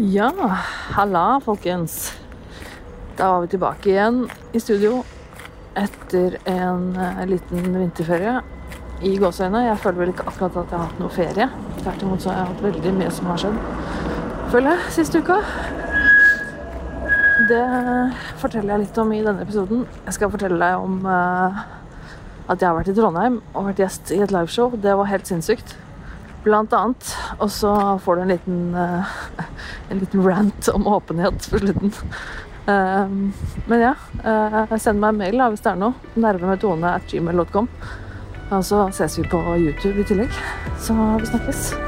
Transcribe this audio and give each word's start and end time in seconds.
Ja, 0.00 0.30
halla, 0.94 1.40
folkens. 1.44 2.12
Da 3.16 3.32
var 3.32 3.40
vi 3.40 3.48
tilbake 3.50 3.88
igjen 3.90 4.20
i 4.54 4.60
studio 4.62 5.00
etter 5.74 6.36
en 6.46 6.92
eh, 6.94 7.24
liten 7.26 7.66
vinterferie 7.74 8.36
i 9.02 9.16
gåseøyne. 9.18 9.64
Jeg 9.66 9.80
føler 9.82 9.98
vel 9.98 10.12
ikke 10.12 10.28
akkurat 10.30 10.60
at 10.60 10.70
jeg 10.70 10.78
har 10.78 10.84
hatt 10.84 11.00
noe 11.02 11.10
ferie. 11.16 11.48
Tvert 11.80 12.04
imot 12.06 12.22
så 12.22 12.30
har 12.30 12.38
jeg 12.38 12.52
hatt 12.52 12.62
veldig 12.68 12.92
mye 13.00 13.10
som 13.16 13.32
har 13.32 13.42
skjedd, 13.42 13.58
føler 14.54 14.70
jeg, 14.70 14.94
siste 15.00 15.24
uka. 15.24 15.40
Det 17.50 17.64
forteller 18.38 18.76
jeg 18.76 18.84
litt 18.84 19.02
om 19.02 19.12
i 19.18 19.20
denne 19.26 19.42
episoden. 19.42 19.82
Jeg 20.06 20.14
skal 20.20 20.30
fortelle 20.30 20.62
deg 20.62 20.78
om 20.78 21.02
uh, 21.10 21.58
at 22.46 22.54
jeg 22.54 22.70
har 22.70 22.78
vært 22.78 22.94
i 22.94 22.96
Trondheim 23.00 23.42
og 23.50 23.72
vært 23.72 23.82
gjest 23.82 24.14
i 24.14 24.22
et 24.22 24.30
liveshow. 24.30 24.78
Det 24.78 24.94
var 25.02 25.10
helt 25.10 25.26
sinnssykt. 25.26 25.74
Blant 26.44 26.72
annet. 26.72 27.14
Og 27.42 27.50
så 27.52 27.72
får 28.04 28.16
du 28.16 28.22
en 28.22 28.32
liten, 28.32 28.74
eh, 28.74 29.04
en 29.88 29.98
liten 29.98 30.22
rant 30.24 30.68
om 30.74 30.86
åpenhet 30.86 31.50
på 31.50 31.58
slutten. 31.58 31.92
Um, 32.68 33.32
men 33.66 33.80
ja, 33.80 33.94
eh, 34.24 34.76
send 34.76 35.00
meg 35.00 35.14
en 35.14 35.20
mail 35.22 35.40
da, 35.40 35.48
hvis 35.48 35.64
det 35.64 35.72
er 35.72 35.80
noe. 35.80 36.12
Nervemetone 36.20 36.96
at 37.00 37.08
gmail.com. 37.08 37.70
Og 38.48 38.64
så 38.64 38.86
ses 38.96 39.18
vi 39.20 39.28
på 39.28 39.40
YouTube 39.56 40.00
i 40.00 40.08
tillegg. 40.08 40.42
Så 40.80 40.96
vi 41.20 41.32
snakkes. 41.32 41.87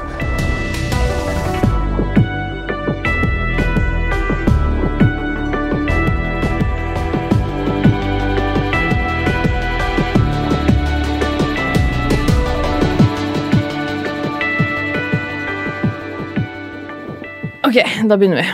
Ok, 17.71 17.79
da 18.09 18.17
begynner 18.19 18.41
vi. 18.41 18.47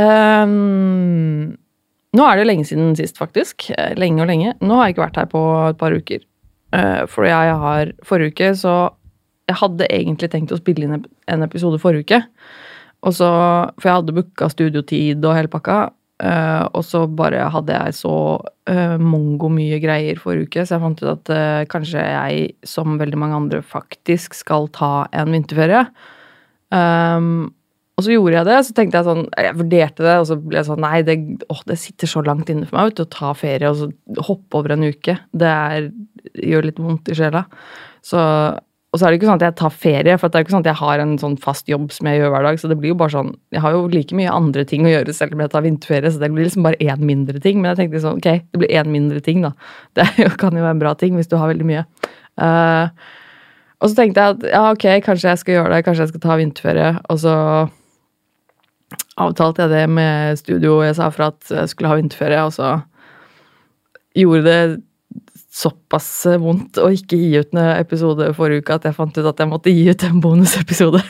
Um, 0.00 1.56
nå 2.16 2.24
er 2.24 2.38
det 2.40 2.46
lenge 2.48 2.64
siden 2.64 2.94
sist, 2.96 3.18
faktisk. 3.20 3.66
Eh, 3.74 3.92
Lenge 4.00 4.22
og 4.24 4.30
lenge. 4.30 4.54
Nå 4.64 4.78
har 4.78 4.88
jeg 4.88 4.94
ikke 4.94 5.02
vært 5.02 5.18
her 5.20 5.26
på 5.28 5.42
et 5.68 5.80
par 5.80 5.92
uker. 5.92 6.22
Uh, 6.72 7.02
for 7.10 7.28
jeg 7.28 7.56
har 7.60 7.90
Forrige 8.02 8.32
uke 8.32 8.48
så 8.58 8.72
Jeg 9.46 9.60
hadde 9.60 9.86
egentlig 9.92 10.30
tenkt 10.32 10.50
å 10.50 10.58
spille 10.58 10.88
inn 10.88 11.04
en 11.04 11.44
episode 11.44 11.76
forrige 11.82 12.06
uke. 12.08 12.20
Og 13.04 13.12
så, 13.12 13.28
for 13.76 13.90
jeg 13.90 13.98
hadde 13.98 14.14
booka 14.16 14.48
studiotid 14.48 15.20
og 15.20 15.36
hele 15.36 15.52
pakka. 15.52 15.76
Uh, 16.24 16.64
og 16.72 16.80
så 16.88 17.02
bare 17.04 17.50
hadde 17.52 17.76
jeg 17.76 17.98
så 17.98 18.14
uh, 18.40 18.96
mongo 19.02 19.50
mye 19.52 19.76
greier 19.82 20.16
forrige 20.22 20.48
uke, 20.48 20.64
så 20.64 20.78
jeg 20.78 20.84
fant 20.86 21.02
ut 21.02 21.10
at 21.12 21.32
uh, 21.34 21.66
kanskje 21.68 22.06
jeg, 22.06 22.46
som 22.64 22.96
veldig 23.02 23.20
mange 23.20 23.42
andre, 23.42 23.60
faktisk 23.60 24.38
skal 24.38 24.70
ta 24.72 24.94
en 25.12 25.36
vinterferie. 25.36 25.84
Um, 26.72 27.52
og 27.94 28.02
så 28.02 28.10
gjorde 28.10 28.34
jeg 28.34 28.46
det, 28.48 28.58
så 28.66 28.74
tenkte 28.74 28.98
jeg 28.98 29.06
sånn 29.06 29.24
Jeg 29.38 29.54
vurderte 29.54 30.02
det, 30.02 30.14
og 30.18 30.26
så 30.26 30.36
ble 30.42 30.58
jeg 30.58 30.66
sånn 30.66 30.82
Nei, 30.82 30.98
det, 31.06 31.14
å, 31.46 31.56
det 31.68 31.78
sitter 31.78 32.10
så 32.10 32.24
langt 32.26 32.50
inne 32.50 32.66
for 32.66 32.78
meg 32.78 32.90
vet 32.90 32.98
du, 32.98 33.04
å 33.06 33.14
ta 33.14 33.30
ferie 33.38 33.70
og 33.70 33.78
så 33.78 33.88
hoppe 34.26 34.58
over 34.58 34.74
en 34.74 34.86
uke. 34.88 35.14
Det 35.30 35.50
er, 35.50 35.90
gjør 36.42 36.66
litt 36.70 36.80
vondt 36.82 37.10
i 37.12 37.16
sjela. 37.18 37.44
Så, 38.04 38.18
og 38.18 38.98
så 38.98 39.06
er 39.06 39.14
det 39.14 39.20
ikke 39.20 39.28
sånn 39.30 39.38
at 39.38 39.46
jeg 39.46 39.56
tar 39.60 39.76
ferie, 39.84 40.16
for 40.18 40.30
det 40.30 40.40
er 40.40 40.44
ikke 40.44 40.56
sånn 40.56 40.66
at 40.66 40.70
jeg 40.72 40.80
har 40.82 41.04
en 41.04 41.14
sånn 41.22 41.38
fast 41.42 41.70
jobb 41.70 41.88
som 41.94 42.10
jeg 42.10 42.18
gjør 42.18 42.34
hver 42.34 42.48
dag. 42.48 42.60
Så 42.60 42.70
det 42.70 42.78
blir 42.82 42.92
jo 42.92 42.98
bare 42.98 43.14
sånn 43.14 43.32
Jeg 43.54 43.62
har 43.62 43.76
jo 43.76 43.86
like 43.94 44.18
mye 44.18 44.36
andre 44.42 44.66
ting 44.70 44.86
å 44.88 44.92
gjøre 44.92 45.14
selv 45.14 45.38
om 45.38 45.44
jeg 45.44 45.54
tar 45.54 45.66
vinterferie, 45.66 46.10
så 46.10 46.22
det 46.22 46.32
blir 46.34 46.48
liksom 46.48 46.66
bare 46.66 46.82
én 46.82 47.06
mindre 47.14 47.42
ting. 47.46 47.62
Men 47.62 47.72
jeg 47.72 47.84
tenkte 47.84 48.02
sånn, 48.02 48.18
ok, 48.18 48.42
det 48.42 48.62
blir 48.64 48.74
én 48.74 48.90
mindre 48.90 49.22
ting, 49.22 49.46
da. 49.46 49.54
Det 49.94 50.32
kan 50.42 50.58
jo 50.58 50.66
være 50.66 50.74
en 50.80 50.82
bra 50.82 50.96
ting 50.98 51.14
hvis 51.14 51.30
du 51.30 51.38
har 51.38 51.54
veldig 51.54 51.70
mye. 51.70 51.86
Uh, 52.34 52.90
og 53.84 53.90
så 53.90 53.98
tenkte 54.00 54.22
jeg 54.22 54.36
at 54.36 54.44
ja, 54.50 54.66
ok, 54.72 54.86
kanskje 55.04 55.30
jeg 55.30 55.42
skal 55.42 55.58
gjøre 55.58 55.72
det, 55.76 55.82
kanskje 55.86 56.06
jeg 56.06 56.12
skal 56.14 56.22
ta 56.26 56.36
vinterferie. 56.40 56.92
Og 57.12 57.18
så 57.22 57.34
avtalte 59.20 59.64
jeg 59.64 59.72
det 59.72 59.84
med 59.92 60.40
studio. 60.40 60.78
Jeg 60.84 60.96
sa 60.98 61.10
fra 61.14 61.30
at 61.32 61.52
jeg 61.52 61.70
skulle 61.70 61.92
ha 61.92 61.98
vinterferie, 61.98 62.42
og 62.44 62.54
så 62.56 62.76
gjorde 64.14 64.44
det 64.46 64.58
såpass 65.54 66.08
vondt 66.42 66.80
å 66.82 66.88
ikke 66.94 67.18
gi 67.18 67.38
ut 67.38 67.54
en 67.54 67.76
episode 67.76 68.32
forrige 68.34 68.64
uke 68.64 68.74
at 68.74 68.88
jeg 68.88 68.96
fant 68.96 69.14
ut 69.14 69.28
at 69.28 69.38
jeg 69.38 69.50
måtte 69.50 69.74
gi 69.74 69.86
ut 69.90 70.06
en 70.06 70.18
bonusepisode. 70.22 71.02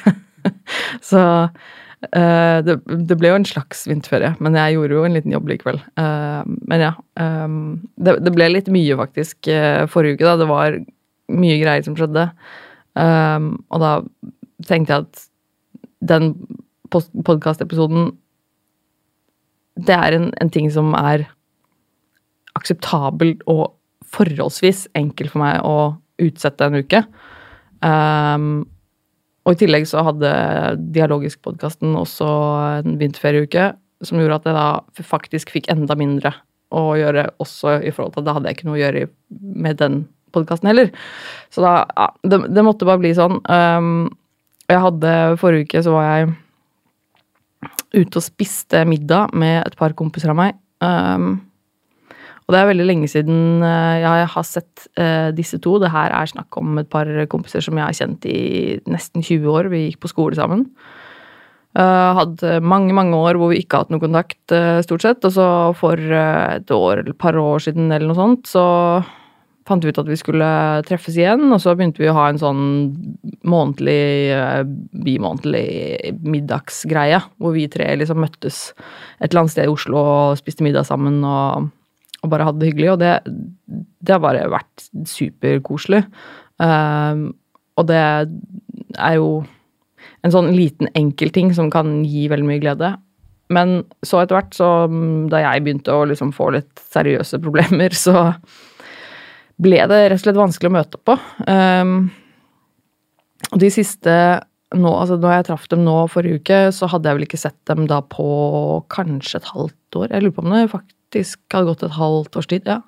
så 1.11 1.23
uh, 1.49 2.59
det, 2.67 2.77
det 3.09 3.17
ble 3.21 3.33
jo 3.33 3.39
en 3.41 3.49
slags 3.49 3.87
vinterferie, 3.89 4.35
men 4.45 4.59
jeg 4.61 4.77
gjorde 4.77 4.99
jo 4.99 5.07
en 5.09 5.17
liten 5.17 5.33
jobb 5.33 5.49
likevel. 5.53 5.81
Uh, 6.01 6.43
men 6.69 6.85
ja. 6.85 6.93
Um, 7.17 7.57
det, 7.97 8.19
det 8.25 8.35
ble 8.37 8.51
litt 8.53 8.69
mye, 8.73 8.99
faktisk, 9.01 9.49
uh, 9.49 9.87
forrige 9.91 10.19
uke. 10.19 10.29
da. 10.29 10.37
Det 10.43 10.51
var 10.51 10.79
mye 11.33 11.61
greier 11.63 11.87
som 11.87 11.97
skjedde. 11.97 12.29
Um, 13.01 13.55
og 13.73 13.81
da 13.81 13.95
tenkte 14.69 14.93
jeg 14.93 15.09
at 15.09 15.25
den 16.05 16.35
podkastepisoden 16.95 18.13
Det 19.75 19.95
er 19.95 20.15
en, 20.17 20.29
en 20.41 20.51
ting 20.55 20.69
som 20.71 20.93
er 20.95 21.27
akseptabel 22.55 23.35
og 23.51 23.75
forholdsvis 24.15 24.87
enkel 24.95 25.31
for 25.33 25.43
meg 25.43 25.65
å 25.67 25.97
utsette 26.23 26.69
en 26.69 26.79
uke. 26.79 27.01
Um, 27.83 28.65
og 29.45 29.57
i 29.57 29.61
tillegg 29.61 29.89
så 29.91 30.05
hadde 30.07 30.31
Dialogisk-podkasten 30.95 31.97
også 31.99 32.29
en 32.81 32.99
vinterferieuke 33.01 33.73
som 34.05 34.21
gjorde 34.21 34.39
at 34.41 34.49
jeg 34.49 34.57
da 34.57 35.05
faktisk 35.11 35.53
fikk 35.55 35.69
enda 35.73 35.97
mindre 35.99 36.33
å 36.75 36.95
gjøre 36.99 37.29
også 37.43 37.79
i 37.85 37.93
forhold 37.95 38.15
til 38.15 38.25
at 38.25 38.29
da 38.29 38.37
hadde 38.37 38.51
jeg 38.51 38.59
ikke 38.59 38.69
noe 38.69 38.79
å 38.79 38.83
gjøre 38.83 39.05
med 39.67 39.81
den 39.83 39.99
podkasten 40.35 40.71
heller. 40.71 40.91
Så 41.53 41.63
da 41.65 41.75
Ja, 41.85 42.09
det, 42.23 42.41
det 42.55 42.65
måtte 42.67 42.89
bare 42.89 43.03
bli 43.03 43.13
sånn. 43.17 43.39
Um, 43.47 44.09
jeg 44.71 44.81
hadde 44.81 45.13
Forrige 45.41 45.69
uke 45.69 45.85
så 45.85 45.93
var 45.95 46.09
jeg 46.09 46.33
ute 47.95 48.21
og 48.21 48.27
spiste 48.27 48.85
middag 48.89 49.35
med 49.37 49.63
et 49.63 49.77
par 49.79 49.95
kompiser 49.97 50.33
av 50.33 50.39
meg. 50.39 50.57
Um, 50.85 51.37
og 52.45 52.53
det 52.53 52.61
er 52.61 52.69
veldig 52.69 52.85
lenge 52.85 53.09
siden 53.09 53.65
eh, 53.65 54.03
jeg 54.03 54.27
har 54.35 54.45
sett 54.45 54.85
uh, 55.01 55.31
disse 55.33 55.57
to. 55.65 55.79
Det 55.81 55.89
her 55.95 56.13
er 56.13 56.29
snakk 56.29 56.59
om 56.61 56.77
et 56.81 56.91
par 56.93 57.09
kompiser 57.33 57.65
som 57.65 57.79
jeg 57.81 57.87
har 57.87 57.97
kjent 57.97 58.27
i 58.29 58.77
nesten 58.85 59.25
20 59.25 59.49
år. 59.49 59.71
Vi 59.73 59.87
gikk 59.87 60.03
på 60.03 60.13
skole 60.13 60.37
sammen. 60.37 60.67
Uh, 61.75 62.13
hadde 62.21 62.61
mange 62.63 62.93
mange 62.95 63.17
år 63.17 63.41
hvor 63.41 63.51
vi 63.51 63.63
ikke 63.63 63.79
har 63.79 63.87
hatt 63.87 63.95
noe 63.95 64.05
kontakt, 64.05 64.43
uh, 64.53 64.83
stort 64.85 65.07
sett. 65.07 65.25
Og 65.25 65.33
så 65.39 65.49
for 65.79 65.97
et 65.97 66.77
år 66.77 67.01
eller 67.01 67.15
et 67.15 67.23
par 67.25 67.39
år 67.41 67.65
siden 67.65 67.89
eller 67.89 68.13
noe 68.13 68.21
sånt, 68.21 68.45
så 68.53 68.67
fant 69.69 69.85
ut 69.85 69.99
at 70.01 70.09
vi 70.09 70.17
skulle 70.21 70.49
treffes 70.89 71.17
igjen. 71.17 71.47
Og 71.53 71.61
så 71.63 71.77
begynte 71.77 72.03
vi 72.03 72.11
å 72.11 72.17
ha 72.17 72.27
en 72.31 72.41
sånn 72.41 72.65
månedlig, 73.49 74.03
eh, 74.35 74.65
bimånedlig 75.07 76.17
middagsgreie. 76.25 77.23
Hvor 77.41 77.57
vi 77.57 77.69
tre 77.73 77.89
liksom 77.97 78.21
møttes 78.25 78.67
et 79.21 79.31
eller 79.31 79.45
annet 79.45 79.57
sted 79.57 79.69
i 79.69 79.73
Oslo 79.73 80.03
og 80.03 80.43
spiste 80.43 80.67
middag 80.67 80.87
sammen. 80.91 81.23
og 81.25 81.73
og 82.25 82.31
bare 82.33 82.49
hadde 82.49 82.63
det 82.63 82.73
hyggelig. 82.73 82.93
Og 82.95 83.01
det, 83.03 83.13
det 84.01 84.17
har 84.17 84.23
bare 84.25 84.49
vært 84.53 84.87
superkoselig. 85.09 86.05
Um, 86.57 87.35
og 87.77 87.89
det 87.91 88.01
er 88.01 89.17
jo 89.19 89.29
en 90.25 90.33
sånn 90.33 90.53
liten 90.57 90.89
enkel 90.97 91.33
ting 91.35 91.53
som 91.57 91.69
kan 91.73 91.99
gi 92.09 92.29
veldig 92.33 92.49
mye 92.49 92.63
glede. 92.63 92.95
Men 93.53 93.83
så 94.07 94.23
etter 94.23 94.39
hvert, 94.39 94.55
så 94.57 94.69
mm, 94.89 95.27
da 95.33 95.43
jeg 95.43 95.65
begynte 95.67 95.93
å 95.93 96.07
liksom 96.09 96.33
få 96.33 96.49
litt 96.57 96.81
seriøse 96.95 97.43
problemer, 97.45 97.93
så 98.07 98.31
ble 99.63 99.79
det 99.91 100.01
rett 100.09 100.19
og 100.19 100.25
slett 100.25 100.41
vanskelig 100.41 100.71
å 100.71 100.77
møte 100.77 101.01
på. 101.07 101.17
Um, 101.47 102.11
og 103.53 103.61
de 103.63 103.71
siste 103.73 104.15
nå, 104.75 104.91
altså 104.91 105.19
når 105.21 105.37
jeg 105.37 105.47
traff 105.49 105.69
dem 105.71 105.85
nå 105.87 105.95
forrige 106.11 106.41
uke, 106.43 106.59
så 106.75 106.89
hadde 106.91 107.07
jeg 107.07 107.19
vel 107.19 107.27
ikke 107.29 107.41
sett 107.41 107.59
dem 107.71 107.85
da 107.91 108.01
på 108.03 108.27
kanskje 108.93 109.39
et 109.41 109.53
halvt 109.53 110.01
år. 110.01 110.09
Jeg 110.11 110.25
lurer 110.25 110.35
på 110.35 110.45
om 110.45 110.55
det 110.55 110.65
faktisk 110.73 111.55
hadde 111.55 111.71
gått 111.71 111.87
et 111.87 111.97
halvt 111.99 112.41
års 112.41 112.51
tid. 112.51 112.67
Ja, 112.67 112.81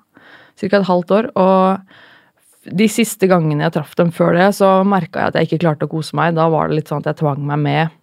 cirka 0.59 0.81
et 0.81 0.89
halvt 0.89 1.13
år. 1.15 1.29
Og 1.39 2.75
de 2.77 2.89
siste 2.91 3.29
gangene 3.31 3.67
jeg 3.67 3.77
traff 3.77 3.95
dem 3.99 4.11
før 4.15 4.35
det, 4.35 4.49
så 4.57 4.81
merka 4.87 5.23
jeg 5.23 5.31
at 5.31 5.39
jeg 5.39 5.49
ikke 5.49 5.63
klarte 5.63 5.87
å 5.87 5.93
kose 5.93 6.17
meg. 6.19 6.35
Da 6.35 6.49
var 6.51 6.67
det 6.67 6.81
litt 6.81 6.91
sånn 6.91 7.03
at 7.05 7.13
jeg 7.13 7.21
tvang 7.21 7.45
meg 7.47 7.63
med. 7.63 7.95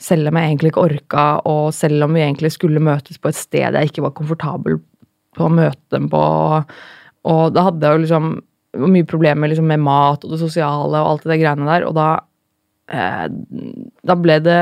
Selv 0.00 0.30
om 0.30 0.36
jeg 0.36 0.50
egentlig 0.50 0.72
ikke 0.72 0.86
orka, 0.88 1.24
og 1.48 1.74
selv 1.76 2.06
om 2.06 2.16
vi 2.16 2.24
egentlig 2.24 2.52
skulle 2.54 2.82
møtes 2.84 3.20
på 3.20 3.32
et 3.32 3.36
sted 3.36 3.76
jeg 3.76 3.90
ikke 3.90 4.04
var 4.06 4.16
komfortabel 4.16 4.80
på 5.36 5.46
å 5.46 5.52
møte 5.52 5.96
dem 5.96 6.08
på. 6.12 6.22
Og 7.28 7.52
da 7.52 7.66
hadde 7.68 7.84
jeg 7.84 7.98
jo 7.98 8.04
liksom 8.04 8.30
mye 8.90 9.06
problemer 9.08 9.50
liksom 9.50 9.66
med 9.66 9.82
mat 9.82 10.24
og 10.24 10.34
det 10.34 10.40
sosiale 10.40 11.00
og 11.00 11.14
alt 11.14 11.26
det 11.26 11.40
greiene 11.42 11.68
der. 11.68 11.86
Og 11.88 11.96
da, 11.98 12.08
eh, 12.88 13.26
da 14.06 14.16
ble 14.16 14.38
det 14.44 14.60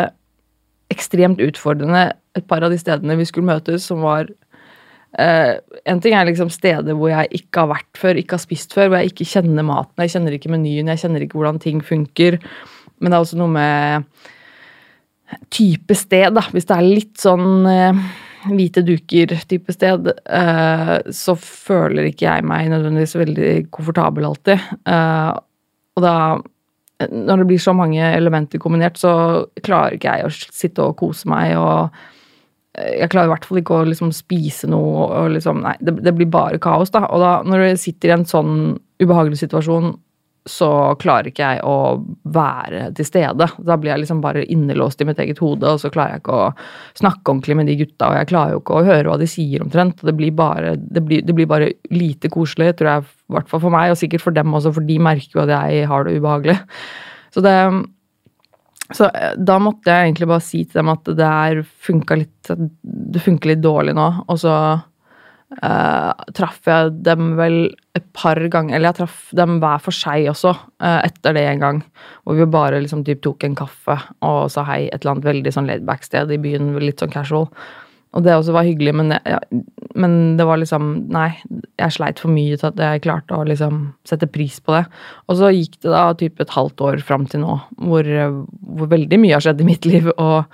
ekstremt 0.93 1.43
utfordrende 1.45 2.13
et 2.39 2.47
par 2.49 2.65
av 2.65 2.73
de 2.73 2.79
stedene 2.81 3.19
vi 3.19 3.27
skulle 3.29 3.51
møtes, 3.51 3.85
som 3.85 4.01
var 4.05 4.31
eh, 5.19 5.59
En 5.85 6.01
ting 6.01 6.15
er 6.17 6.29
liksom 6.29 6.51
steder 6.53 6.97
hvor 6.97 7.13
jeg 7.13 7.29
ikke 7.43 7.65
har 7.65 7.71
vært 7.75 8.01
før, 8.01 8.17
ikke 8.17 8.37
har 8.39 8.45
spist 8.45 8.75
før, 8.77 8.89
hvor 8.89 9.03
jeg 9.03 9.13
ikke 9.13 9.29
kjenner 9.29 9.67
maten, 9.67 10.05
jeg 10.05 10.15
kjenner 10.17 10.37
ikke 10.37 10.53
menyen, 10.53 10.91
jeg 10.93 11.05
kjenner 11.05 11.25
ikke 11.25 11.41
hvordan 11.41 11.61
ting 11.63 11.85
funker. 11.85 12.39
Men 12.99 13.11
det 13.11 13.17
er 13.17 13.27
også 13.27 13.39
noe 13.41 13.53
med 13.53 14.09
type 15.53 15.95
sted, 15.97 16.33
da. 16.37 16.45
Hvis 16.53 16.69
det 16.69 16.77
er 16.77 16.89
litt 16.89 17.21
sånn 17.21 17.69
eh, 17.69 18.01
hvite 18.51 18.85
duker-type 18.87 19.75
sted, 19.75 20.11
eh, 20.27 20.95
så 21.15 21.35
føler 21.39 22.09
ikke 22.09 22.27
jeg 22.27 22.47
meg 22.49 22.71
nødvendigvis 22.73 23.17
veldig 23.19 23.51
komfortabel 23.75 24.29
alltid. 24.31 24.71
Eh, 24.89 25.33
og 25.99 26.05
da 26.05 26.15
Når 26.99 27.37
det 27.39 27.47
blir 27.47 27.61
så 27.63 27.71
mange 27.73 28.03
elementer 28.03 28.59
kombinert, 28.59 28.97
så 28.99 29.47
klarer 29.63 29.95
ikke 29.95 30.17
jeg 30.19 30.27
å 30.27 30.31
sitte 30.35 30.83
og 30.83 30.97
kose 30.99 31.29
meg 31.31 31.53
og 31.55 31.93
jeg 32.75 33.11
klarer 33.11 33.29
i 33.29 33.33
hvert 33.33 33.47
fall 33.47 33.61
ikke 33.61 33.77
å 33.77 33.87
liksom 33.87 34.11
spise 34.15 34.69
noe 34.71 35.07
og 35.07 35.31
liksom 35.35 35.63
Nei, 35.65 35.77
det, 35.81 35.97
det, 36.03 36.15
blir 36.15 36.27
bare 36.31 36.59
kaos, 36.63 36.91
da. 36.95 37.05
Og 37.07 37.23
da, 37.23 37.33
når 37.47 37.63
du 37.63 37.81
sitter 37.83 38.11
i 38.11 38.17
en 38.17 38.27
sånn 38.29 38.53
ubehagelig 39.03 39.41
situasjon 39.45 39.95
så 40.49 40.69
klarer 41.01 41.31
ikke 41.31 41.45
jeg 41.45 41.63
å 41.67 41.99
være 42.35 42.89
til 42.97 43.07
stede. 43.07 43.49
Da 43.67 43.77
blir 43.81 43.93
jeg 43.93 44.03
liksom 44.05 44.23
bare 44.25 44.45
innelåst 44.49 45.03
i 45.03 45.09
mitt 45.09 45.21
eget 45.23 45.41
hode, 45.43 45.75
og 45.75 45.83
så 45.83 45.91
klarer 45.93 46.17
jeg 46.17 46.23
ikke 46.23 46.39
å 46.39 46.47
snakke 47.01 47.33
ordentlig 47.33 47.59
med 47.59 47.69
de 47.71 47.77
gutta, 47.83 48.09
og 48.09 48.17
jeg 48.19 48.31
klarer 48.31 48.55
jo 48.55 48.63
ikke 48.63 48.79
å 48.79 48.87
høre 48.87 49.11
hva 49.11 49.19
de 49.21 49.29
sier 49.31 49.65
omtrent. 49.65 50.01
Det 50.07 50.17
blir 50.17 50.33
bare, 50.39 50.77
det 50.79 51.05
blir, 51.05 51.27
det 51.27 51.37
blir 51.37 51.51
bare 51.51 51.73
lite 51.93 52.31
koselig, 52.33 52.73
tror 52.79 52.93
jeg, 52.93 53.07
i 53.29 53.37
hvert 53.37 53.53
fall 53.53 53.65
for 53.67 53.75
meg, 53.75 53.93
og 53.93 54.01
sikkert 54.01 54.25
for 54.25 54.37
dem 54.37 54.57
også, 54.57 54.75
for 54.79 54.89
de 54.89 54.99
merker 55.03 55.41
jo 55.41 55.45
at 55.45 55.55
jeg 55.57 55.87
har 55.91 56.07
det 56.07 56.17
ubehagelig. 56.19 56.59
Så 57.35 57.45
det 57.45 57.55
så 58.97 59.09
eh, 59.13 59.35
da 59.37 59.59
måtte 59.61 59.93
jeg 59.93 60.09
egentlig 60.09 60.31
bare 60.31 60.45
si 60.45 60.63
til 60.65 60.81
dem 60.81 60.93
at 60.95 61.11
det 61.19 61.65
funka 61.85 62.17
litt 62.17 62.49
Det 62.49 63.21
funker 63.21 63.53
litt 63.53 63.61
dårlig 63.65 63.93
nå, 63.97 64.07
og 64.25 64.39
så 64.41 64.55
uh, 65.57 66.13
traff 66.37 66.61
jeg 66.69 66.93
dem 67.07 67.33
vel 67.39 67.59
et 67.97 68.05
par 68.17 68.39
ganger 68.53 68.77
Eller 68.77 68.93
jeg 68.93 69.01
traff 69.01 69.21
dem 69.37 69.57
hver 69.63 69.81
for 69.83 69.97
seg 69.97 70.29
også, 70.31 70.53
uh, 70.85 71.01
etter 71.01 71.37
det 71.37 71.45
en 71.49 71.65
gang. 71.65 71.83
Hvor 72.23 72.39
vi 72.39 72.49
bare 72.53 72.81
liksom 72.85 73.05
typ 73.07 73.23
tok 73.25 73.49
en 73.49 73.59
kaffe 73.59 73.99
og 74.25 74.47
sa 74.53 74.67
hei 74.69 74.87
et 74.87 75.01
eller 75.01 75.17
annet 75.17 75.31
veldig 75.33 75.55
sånn 75.55 75.69
laidback-sted 75.71 76.33
i 76.35 76.41
byen. 76.43 76.75
Litt 76.83 77.05
sånn 77.05 77.15
casual. 77.15 77.49
Og 78.17 78.25
det 78.25 78.33
også 78.33 78.55
var 78.57 78.65
hyggelig, 78.65 78.95
men, 78.97 79.13
ja, 79.29 79.37
men, 80.01 80.15
det 80.39 80.47
var 80.49 80.57
liksom 80.57 80.87
Nei, 81.13 81.29
jeg 81.77 81.93
sleit 81.93 82.23
for 82.23 82.33
mye 82.33 82.57
til 82.57 82.71
at 82.71 82.81
jeg 82.81 83.03
klarte 83.05 83.37
å 83.37 83.45
liksom 83.45 83.83
sette 84.09 84.31
pris 84.33 84.57
på 84.65 84.79
det. 84.79 84.87
Og 85.29 85.37
så 85.41 85.51
gikk 85.53 85.77
det 85.85 85.93
da 85.93 86.07
typ 86.17 86.41
et 86.41 86.55
halvt 86.55 86.85
år 86.89 87.05
fram 87.05 87.29
til 87.29 87.45
nå, 87.45 87.59
hvor, 87.85 88.09
hvor 88.79 88.91
veldig 88.95 89.21
mye 89.21 89.37
har 89.37 89.45
skjedd 89.45 89.61
i 89.61 89.69
mitt 89.69 89.89
liv. 89.89 90.09
Og 90.17 90.49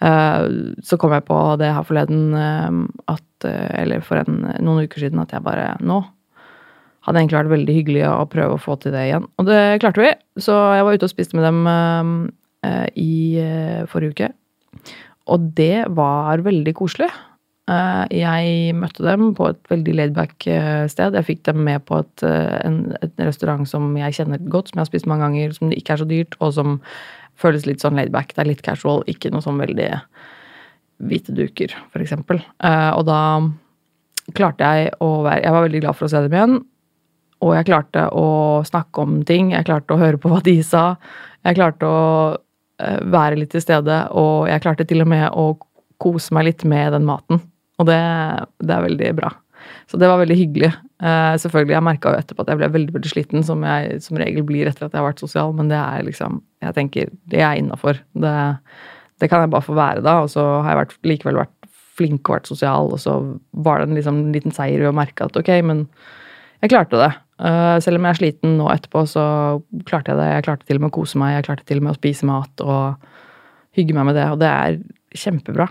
så 0.00 0.96
kom 0.96 1.12
jeg 1.12 1.26
på 1.28 1.38
det 1.60 1.68
her 1.76 1.84
forleden 1.84 2.32
uh, 2.32 2.76
at 3.12 3.24
Eh, 3.44 3.82
eller 3.82 4.02
for 4.04 4.20
en, 4.20 4.42
noen 4.60 4.88
uker 4.88 5.04
siden 5.04 5.20
at 5.22 5.32
jeg 5.34 5.44
bare 5.44 5.74
Nå 5.84 6.02
hadde 7.06 7.22
egentlig 7.22 7.38
vært 7.38 7.54
veldig 7.54 7.74
hyggelig 7.78 8.02
å 8.10 8.28
prøve 8.28 8.56
å 8.58 8.60
få 8.60 8.74
til 8.76 8.92
det 8.92 9.06
igjen. 9.06 9.24
Og 9.40 9.46
det 9.48 9.60
klarte 9.80 10.02
vi. 10.02 10.10
Så 10.36 10.52
jeg 10.76 10.84
var 10.84 10.98
ute 10.98 11.06
og 11.08 11.12
spiste 11.14 11.38
med 11.38 11.46
dem 11.46 12.26
i 13.00 13.14
forrige 13.88 14.12
uke. 14.12 14.28
Og 15.32 15.46
det 15.56 15.86
var 15.96 16.44
veldig 16.44 16.74
koselig. 16.76 17.08
Jeg 18.12 18.76
møtte 18.76 19.06
dem 19.06 19.30
på 19.38 19.48
et 19.48 19.72
veldig 19.72 19.94
laidback 19.96 20.44
sted. 20.92 21.16
Jeg 21.16 21.28
fikk 21.30 21.40
dem 21.48 21.64
med 21.70 21.86
på 21.88 22.02
et, 22.04 22.26
en, 22.28 22.78
et, 23.00 23.16
restaurant 23.24 23.64
som 23.64 23.88
jeg 23.96 24.18
kjenner 24.20 24.44
godt, 24.52 24.68
som 24.68 24.76
jeg 24.76 24.84
har 24.84 24.92
spist 24.92 25.08
mange 25.08 25.24
ganger, 25.24 25.56
som 25.56 25.72
ikke 25.72 25.96
er 25.96 26.04
så 26.04 26.10
dyrt, 26.12 26.36
og 26.44 26.52
som 26.58 26.76
føles 27.40 27.66
litt 27.68 27.82
sånn 27.82 27.98
laidback. 27.98 28.34
Det 28.34 28.44
er 28.44 28.50
litt 28.50 28.64
casual, 28.66 29.04
ikke 29.10 29.32
noe 29.32 29.44
sånn 29.44 29.60
veldig 29.60 29.88
hvite 31.10 31.34
duker, 31.36 31.72
f.eks. 31.92 32.12
Uh, 32.12 32.92
og 32.92 33.06
da 33.08 33.20
klarte 34.36 34.66
jeg 34.66 34.92
å 35.02 35.08
være 35.24 35.42
Jeg 35.42 35.54
var 35.54 35.64
veldig 35.64 35.80
glad 35.82 35.98
for 35.98 36.06
å 36.06 36.12
se 36.12 36.20
dem 36.26 36.36
igjen. 36.36 36.60
Og 37.40 37.54
jeg 37.56 37.68
klarte 37.70 38.04
å 38.12 38.26
snakke 38.68 39.02
om 39.02 39.20
ting. 39.26 39.54
Jeg 39.54 39.66
klarte 39.68 39.96
å 39.96 40.00
høre 40.00 40.20
på 40.20 40.30
hva 40.32 40.42
de 40.44 40.58
sa. 40.66 40.84
Jeg 41.46 41.56
klarte 41.56 41.88
å 41.88 42.02
uh, 42.36 43.00
være 43.14 43.40
litt 43.40 43.54
til 43.54 43.64
stede, 43.64 44.02
og 44.12 44.50
jeg 44.50 44.64
klarte 44.64 44.88
til 44.88 45.04
og 45.06 45.10
med 45.12 45.28
å 45.32 45.54
kose 46.00 46.36
meg 46.36 46.50
litt 46.50 46.66
med 46.68 46.92
den 46.96 47.08
maten. 47.08 47.40
Og 47.80 47.88
det, 47.88 48.00
det 48.60 48.76
er 48.76 48.84
veldig 48.84 49.14
bra. 49.16 49.32
Så 49.90 49.98
det 49.98 50.06
var 50.06 50.20
veldig 50.20 50.36
hyggelig. 50.38 50.70
Uh, 51.02 51.34
selvfølgelig, 51.40 51.74
Jeg 51.74 51.82
merka 51.82 52.12
jo 52.12 52.22
etterpå 52.22 52.44
at 52.44 52.52
jeg 52.52 52.60
ble 52.60 52.70
veldig 52.76 52.94
veldig 52.94 53.10
sliten, 53.10 53.42
som 53.46 53.64
jeg 53.66 53.98
som 54.04 54.18
regel 54.20 54.44
blir 54.46 54.68
etter 54.70 54.86
at 54.86 54.94
jeg 54.94 55.00
har 55.00 55.08
vært 55.08 55.22
sosial, 55.22 55.54
men 55.56 55.70
det 55.72 55.80
er 55.80 56.04
liksom 56.06 56.42
Jeg 56.62 56.76
tenker 56.76 57.10
det 57.32 57.40
er 57.42 57.58
innafor. 57.58 57.98
Det, 58.14 58.34
det 59.18 59.30
kan 59.30 59.42
jeg 59.42 59.50
bare 59.50 59.66
få 59.66 59.74
være 59.74 60.04
da, 60.06 60.20
og 60.22 60.30
så 60.30 60.44
har 60.60 60.74
jeg 60.74 60.80
vært, 60.82 60.94
likevel 61.08 61.40
vært 61.40 61.56
flink 61.98 62.28
og 62.28 62.36
vært 62.36 62.52
sosial, 62.52 62.92
og 62.94 63.02
så 63.02 63.16
var 63.66 63.80
det 63.80 63.88
en 63.88 63.98
liksom, 63.98 64.22
liten 64.36 64.54
seier 64.54 64.78
ved 64.78 64.92
å 64.92 64.96
merke 64.96 65.26
at 65.26 65.36
ok, 65.36 65.50
men 65.66 65.84
jeg 66.60 66.72
klarte 66.72 67.00
det. 67.00 67.10
Uh, 67.40 67.80
selv 67.80 67.98
om 67.98 68.06
jeg 68.06 68.14
er 68.14 68.20
sliten 68.20 68.56
nå 68.60 68.68
etterpå, 68.70 69.06
så 69.08 69.24
klarte 69.88 70.12
jeg 70.12 70.20
det. 70.20 70.30
Jeg 70.36 70.46
klarte 70.46 70.68
til 70.68 70.78
og 70.78 70.84
med 70.84 70.92
å 70.92 70.98
kose 71.00 71.18
meg, 71.18 71.38
jeg 71.38 71.48
klarte 71.48 71.66
til 71.66 71.80
og 71.80 71.88
med 71.88 71.96
å 71.96 71.98
spise 71.98 72.28
mat 72.28 72.64
og 72.64 73.10
hygge 73.78 73.96
meg 73.96 74.10
med 74.10 74.20
det, 74.20 74.30
og 74.30 74.38
det 74.42 74.50
er 74.52 74.80
kjempebra. 75.16 75.70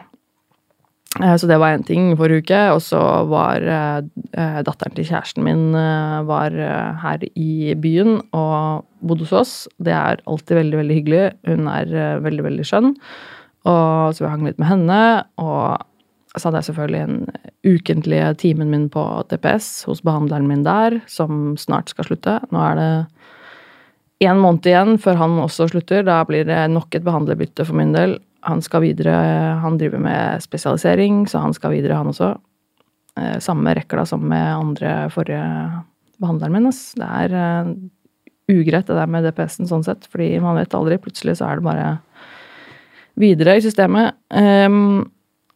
Uh, 1.17 1.33
så 1.41 1.49
det 1.49 1.57
var 1.57 1.73
én 1.73 1.85
ting 1.87 2.11
forrige 2.19 2.43
uke, 2.45 2.59
og 2.75 2.83
så 2.85 3.01
var 3.31 3.65
uh, 3.65 4.59
datteren 4.61 4.93
til 4.93 5.07
kjæresten 5.09 5.45
min 5.47 5.73
var 6.29 6.53
her 7.01 7.25
i 7.33 7.73
byen 7.73 8.21
og 8.29 8.85
bodde 9.01 9.25
hos 9.25 9.33
oss. 9.33 9.53
Det 9.81 9.95
er 9.95 10.21
alltid 10.29 10.61
veldig, 10.61 10.79
veldig 10.83 10.97
hyggelig. 10.99 11.25
Hun 11.49 11.69
er 11.71 12.21
veldig, 12.21 12.45
veldig 12.45 12.67
skjønn. 12.67 12.93
Og 13.67 14.15
så 14.15 14.23
vi 14.23 14.31
hang 14.31 14.45
litt 14.47 14.59
med 14.61 14.69
henne. 14.69 14.99
Og 15.41 15.81
så 16.37 16.47
hadde 16.47 16.61
jeg 16.61 16.69
selvfølgelig 16.69 17.01
en 17.01 17.17
ukentlige 17.65 18.33
timen 18.43 18.69
min 18.71 18.87
på 18.93 19.03
DPS 19.31 19.85
hos 19.89 20.03
behandleren 20.05 20.47
min 20.49 20.63
der, 20.67 20.99
som 21.09 21.55
snart 21.59 21.91
skal 21.91 22.07
slutte. 22.07 22.37
Nå 22.53 22.61
er 22.63 22.79
det 22.79 22.91
én 24.29 24.39
måned 24.39 24.67
igjen 24.67 24.97
før 25.01 25.19
han 25.23 25.37
også 25.41 25.69
slutter. 25.71 26.05
Da 26.07 26.21
blir 26.27 26.45
det 26.47 26.61
nok 26.71 26.95
et 26.95 27.05
behandlerbytte 27.07 27.65
for 27.65 27.79
min 27.79 27.95
del. 27.95 28.19
Han 28.47 28.61
skal 28.63 28.85
videre, 28.85 29.15
han 29.59 29.77
driver 29.79 29.99
med 29.99 30.43
spesialisering, 30.43 31.25
så 31.27 31.41
han 31.43 31.53
skal 31.53 31.73
videre, 31.75 31.97
han 31.99 32.11
også. 32.11 32.33
Eh, 33.19 33.39
samme 33.43 33.73
rekla 33.75 34.05
som 34.05 34.21
med 34.29 34.55
andre 34.55 35.09
forrige 35.11 35.43
behandleren 36.19 36.55
min. 36.55 36.69
Det 36.69 37.07
er 37.07 37.33
uh, 37.35 37.71
ugreit 38.51 38.87
det 38.87 38.97
der 38.97 39.09
med 39.11 39.25
DPS-en 39.27 39.69
sånn 39.69 39.85
sett, 39.85 40.07
fordi 40.11 40.33
man 40.43 40.59
vet 40.59 40.75
aldri. 40.75 40.99
Plutselig 41.01 41.39
så 41.39 41.49
er 41.49 41.59
det 41.59 41.67
bare 41.67 41.87
videre 43.19 43.57
i 43.59 43.63
systemet. 43.63 44.17
Um, 44.31 45.09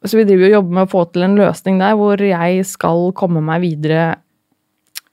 så 0.03 0.19
vi 0.19 0.25
driver 0.27 0.49
og 0.49 0.57
jobber 0.57 0.77
med 0.77 0.87
å 0.87 0.91
få 0.91 1.05
til 1.11 1.27
en 1.27 1.37
løsning 1.39 1.79
der 1.79 1.95
hvor 1.99 2.19
jeg 2.19 2.65
skal 2.67 3.13
komme 3.15 3.43
meg 3.45 3.63
videre, 3.63 4.07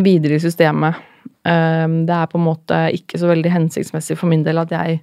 videre 0.02 0.38
i 0.38 0.42
systemet. 0.42 0.98
Um, 1.46 2.02
det 2.08 2.16
er 2.16 2.30
på 2.30 2.40
en 2.40 2.48
måte 2.48 2.80
ikke 2.96 3.20
så 3.20 3.30
veldig 3.30 3.52
hensiktsmessig 3.54 4.18
for 4.18 4.30
min 4.30 4.42
del 4.46 4.60
at 4.62 4.74
jeg, 4.74 5.00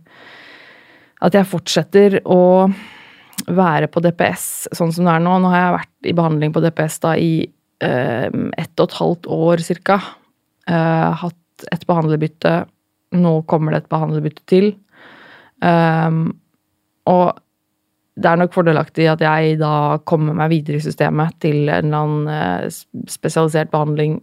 at 1.25 1.37
jeg 1.37 1.49
fortsetter 1.49 2.19
å 2.29 2.67
være 3.47 3.89
på 3.91 4.01
DPS 4.03 4.67
sånn 4.75 4.91
som 4.93 5.07
det 5.07 5.13
er 5.13 5.23
nå. 5.23 5.37
Nå 5.41 5.51
har 5.53 5.61
jeg 5.61 5.75
vært 5.77 6.09
i 6.09 6.15
behandling 6.17 6.53
på 6.55 6.63
DPS 6.63 6.99
da 7.05 7.13
i 7.19 7.31
um, 7.83 8.47
ett 8.57 8.73
og 8.77 8.87
et 8.87 8.97
halvt 8.99 9.29
år 9.37 9.63
cirka. 9.65 9.99
Uh, 10.67 11.13
hatt 11.23 11.67
et 11.73 11.85
behandlerbytte. 11.89 12.53
Nå 13.17 13.33
kommer 13.49 13.73
det 13.73 13.83
et 13.83 13.91
behandlerbytte 13.93 14.45
til. 14.49 14.71
Um, 15.63 16.31
og 17.09 17.37
det 18.17 18.29
er 18.29 18.39
nok 18.41 18.55
fordelaktig 18.55 19.05
at 19.09 19.21
jeg 19.21 19.59
da 19.61 19.99
kommer 20.09 20.35
meg 20.37 20.51
videre 20.51 20.79
i 20.79 20.83
systemet 20.83 21.37
til 21.41 21.69
en 21.69 21.85
eller 21.85 21.97
annen 21.99 22.29
eh, 22.33 23.03
spesialisert 23.13 23.69
behandling 23.69 24.15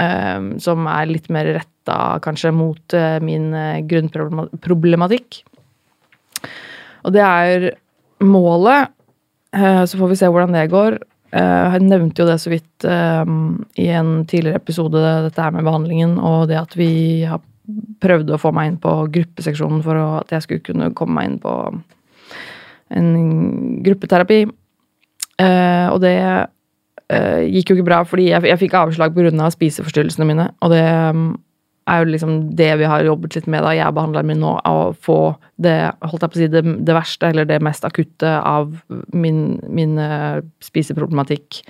um, 0.00 0.46
som 0.64 0.88
er 0.88 1.10
litt 1.10 1.28
mer 1.32 1.50
retta 1.58 2.16
kanskje 2.24 2.54
mot 2.56 2.96
uh, 2.96 3.20
min 3.20 3.52
grunnproblematikk. 3.90 5.42
Og 7.08 7.14
det 7.16 7.24
er 7.24 7.70
målet. 8.24 8.92
Uh, 9.56 9.84
så 9.88 9.96
får 9.96 10.12
vi 10.12 10.18
se 10.20 10.28
hvordan 10.28 10.56
det 10.56 10.68
går. 10.72 10.98
Uh, 11.32 11.74
jeg 11.74 11.84
nevnte 11.88 12.22
jo 12.22 12.28
det 12.28 12.38
så 12.42 12.52
vidt 12.52 12.88
um, 12.88 13.62
i 13.80 13.88
en 13.96 14.26
tidligere 14.28 14.60
episode, 14.60 15.00
dette 15.24 15.42
her 15.42 15.54
med 15.54 15.64
behandlingen, 15.64 16.18
og 16.20 16.48
det 16.50 16.58
at 16.60 16.76
vi 16.76 17.24
har 17.28 17.40
prøvd 18.00 18.32
å 18.32 18.40
få 18.40 18.52
meg 18.56 18.70
inn 18.70 18.78
på 18.80 18.92
gruppeseksjonen 19.12 19.82
for 19.84 20.00
at 20.20 20.30
jeg 20.32 20.44
skulle 20.44 20.64
kunne 20.64 20.92
komme 20.96 21.18
meg 21.18 21.28
inn 21.28 21.40
på 21.42 21.56
en 22.96 23.10
gruppeterapi. 23.84 24.38
Og 25.38 25.98
det 26.00 26.14
gikk 27.52 27.68
jo 27.68 27.76
ikke 27.76 27.84
bra, 27.90 27.98
fordi 28.08 28.30
jeg, 28.30 28.56
fikk 28.62 28.78
avslag 28.80 29.12
pga. 29.12 29.50
spiseforstyrrelsene 29.52 30.26
mine. 30.30 30.48
Og 30.64 30.72
det 30.72 30.86
er 31.88 32.02
jo 32.02 32.10
liksom 32.12 32.34
det 32.58 32.70
vi 32.80 32.88
har 32.90 33.06
jobbet 33.06 33.36
litt 33.38 33.48
med, 33.50 33.64
da, 33.64 33.74
jeg 33.76 33.94
behandler 33.96 34.26
min 34.26 34.42
nå, 34.42 34.54
å 34.68 34.90
få 34.92 35.18
det, 35.56 35.76
holdt 36.04 36.24
jeg 36.24 36.32
på 36.32 36.38
å 36.38 36.42
si, 36.42 36.50
det, 36.52 36.62
det, 36.64 36.96
verste, 36.96 37.30
eller 37.32 37.48
det 37.48 37.60
mest 37.64 37.86
akutte 37.88 38.34
av 38.38 38.74
min, 39.16 39.58
min 39.68 39.96
uh, 40.00 40.40
spiseproblematikk 40.64 41.62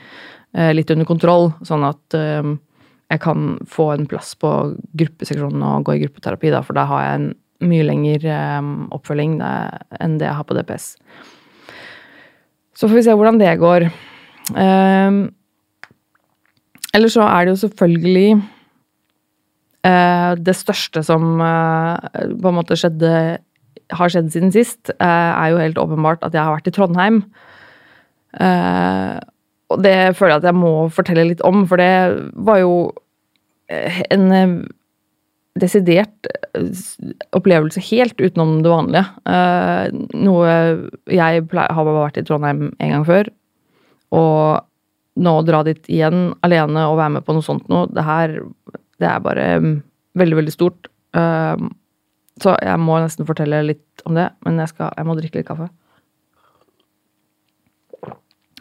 litt 0.72 0.88
under 0.90 1.04
kontroll, 1.04 1.50
sånn 1.68 1.82
at 1.84 2.14
jeg 2.16 3.20
kan 3.20 3.50
få 3.68 3.90
en 3.92 4.06
plass 4.08 4.30
på 4.40 4.48
gruppeseksjonen 4.96 5.60
og 5.60 5.84
gå 5.84 5.98
i 5.98 6.00
gruppeterapi, 6.06 6.48
da, 6.54 6.62
for 6.64 6.72
da 6.78 6.86
har 6.88 7.02
jeg 7.04 7.18
en 7.18 7.26
mye 7.68 7.84
lengre 7.84 8.38
oppfølging 8.96 9.38
enn 9.44 10.16
det 10.16 10.24
jeg 10.24 10.38
har 10.38 10.46
på 10.48 10.56
DPS. 10.56 10.86
Så 12.72 12.88
får 12.88 12.96
vi 12.96 13.04
se 13.08 13.16
hvordan 13.18 13.40
det 13.40 13.60
går. 13.60 13.88
Eller 16.94 17.12
så 17.12 17.24
er 17.26 17.44
det 17.44 17.54
jo 17.54 17.62
selvfølgelig 17.66 18.28
det 20.38 20.54
største 20.56 21.02
som 21.06 21.38
uh, 21.40 21.96
på 22.12 22.50
en 22.50 22.56
måte 22.56 22.76
skjedde 22.78 23.12
har 23.96 24.12
skjedd 24.12 24.30
siden 24.34 24.52
sist, 24.52 24.90
uh, 24.98 25.32
er 25.32 25.52
jo 25.52 25.60
helt 25.62 25.80
åpenbart 25.80 26.24
at 26.26 26.36
jeg 26.36 26.44
har 26.44 26.56
vært 26.56 26.70
i 26.70 26.74
Trondheim. 26.76 27.22
og 29.68 29.78
det 29.82 29.94
føler 30.16 30.34
jeg 30.34 30.42
at 30.42 30.48
jeg 30.50 30.58
må 30.58 30.72
fortelle 30.92 31.24
litt 31.30 31.40
om, 31.48 31.62
for 31.66 31.80
det 31.80 32.28
var 32.36 32.60
jo 32.60 32.74
en 33.68 34.28
desidert 35.58 36.28
opplevelse 37.34 37.80
helt 37.88 38.20
utenom 38.20 38.60
det 38.62 38.70
vanlige. 38.70 39.06
noe 40.12 40.52
jeg 41.08 41.48
har 41.48 41.88
bare 41.88 41.96
vært 41.96 42.20
i 42.20 42.24
Trondheim 42.28 42.68
en 42.78 42.94
gang 42.94 43.08
før. 43.08 43.32
Og 44.14 44.68
nå 45.18 45.34
å 45.40 45.46
dra 45.46 45.62
dit 45.66 45.90
igjen 45.90 46.32
alene 46.46 46.86
og 46.88 46.98
være 47.00 47.16
med 47.16 47.26
på 47.26 47.36
noe 47.36 47.44
sånt 47.44 47.66
noe, 47.72 47.88
det 47.90 48.04
her 48.06 48.38
det 48.98 49.08
er 49.08 49.20
bare 49.24 49.46
veldig, 50.18 50.38
veldig 50.40 50.54
stort. 50.54 50.88
så 52.38 52.54
jeg 52.62 52.78
må 52.82 52.98
nesten 53.02 53.26
fortelle 53.26 53.62
litt 53.66 54.02
om 54.06 54.14
det, 54.18 54.28
men 54.46 54.58
jeg, 54.62 54.72
skal, 54.72 54.92
jeg 54.96 55.06
må 55.06 55.16
drikke 55.18 55.40
litt 55.40 55.48
kaffe. 55.48 55.68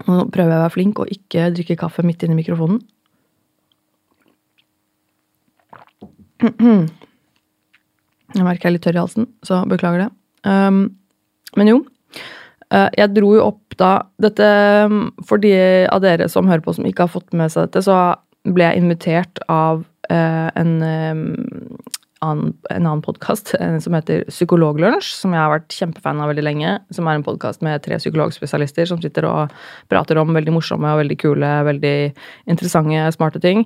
Nå 0.05 0.27
prøver 0.29 0.51
jeg 0.53 0.59
å 0.59 0.63
være 0.63 0.73
flink 0.75 1.01
og 1.01 1.11
ikke 1.13 1.49
drikke 1.57 1.79
kaffe 1.79 2.05
midt 2.05 2.23
inni 2.25 2.37
mikrofonen. 2.37 2.79
Jeg 8.37 8.45
merker 8.45 8.67
jeg 8.67 8.69
er 8.69 8.75
litt 8.75 8.85
tørr 8.85 8.97
i 8.99 9.01
halsen, 9.01 9.27
så 9.47 9.63
beklager 9.69 10.05
det. 10.05 10.09
Um, 10.45 10.83
men 11.57 11.71
jo. 11.71 11.77
Uh, 12.67 12.89
jeg 12.97 13.13
dro 13.15 13.31
jo 13.37 13.45
opp 13.47 13.77
da 13.79 13.91
dette 14.19 14.47
For 15.23 15.39
de 15.39 15.53
av 15.87 16.01
dere 16.03 16.25
som 16.27 16.49
hører 16.49 16.63
på 16.65 16.73
som 16.75 16.87
ikke 16.89 17.05
har 17.05 17.13
fått 17.13 17.31
med 17.37 17.53
seg 17.53 17.69
dette, 17.69 17.85
så 17.87 18.17
ble 18.47 18.67
jeg 18.67 18.81
invitert 18.81 19.41
av 19.51 19.85
en 20.13 20.73
um, 20.81 21.21
annen, 22.23 22.53
en 22.69 22.85
annen 22.85 23.03
podkast 23.05 23.53
som 23.83 23.95
heter 23.97 24.23
Psykologlunsj, 24.31 25.11
som 25.19 25.35
jeg 25.35 25.41
har 25.41 25.53
vært 25.53 25.75
kjempefan 25.75 26.21
av 26.23 26.31
veldig 26.31 26.45
lenge. 26.45 26.73
Som 26.95 27.09
er 27.09 27.19
en 27.19 27.25
podkast 27.25 27.63
med 27.65 27.83
tre 27.85 27.99
psykologspesialister 28.01 28.89
som 28.89 29.01
sitter 29.03 29.27
og 29.29 29.53
prater 29.91 30.19
om 30.21 30.33
veldig 30.35 30.55
morsomme 30.55 30.93
og 30.93 31.03
veldig 31.03 31.19
kule, 31.21 31.53
veldig 31.67 31.95
interessante, 32.49 33.05
smarte 33.15 33.43
ting. 33.43 33.65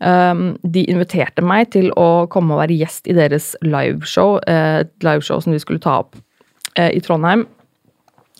Um, 0.00 0.58
de 0.60 0.82
inviterte 0.92 1.40
meg 1.40 1.70
til 1.72 1.88
å 1.96 2.26
komme 2.28 2.52
og 2.52 2.60
være 2.60 2.76
gjest 2.76 3.08
i 3.08 3.16
deres 3.16 3.54
liveshow. 3.64 4.36
Eh, 4.44 4.82
et 4.84 5.06
liveshow 5.06 5.40
som 5.40 5.54
de 5.54 5.60
skulle 5.62 5.80
ta 5.82 6.02
opp 6.02 6.18
uh, 6.76 6.90
i 6.90 7.00
Trondheim. 7.00 7.46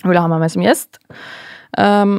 Jeg 0.03 0.11
ville 0.11 0.21
ha 0.21 0.29
meg 0.29 0.43
med 0.43 0.53
som 0.53 0.65
gjest. 0.65 1.01
Um, 1.79 2.19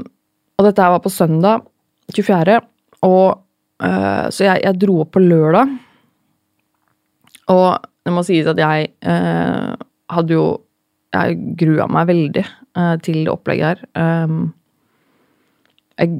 og 0.58 0.66
dette 0.66 0.90
var 0.90 1.04
på 1.04 1.14
søndag 1.14 1.68
24. 2.16 2.58
Og 3.06 3.38
uh, 3.84 4.27
Så 4.34 4.48
jeg, 4.48 4.63
jeg 4.63 4.79
dro 4.81 5.01
opp 5.03 5.13
på 5.15 5.24
lørdag 5.24 5.75
og 7.51 7.67
det 8.07 8.13
må 8.15 8.24
sies 8.27 8.48
at 8.48 8.60
jeg 8.60 8.91
uh, 9.07 9.75
hadde 10.13 10.36
jo 10.36 10.46
Jeg 11.15 11.38
grua 11.60 11.88
meg 11.91 12.10
veldig 12.10 12.43
uh, 12.77 12.96
til 13.03 13.24
det 13.24 13.31
opplegget 13.31 13.79
her. 13.79 13.84
Um, 13.96 14.50
jeg 15.98 16.12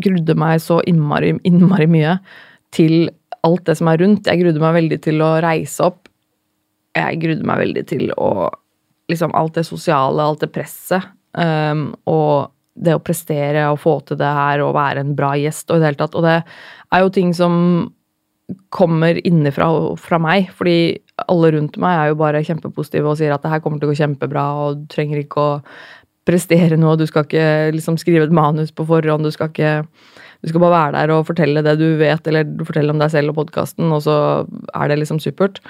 grudde 0.00 0.34
meg 0.40 0.62
så 0.64 0.78
innmari, 0.88 1.34
innmari 1.46 1.86
mye 1.86 2.14
til 2.74 3.10
alt 3.46 3.66
det 3.68 3.76
som 3.78 3.90
er 3.92 4.00
rundt. 4.00 4.26
Jeg 4.26 4.40
grudde 4.40 4.62
meg 4.62 4.72
veldig 4.78 4.98
til 5.04 5.20
å 5.22 5.28
reise 5.44 5.84
opp. 5.84 6.08
Jeg 6.96 7.20
grudde 7.22 7.46
meg 7.46 7.62
veldig 7.66 7.84
til 7.92 8.10
å 8.16 8.32
Liksom 9.10 9.32
alt 9.34 9.56
det 9.58 9.64
sosiale, 9.66 10.22
alt 10.22 10.44
det 10.44 10.52
presset. 10.54 11.02
Um, 11.34 11.88
og 12.06 12.52
det 12.80 12.96
å 12.96 13.02
prestere 13.04 13.68
og 13.70 13.80
få 13.82 13.98
til 14.08 14.18
det 14.20 14.34
her 14.40 14.64
og 14.64 14.76
være 14.76 15.04
en 15.04 15.14
bra 15.18 15.34
gjest 15.38 15.70
og 15.70 15.78
i 15.78 15.82
det 15.82 15.90
hele 15.90 16.00
tatt. 16.00 16.16
Og 16.18 16.26
det 16.26 16.36
er 16.40 17.04
jo 17.04 17.14
ting 17.14 17.32
som 17.36 17.54
kommer 18.74 19.20
innenfra 19.26 19.68
fra 20.00 20.18
meg. 20.22 20.50
Fordi 20.56 20.98
alle 21.30 21.52
rundt 21.56 21.78
meg 21.82 21.96
er 21.96 22.12
jo 22.12 22.20
bare 22.20 22.44
kjempepositive 22.46 23.12
og 23.12 23.18
sier 23.20 23.34
at 23.34 23.44
det 23.44 23.52
her 23.52 23.62
kommer 23.64 23.80
til 23.80 23.90
å 23.90 23.92
gå 23.92 24.00
kjempebra, 24.00 24.46
og 24.64 24.82
du 24.82 24.88
trenger 24.92 25.22
ikke 25.22 25.44
å 25.44 25.60
prestere 26.28 26.78
noe, 26.78 26.98
du 27.00 27.06
skal 27.08 27.24
ikke 27.26 27.70
liksom 27.74 27.96
skrive 28.00 28.26
et 28.28 28.34
manus 28.34 28.72
på 28.76 28.86
forhånd, 28.86 29.26
du 29.26 29.34
skal 29.34 29.50
ikke 29.50 29.78
du 30.40 30.48
skal 30.48 30.62
bare 30.62 30.72
være 30.72 30.92
der 30.96 31.12
og 31.12 31.26
fortelle 31.28 31.62
det 31.64 31.74
du 31.80 31.88
vet, 32.00 32.28
eller 32.28 32.48
fortelle 32.64 32.94
om 32.94 33.00
deg 33.00 33.10
selv 33.12 33.32
og 33.32 33.42
podkasten, 33.42 33.90
og 33.92 34.04
så 34.06 34.14
er 34.72 34.88
det 34.88 35.00
liksom 35.02 35.18
supert. 35.20 35.60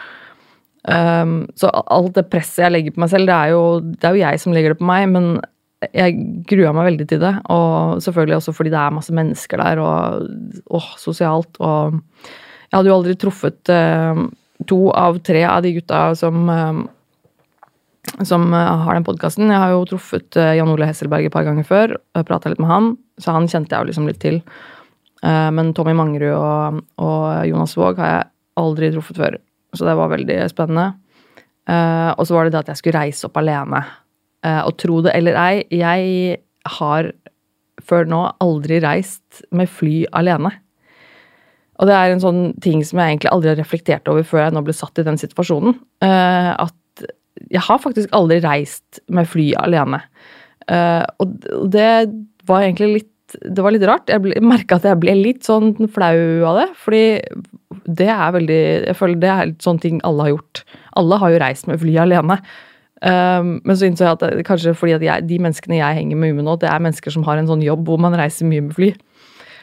Um, 0.87 1.49
så 1.59 1.73
alt 1.75 2.15
det 2.17 2.29
presset 2.31 2.63
jeg 2.65 2.75
legger 2.77 2.95
på 2.95 3.03
meg 3.03 3.11
selv, 3.13 3.27
det 3.27 3.35
er, 3.35 3.55
jo, 3.57 3.65
det 3.83 4.07
er 4.07 4.15
jo 4.15 4.23
jeg 4.23 4.43
som 4.43 4.55
legger 4.55 4.75
det 4.75 4.81
på 4.81 4.87
meg, 4.87 5.09
men 5.11 5.27
jeg 5.89 6.45
grua 6.49 6.73
meg 6.77 6.91
veldig 6.91 7.07
til 7.09 7.23
det. 7.23 7.33
Og 7.53 8.01
selvfølgelig 8.05 8.39
også 8.39 8.55
fordi 8.57 8.73
det 8.73 8.81
er 8.81 8.95
masse 8.97 9.15
mennesker 9.17 9.63
der, 9.63 9.83
og 9.83 10.79
åh, 10.79 10.89
sosialt. 11.01 11.61
Og 11.61 12.01
jeg 12.71 12.77
hadde 12.77 12.91
jo 12.91 12.97
aldri 12.99 13.17
truffet 13.19 13.73
uh, 13.73 14.25
to 14.69 14.81
av 14.93 15.21
tre 15.27 15.45
av 15.49 15.63
de 15.65 15.75
gutta 15.79 16.11
som 16.19 16.51
uh, 16.51 16.83
som 18.27 18.47
uh, 18.53 18.83
har 18.85 18.97
den 18.97 19.07
podkasten. 19.07 19.51
Jeg 19.53 19.63
har 19.63 19.73
jo 19.75 19.87
truffet 19.89 20.37
Jan 20.37 20.71
Ole 20.73 20.89
Hesselberg 20.89 21.29
et 21.29 21.35
par 21.35 21.47
ganger 21.47 21.67
før. 21.69 21.97
Prata 22.27 22.53
litt 22.53 22.61
med 22.63 22.71
han, 22.71 22.93
så 23.21 23.37
han 23.37 23.49
kjente 23.49 23.75
jeg 23.75 23.81
jo 23.81 23.91
liksom 23.91 24.09
litt 24.09 24.21
til. 24.23 24.41
men 25.21 25.75
Tommy 25.77 25.93
Mangerud 25.93 26.33
og, 26.33 26.79
og, 26.97 27.25
Jonas 27.45 27.77
Våg 27.77 27.99
har 28.01 28.09
jeg 28.09 28.29
aldri 28.57 28.89
truffet 28.95 29.19
før, 29.21 29.37
så 29.77 29.85
det 29.85 29.97
var 29.99 30.09
veldig 30.09 30.39
spennende. 30.49 30.87
og 32.17 32.25
så 32.25 32.35
var 32.35 32.49
det 32.49 32.55
det 32.55 32.63
at 32.63 32.71
jeg 32.73 32.81
skulle 32.81 33.03
reise 33.05 33.29
opp 33.29 33.37
alene. 33.37 33.83
Og 34.41 34.73
tro 34.81 35.03
det 35.05 35.13
eller 35.13 35.37
ei, 35.37 35.65
jeg 35.69 36.39
har 36.79 37.11
før 37.85 38.09
nå 38.09 38.21
aldri 38.41 38.79
reist 38.81 39.43
med 39.53 39.69
fly 39.69 40.07
alene. 40.17 40.53
Og 41.81 41.89
det 41.89 41.97
er 41.97 42.13
en 42.13 42.23
sånn 42.23 42.43
ting 42.61 42.83
som 42.85 43.01
jeg 43.01 43.15
egentlig 43.15 43.33
aldri 43.33 43.53
har 43.55 43.61
reflektert 43.61 44.09
over 44.13 44.27
før 44.27 44.45
jeg 44.45 44.57
nå 44.57 44.63
ble 44.67 44.77
satt 44.77 45.01
i 45.01 45.07
den 45.07 45.17
situasjonen. 45.21 45.79
Uh, 46.05 46.53
at 46.67 47.07
jeg 47.49 47.65
har 47.65 47.81
faktisk 47.81 48.13
aldri 48.17 48.41
reist 48.45 49.01
med 49.09 49.29
fly 49.29 49.51
alene. 49.61 50.03
Uh, 50.69 51.07
og 51.23 51.41
det 51.73 51.93
var 52.49 52.67
egentlig 52.67 52.93
litt 52.99 53.09
det 53.31 53.63
var 53.63 53.71
litt 53.71 53.85
rart. 53.87 54.11
Jeg 54.11 54.43
merka 54.43 54.81
at 54.81 54.87
jeg 54.89 54.99
ble 54.99 55.13
litt 55.15 55.47
sånn 55.47 55.77
flau 55.95 56.17
av 56.51 56.57
det. 56.59 56.65
Fordi 56.83 57.03
det 57.87 58.09
er 58.11 58.33
veldig 58.35 58.63
Jeg 58.89 58.97
føler 58.99 59.21
det 59.23 59.31
er 59.31 59.53
sånn 59.63 59.79
ting 59.79 60.01
alle 60.03 60.27
har 60.27 60.33
gjort. 60.33 60.63
Alle 60.99 61.19
har 61.23 61.31
jo 61.31 61.39
reist 61.39 61.69
med 61.71 61.79
fly 61.79 61.95
alene. 62.03 62.41
Um, 63.01 63.55
men 63.65 63.77
så 63.81 63.89
innså 63.89 64.05
jeg 64.05 64.19
at 64.19 64.23
det, 64.37 64.45
kanskje 64.45 64.75
fordi 64.77 64.93
at 64.99 65.05
jeg, 65.05 65.25
de 65.29 65.39
menneskene 65.41 65.79
jeg 65.79 65.97
henger 65.97 66.19
med 66.21 66.43
nå, 66.45 66.57
det 66.61 66.69
er 66.69 66.83
mennesker 66.85 67.15
som 67.15 67.25
har 67.25 67.41
en 67.41 67.49
sånn 67.49 67.63
jobb 67.65 67.87
hvor 67.89 68.01
man 68.03 68.17
reiser 68.19 68.49
mye 68.49 68.67
med 68.67 68.77
fly. 68.77 68.91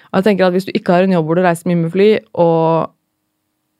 Og 0.07 0.19
jeg 0.19 0.25
tenker 0.25 0.47
at 0.47 0.55
Hvis 0.55 0.65
du 0.65 0.71
ikke 0.73 0.95
har 0.95 1.05
en 1.05 1.13
jobb 1.13 1.27
hvor 1.27 1.37
du 1.37 1.43
reiser 1.45 1.69
mye 1.69 1.81
med 1.83 1.91
fly, 1.93 2.07
og, 2.33 2.93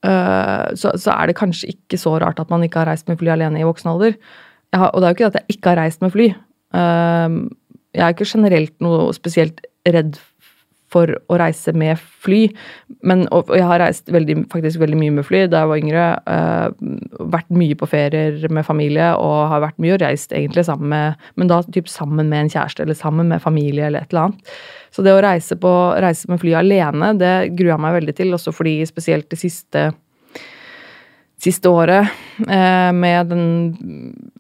uh, 0.06 0.68
så, 0.78 0.94
så, 0.94 1.14
er 1.16 1.32
det 1.32 1.40
kanskje 1.40 1.72
ikke 1.74 1.98
så 1.98 2.18
rart 2.22 2.40
at 2.44 2.52
man 2.54 2.64
ikke 2.64 2.84
har 2.84 2.92
reist 2.92 3.08
med 3.10 3.18
fly 3.18 3.34
alene 3.34 3.64
i 3.64 3.66
voksen 3.66 3.90
alder. 3.96 4.18
Har, 4.76 4.92
og 4.92 5.02
det 5.02 5.08
er 5.08 5.14
jo 5.14 5.18
ikke 5.18 5.32
at 5.32 5.40
jeg 5.40 5.58
ikke 5.58 5.74
har 5.74 5.82
reist 5.82 6.04
med 6.04 6.14
fly. 6.14 6.28
Um, 6.78 7.42
jeg 7.96 8.04
er 8.06 8.14
ikke 8.14 8.30
generelt 8.30 8.76
noe 8.84 9.10
spesielt 9.16 9.64
redd 9.88 10.20
for 10.98 11.14
å 11.30 11.40
reise 11.40 11.74
med 11.78 12.02
fly. 12.26 12.48
Men, 13.08 13.26
og, 13.36 13.52
jeg 13.56 13.68
har 13.68 13.82
reist 13.84 14.10
veldig, 14.14 14.40
faktisk 14.54 14.82
veldig 14.82 15.00
mye 15.00 15.18
med 15.20 15.28
fly 15.28 15.44
da 15.52 15.64
jeg 15.64 15.72
var 15.72 15.84
yngre. 15.84 16.08
Uh, 16.28 17.28
vært 17.38 17.54
mye 17.54 17.78
på 17.78 17.90
ferier 17.90 18.48
med 18.54 18.66
familie 18.68 19.14
og 19.22 19.38
har 19.54 19.64
vært 19.68 19.80
mye 19.84 19.96
og 19.98 20.02
reist 20.04 20.34
egentlig 20.36 20.66
sammen 20.68 20.92
med 20.94 21.30
Men 21.40 21.52
da 21.52 21.62
typ 21.66 21.90
sammen 21.92 22.30
med 22.32 22.46
en 22.46 22.52
kjæreste 22.52 22.84
eller 22.84 22.98
sammen 22.98 23.30
med 23.32 23.44
familie 23.44 23.88
eller 23.88 24.06
et 24.06 24.14
eller 24.14 24.28
annet. 24.28 24.58
Så 24.94 25.04
det 25.06 25.14
å 25.14 25.22
reise, 25.22 25.58
på, 25.60 25.72
reise 26.02 26.30
med 26.32 26.42
fly 26.42 26.56
alene, 26.58 27.14
det 27.20 27.52
gruer 27.58 27.76
jeg 27.76 27.84
meg 27.84 27.98
veldig 28.00 28.18
til. 28.18 28.34
Også 28.34 28.54
fordi 28.56 28.80
spesielt 28.90 29.30
det 29.30 29.40
siste 29.42 29.90
siste 31.42 31.70
året, 31.70 32.10
eh, 32.50 32.92
med 32.94 33.30
den 33.30 33.46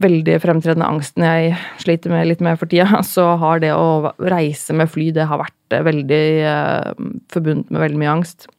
veldig 0.01 0.39
fremtredende 0.41 0.87
angsten 0.87 1.25
jeg 1.25 1.57
sliter 1.83 2.13
med 2.13 2.25
litt 2.29 2.41
med 2.41 2.57
for 2.57 2.69
tida, 2.69 3.01
så 3.15 3.35
har 3.41 3.61
det 3.63 3.73
å 3.75 4.13
reise 4.17 4.75
med 4.77 4.89
fly, 4.91 5.11
det 5.13 5.27
har 5.29 5.43
vært 5.43 5.77
veldig 5.89 6.25
eh, 6.53 7.05
forbundet 7.33 7.69
med 7.69 7.83
veldig 7.85 8.01
mye 8.01 8.15
angst. 8.17 8.49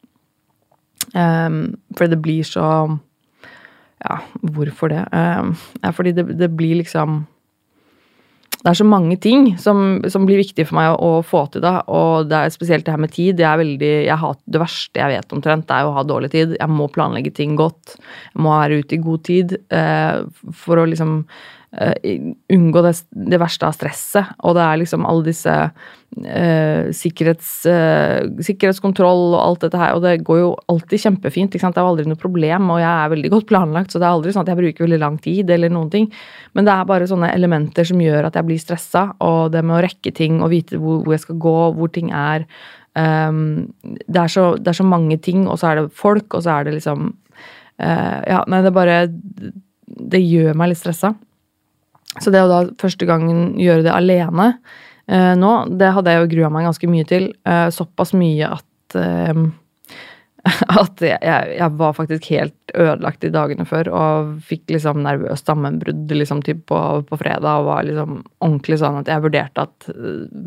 For 1.09 2.11
det 2.11 2.19
blir 2.21 2.45
så 2.45 2.63
Ja, 3.99 4.19
hvorfor 4.45 4.91
det? 4.91 4.99
Fordi 5.97 6.11
det, 6.13 6.23
det 6.37 6.51
blir 6.53 6.77
liksom 6.77 7.23
det 8.59 8.67
er 8.73 8.75
så 8.75 8.85
mange 8.87 9.15
ting 9.23 9.53
som, 9.61 10.01
som, 10.11 10.25
blir 10.27 10.41
viktig 10.41 10.65
for 10.67 10.75
meg 10.75 10.91
å, 10.91 11.11
å, 11.19 11.21
få 11.23 11.45
til. 11.53 11.63
da, 11.63 11.77
og 11.87 12.27
det 12.27 12.41
er 12.41 12.51
Spesielt 12.51 12.83
det 12.87 12.91
her 12.91 12.99
med 12.99 13.13
tid. 13.15 13.39
Jeg 13.39 13.61
veldig, 13.61 13.91
jeg 14.09 14.19
har, 14.19 14.35
det 14.51 14.59
verste 14.59 14.99
jeg 14.99 15.13
vet 15.13 15.35
omtrent, 15.35 15.67
det 15.69 15.77
er 15.77 15.87
å 15.87 15.93
ha 15.95 16.03
dårlig 16.03 16.31
tid. 16.33 16.57
Jeg 16.57 16.73
må 16.73 16.89
planlegge 16.91 17.31
ting 17.37 17.55
godt. 17.59 17.95
Jeg 18.33 18.43
må 18.43 18.57
være 18.57 18.81
ute 18.81 18.97
i 18.97 19.01
god 19.05 19.23
tid 19.29 19.55
eh, 19.71 20.19
for 20.65 20.81
å 20.81 20.87
liksom 20.91 21.21
uh, 21.77 21.93
unngå 22.49 22.81
det, 22.85 22.93
det, 23.11 23.39
verste 23.41 23.67
av 23.67 23.75
stresset. 23.77 24.31
Og 24.47 24.55
det 24.57 24.63
er 24.65 24.79
liksom 24.81 25.05
alle 25.07 25.25
disse 25.27 25.55
uh, 25.69 26.89
sikkerhets, 26.95 27.51
uh, 27.69 28.25
sikkerhetskontroll 28.45 29.35
og 29.35 29.39
alt 29.41 29.67
dette 29.67 29.81
her. 29.81 29.97
Og 29.97 30.05
det 30.05 30.15
går 30.27 30.41
jo 30.41 30.49
alltid 30.71 31.05
kjempefint. 31.05 31.53
ikke 31.53 31.65
sant? 31.65 31.77
Det 31.77 31.83
er 31.83 31.87
jo 31.87 31.93
aldri 31.93 32.09
noe 32.09 32.21
problem, 32.21 32.71
og 32.73 32.81
jeg 32.81 32.89
er 32.89 33.13
veldig 33.13 33.33
godt 33.35 33.49
planlagt, 33.51 33.93
så 33.93 34.01
det 34.01 34.09
er 34.09 34.17
aldri 34.17 34.33
sånn 34.35 34.47
at 34.47 34.53
jeg 34.53 34.61
bruker 34.63 34.87
veldig 34.87 35.03
lang 35.03 35.21
tid 35.21 35.53
eller 35.55 35.73
noen 35.73 35.93
ting. 35.93 36.09
Men 36.57 36.67
det 36.67 36.75
er 36.75 36.89
bare 36.89 37.09
sånne 37.09 37.31
elementer 37.35 37.87
som 37.87 38.01
gjør 38.01 38.29
at 38.29 38.39
jeg 38.39 38.49
blir 38.49 38.61
stressa, 38.61 39.09
og 39.25 39.53
det 39.53 39.63
med 39.63 39.77
å 39.77 39.85
rekke 39.85 40.13
ting 40.15 40.41
og 40.43 40.53
vite 40.55 40.81
hvor, 40.81 41.03
hvor 41.05 41.15
jeg 41.15 41.25
skal 41.27 41.41
gå, 41.47 41.57
hvor 41.77 41.93
ting 41.93 42.13
er. 42.15 42.47
Um, 42.97 43.69
det, 43.83 44.17
er 44.17 44.31
så, 44.33 44.55
det, 44.57 44.71
er 44.71 44.79
så, 44.79 44.83
mange 44.83 45.19
ting, 45.21 45.45
og 45.47 45.59
så 45.61 45.69
er 45.69 45.79
det 45.79 45.91
folk, 45.95 46.33
og 46.33 46.43
så 46.43 46.57
er 46.57 46.67
det 46.67 46.73
liksom 46.79 47.11
uh, 47.79 48.19
Ja, 48.25 48.41
nei, 48.49 48.63
det 48.65 48.73
bare 48.75 49.03
Det 49.85 50.19
gjør 50.19 50.57
meg 50.57 50.71
litt 50.71 50.81
stressa. 50.81 51.13
Så 52.17 52.33
det 52.33 52.41
å 52.41 52.49
da 52.49 52.63
første 52.81 53.05
gangen 53.05 53.53
gjøre 53.61 53.85
det 53.85 53.93
alene 53.93 54.51
eh, 55.05 55.35
nå, 55.37 55.53
det 55.77 55.93
hadde 55.93 56.13
jeg 56.13 56.23
jo 56.23 56.31
grua 56.33 56.53
meg 56.53 56.65
ganske 56.65 56.89
mye 56.89 57.07
til. 57.09 57.29
Eh, 57.45 57.67
såpass 57.75 58.15
mye 58.17 58.49
at 58.57 58.97
eh, 58.97 59.43
at 60.81 61.03
jeg, 61.03 61.19
jeg, 61.57 61.69
var 61.79 61.95
faktisk 61.97 62.29
helt 62.31 62.73
ødelagt 62.73 63.21
de 63.23 63.31
dagene 63.33 63.65
før 63.67 63.89
og 63.91 64.29
fikk 64.47 64.71
liksom 64.71 65.01
nervøst 65.03 65.49
sammenbrudd 65.49 66.13
liksom, 66.15 66.41
på, 66.69 66.79
på, 67.09 67.19
fredag 67.19 67.61
og 67.61 67.67
var 67.67 67.87
liksom 67.87 68.21
ordentlig 68.39 68.79
sånn 68.81 69.01
at 69.01 69.11
jeg 69.11 69.25
vurderte, 69.25 69.67
at, 69.67 69.89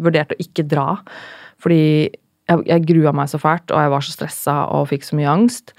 vurderte 0.03 0.39
å 0.39 0.43
ikke 0.43 0.67
dra. 0.69 0.87
Fordi 1.63 1.83
jeg, 2.09 2.65
jeg 2.67 2.87
grua 2.89 3.13
meg 3.17 3.31
så 3.31 3.41
fælt, 3.43 3.71
og 3.71 3.85
jeg 3.85 3.93
var 3.93 4.07
så 4.07 4.17
stressa 4.17 4.57
og 4.73 4.89
fikk 4.91 5.07
så 5.07 5.19
mye 5.19 5.35
angst. 5.37 5.77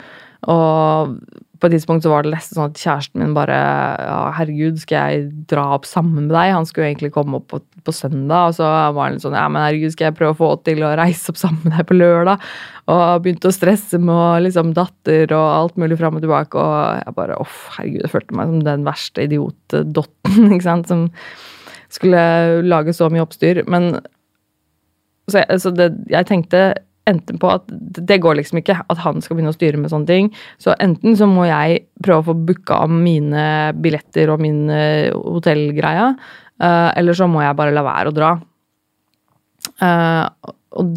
Og 0.52 1.18
på 1.64 1.70
et 1.70 1.78
tidspunkt 1.78 2.04
så 2.04 2.12
var 2.12 2.26
det 2.26 2.34
nesten 2.34 2.58
sånn 2.58 2.74
at 2.74 2.80
kjæresten 2.82 3.22
min 3.22 3.36
bare 3.38 3.56
ja, 3.56 4.18
herregud, 4.36 4.82
skal 4.82 5.14
jeg 5.14 5.30
dra 5.48 5.64
opp 5.78 5.88
sammen 5.88 6.26
med 6.26 6.34
deg? 6.36 6.52
Han 6.52 6.68
skulle 6.68 6.90
jo 6.90 6.92
egentlig 6.92 7.14
komme 7.16 7.40
opp 7.40 7.46
på, 7.54 7.62
på 7.88 7.94
søndag, 7.96 8.50
og 8.50 8.58
så 8.58 8.68
var 8.68 8.98
han 9.00 9.16
litt 9.16 9.24
sånn 9.24 9.38
ja, 9.38 9.46
men 9.48 9.64
herregud, 9.64 9.94
skal 9.96 10.10
jeg 10.10 10.18
prøve 10.18 10.36
å 10.36 10.40
få 10.42 10.50
til 10.68 10.84
å 10.84 10.92
reise 11.00 11.32
opp 11.32 11.40
sammen 11.40 11.64
med 11.64 11.78
deg 11.78 11.88
på 11.88 11.96
lørdag? 11.96 12.44
Og 12.92 13.24
begynte 13.24 13.48
å 13.48 13.56
stresse 13.56 14.02
med 14.04 14.44
liksom 14.44 14.76
datter 14.76 15.32
og 15.32 15.46
alt 15.48 15.80
mulig 15.80 16.02
fram 16.02 16.20
og 16.20 16.26
tilbake, 16.26 16.60
og 16.60 17.00
jeg 17.00 17.18
bare 17.22 17.40
uff, 17.40 17.62
herregud, 17.78 18.04
jeg 18.04 18.16
følte 18.18 18.40
meg 18.42 18.52
som 18.52 18.66
den 18.68 18.88
verste 18.90 19.28
idiotdotten, 19.30 20.50
ikke 20.58 20.68
sant, 20.68 20.92
som 20.92 21.08
skulle 21.94 22.26
lage 22.68 22.92
så 22.98 23.08
mye 23.14 23.24
oppstyr. 23.24 23.64
Men 23.72 23.94
så 25.32 25.46
jeg, 25.46 25.64
så 25.64 25.72
det, 25.72 25.94
jeg 26.12 26.28
tenkte 26.28 26.74
enten 27.10 27.40
på 27.40 27.50
at 27.52 27.68
det 27.70 28.20
går 28.24 28.38
liksom 28.40 28.62
ikke 28.62 28.78
at 28.90 29.02
han 29.04 29.22
skal 29.24 29.38
begynne 29.38 29.52
å 29.52 29.58
styre 29.58 29.80
med 29.80 29.92
sånne 29.92 30.10
ting. 30.10 30.30
Så 30.62 30.76
enten 30.84 31.18
så 31.20 31.28
må 31.30 31.48
jeg 31.50 31.84
prøve 32.04 32.24
å 32.24 32.28
få 32.32 32.36
booka 32.48 32.80
om 32.86 33.02
mine 33.04 33.46
billetter 33.84 34.32
og 34.34 34.44
min 34.44 34.66
uh, 34.72 35.12
hotellgreie, 35.36 36.14
uh, 36.64 36.90
eller 36.96 37.18
så 37.18 37.28
må 37.32 37.44
jeg 37.44 37.58
bare 37.60 37.76
la 37.76 37.86
være 37.86 38.14
å 38.14 38.18
dra. 38.18 38.36
Uh, 39.84 40.54
og 40.80 40.96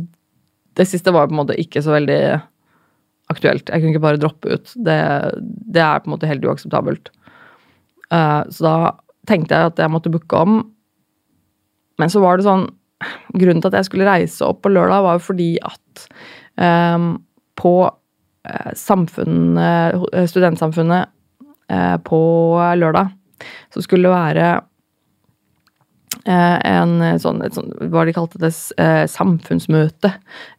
det 0.77 0.87
siste 0.89 1.15
var 1.15 1.29
på 1.29 1.37
en 1.37 1.43
måte 1.43 1.59
ikke 1.59 1.83
så 1.83 1.97
veldig 1.97 2.21
aktuelt. 3.33 3.67
Jeg 3.67 3.83
kunne 3.83 3.95
ikke 3.95 4.07
bare 4.07 4.23
droppe 4.23 4.55
ut. 4.55 4.73
Det, 4.87 5.01
det 5.43 5.83
er 5.83 6.03
på 6.03 6.11
en 6.11 6.15
måte 6.15 6.31
helt 6.31 6.45
uakseptabelt. 6.47 7.11
så 8.07 8.63
da 8.63 8.75
tenkte 9.27 9.57
jeg 9.57 9.73
at 9.73 9.81
jeg 9.83 9.91
måtte 9.91 10.13
booke 10.15 10.39
om, 10.39 10.61
men 11.99 12.13
så 12.13 12.21
var 12.23 12.39
det 12.39 12.47
sånn 12.47 12.69
grunnen 13.37 13.61
til 13.61 13.73
at 13.73 13.81
jeg 13.81 13.89
skulle 13.91 14.09
reise 14.09 14.47
opp 14.47 14.63
på 14.65 14.73
lørdag, 14.73 15.05
var 15.05 15.19
jo 15.19 15.27
fordi 15.27 15.51
at 15.65 16.07
um, 16.95 17.11
på 17.59 17.75
uh, 17.89 18.71
samfunnet, 18.77 20.07
studentsamfunnet 20.31 21.13
uh, 21.73 21.97
på 22.07 22.23
lørdag 22.81 23.13
så 23.75 23.83
skulle 23.85 24.09
det 24.09 24.15
være 24.15 24.49
uh, 26.25 26.59
en 26.65 26.97
sånn, 27.21 27.45
et 27.45 27.57
sånn, 27.57 27.75
hva 27.93 28.07
de 28.09 28.17
kalte 28.17 28.41
det, 28.41 28.55
samfunnsmøte, 29.13 30.15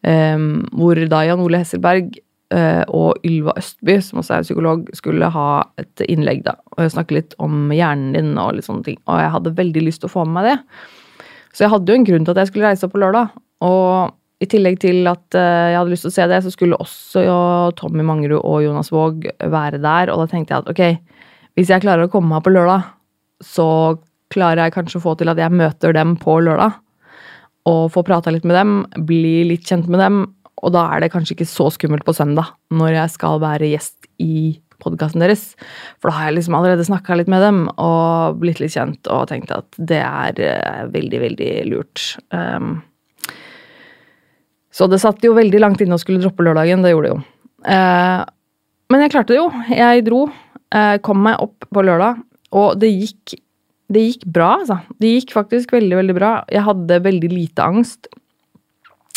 um, 0.06 0.62
hvor 0.78 1.02
da 1.10 1.26
Jan 1.26 1.44
Ole 1.44 1.64
Hesselberg 1.66 2.22
og 2.48 3.26
Ylva 3.28 3.58
Østby, 3.60 3.98
som 4.00 4.22
også 4.22 4.38
er 4.38 4.46
psykolog, 4.46 4.86
skulle 4.96 5.28
ha 5.36 5.66
et 5.82 6.04
innlegg 6.06 6.46
da, 6.46 6.54
og 6.78 6.94
snakke 6.94 7.18
litt 7.18 7.34
om 7.44 7.74
hjernen 7.76 8.14
din 8.16 8.30
og 8.40 8.54
litt 8.56 8.64
sånne 8.64 8.86
ting. 8.86 8.96
Og 9.04 9.20
jeg 9.20 9.34
hadde 9.34 9.52
veldig 9.58 9.84
lyst 9.84 10.00
til 10.00 10.08
å 10.08 10.14
få 10.14 10.24
med 10.24 10.38
meg 10.38 10.48
det. 10.48 10.56
Så 11.58 11.66
jeg 11.66 11.74
hadde 11.74 11.90
jo 11.90 11.98
en 11.98 12.06
grunn 12.06 12.26
til 12.26 12.36
at 12.36 12.44
jeg 12.44 12.52
skulle 12.52 12.70
reise 12.70 12.86
opp 12.86 12.92
på 12.94 13.00
lørdag. 13.02 13.32
Og 13.66 14.14
i 14.38 14.46
tillegg 14.46 14.76
til 14.84 15.08
at 15.10 15.26
uh, 15.34 15.72
jeg 15.72 15.78
hadde 15.80 15.90
lyst 15.90 16.06
til 16.06 16.12
å 16.12 16.18
se 16.20 16.28
det, 16.30 16.42
så 16.46 16.52
skulle 16.54 16.78
også 16.78 17.24
Tommy 17.80 18.06
Mangerud 18.06 18.44
og 18.44 18.62
Jonas 18.62 18.92
Våg 18.94 19.26
være 19.42 19.80
der. 19.82 20.12
Og 20.14 20.22
da 20.22 20.28
tenkte 20.30 20.54
jeg 20.54 20.62
at 20.62 20.70
ok, 20.70 21.24
hvis 21.58 21.72
jeg 21.74 21.82
klarer 21.82 22.06
å 22.06 22.12
komme 22.14 22.30
meg 22.36 22.46
på 22.46 22.54
lørdag, 22.54 22.86
så 23.42 23.98
klarer 24.30 24.68
jeg 24.68 24.76
kanskje 24.76 25.02
å 25.02 25.06
få 25.08 25.16
til 25.18 25.34
at 25.34 25.42
jeg 25.42 25.58
møter 25.58 25.98
dem 25.98 26.14
på 26.22 26.38
lørdag. 26.46 26.78
Og 27.68 27.88
få 27.92 28.06
prata 28.06 28.30
litt 28.32 28.46
med 28.46 28.60
dem, 28.60 28.78
bli 29.10 29.42
litt 29.50 29.66
kjent 29.66 29.90
med 29.90 30.04
dem. 30.04 30.22
Og 30.62 30.78
da 30.78 30.86
er 30.94 31.02
det 31.02 31.12
kanskje 31.14 31.34
ikke 31.34 31.50
så 31.50 31.72
skummelt 31.74 32.06
på 32.06 32.14
søndag, 32.18 32.54
når 32.70 32.94
jeg 33.00 33.16
skal 33.18 33.42
være 33.42 33.74
gjest 33.74 34.06
i 34.22 34.60
podkasten 34.84 35.24
deres. 35.24 35.52
For 35.98 36.10
da 36.10 36.18
har 36.18 36.30
jeg 36.30 36.38
liksom 36.40 36.58
allerede 36.58 36.86
snakka 36.88 37.18
litt 37.20 37.32
med 37.32 37.44
dem 37.44 37.64
og 37.74 38.38
blitt 38.42 38.62
litt 38.62 38.76
kjent 38.76 39.10
og 39.14 39.28
tenkt 39.32 39.54
at 39.56 39.80
det 39.80 40.02
er 40.04 40.42
uh, 40.42 40.84
veldig, 40.94 41.22
veldig 41.24 41.52
lurt. 41.72 42.04
Um, 42.34 42.78
så 44.74 44.90
det 44.92 45.02
satt 45.02 45.26
jo 45.26 45.36
veldig 45.38 45.62
langt 45.64 45.82
inne 45.82 45.98
å 45.98 46.02
skulle 46.02 46.22
droppe 46.22 46.46
lørdagen. 46.46 46.86
Det 46.86 46.94
gjorde 46.94 47.10
det 47.10 47.16
jo. 47.16 47.24
Uh, 47.66 48.22
men 48.94 49.04
jeg 49.04 49.16
klarte 49.16 49.34
det 49.34 49.42
jo. 49.42 49.50
Jeg 49.74 50.06
dro. 50.08 50.28
Uh, 50.76 50.96
kom 51.04 51.22
meg 51.26 51.42
opp 51.42 51.68
på 51.74 51.84
lørdag, 51.86 52.22
og 52.56 52.80
det 52.82 52.94
gikk 52.94 53.38
det 53.88 54.02
gikk 54.04 54.24
bra, 54.36 54.50
altså. 54.58 54.82
Det 55.00 55.10
gikk 55.14 55.30
faktisk 55.32 55.72
veldig, 55.72 55.94
veldig 55.96 56.16
bra. 56.18 56.32
Jeg 56.52 56.66
hadde 56.66 56.98
veldig 57.06 57.30
lite 57.32 57.64
angst. 57.64 58.10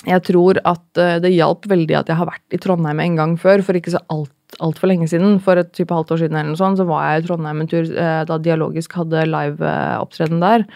Jeg 0.06 0.22
tror 0.28 0.60
at 0.62 1.00
det 1.24 1.32
hjalp 1.34 1.66
veldig 1.68 1.96
at 1.98 2.12
jeg 2.12 2.16
har 2.20 2.28
vært 2.28 2.54
i 2.54 2.60
Trondheim 2.62 3.02
en 3.02 3.16
gang 3.18 3.32
før, 3.34 3.64
for 3.66 3.74
ikke 3.74 3.96
så 3.96 4.00
alt 4.14 4.30
altfor 4.62 4.90
lenge 4.90 5.08
siden, 5.10 5.38
for 5.42 5.60
et 5.60 5.72
type 5.76 5.94
halvt 5.94 6.14
år 6.14 6.22
siden, 6.24 6.38
eller 6.38 6.54
noe 6.54 6.60
sånt, 6.60 6.80
så 6.80 6.86
var 6.88 7.06
jeg 7.06 7.22
i 7.22 7.28
Trondheim 7.28 7.62
en 7.62 7.70
tur 7.70 7.84
eh, 7.84 8.22
da 8.28 8.40
Dialogisk 8.40 8.96
hadde 9.00 9.28
liveopptreden 9.28 10.42
der 10.42 10.66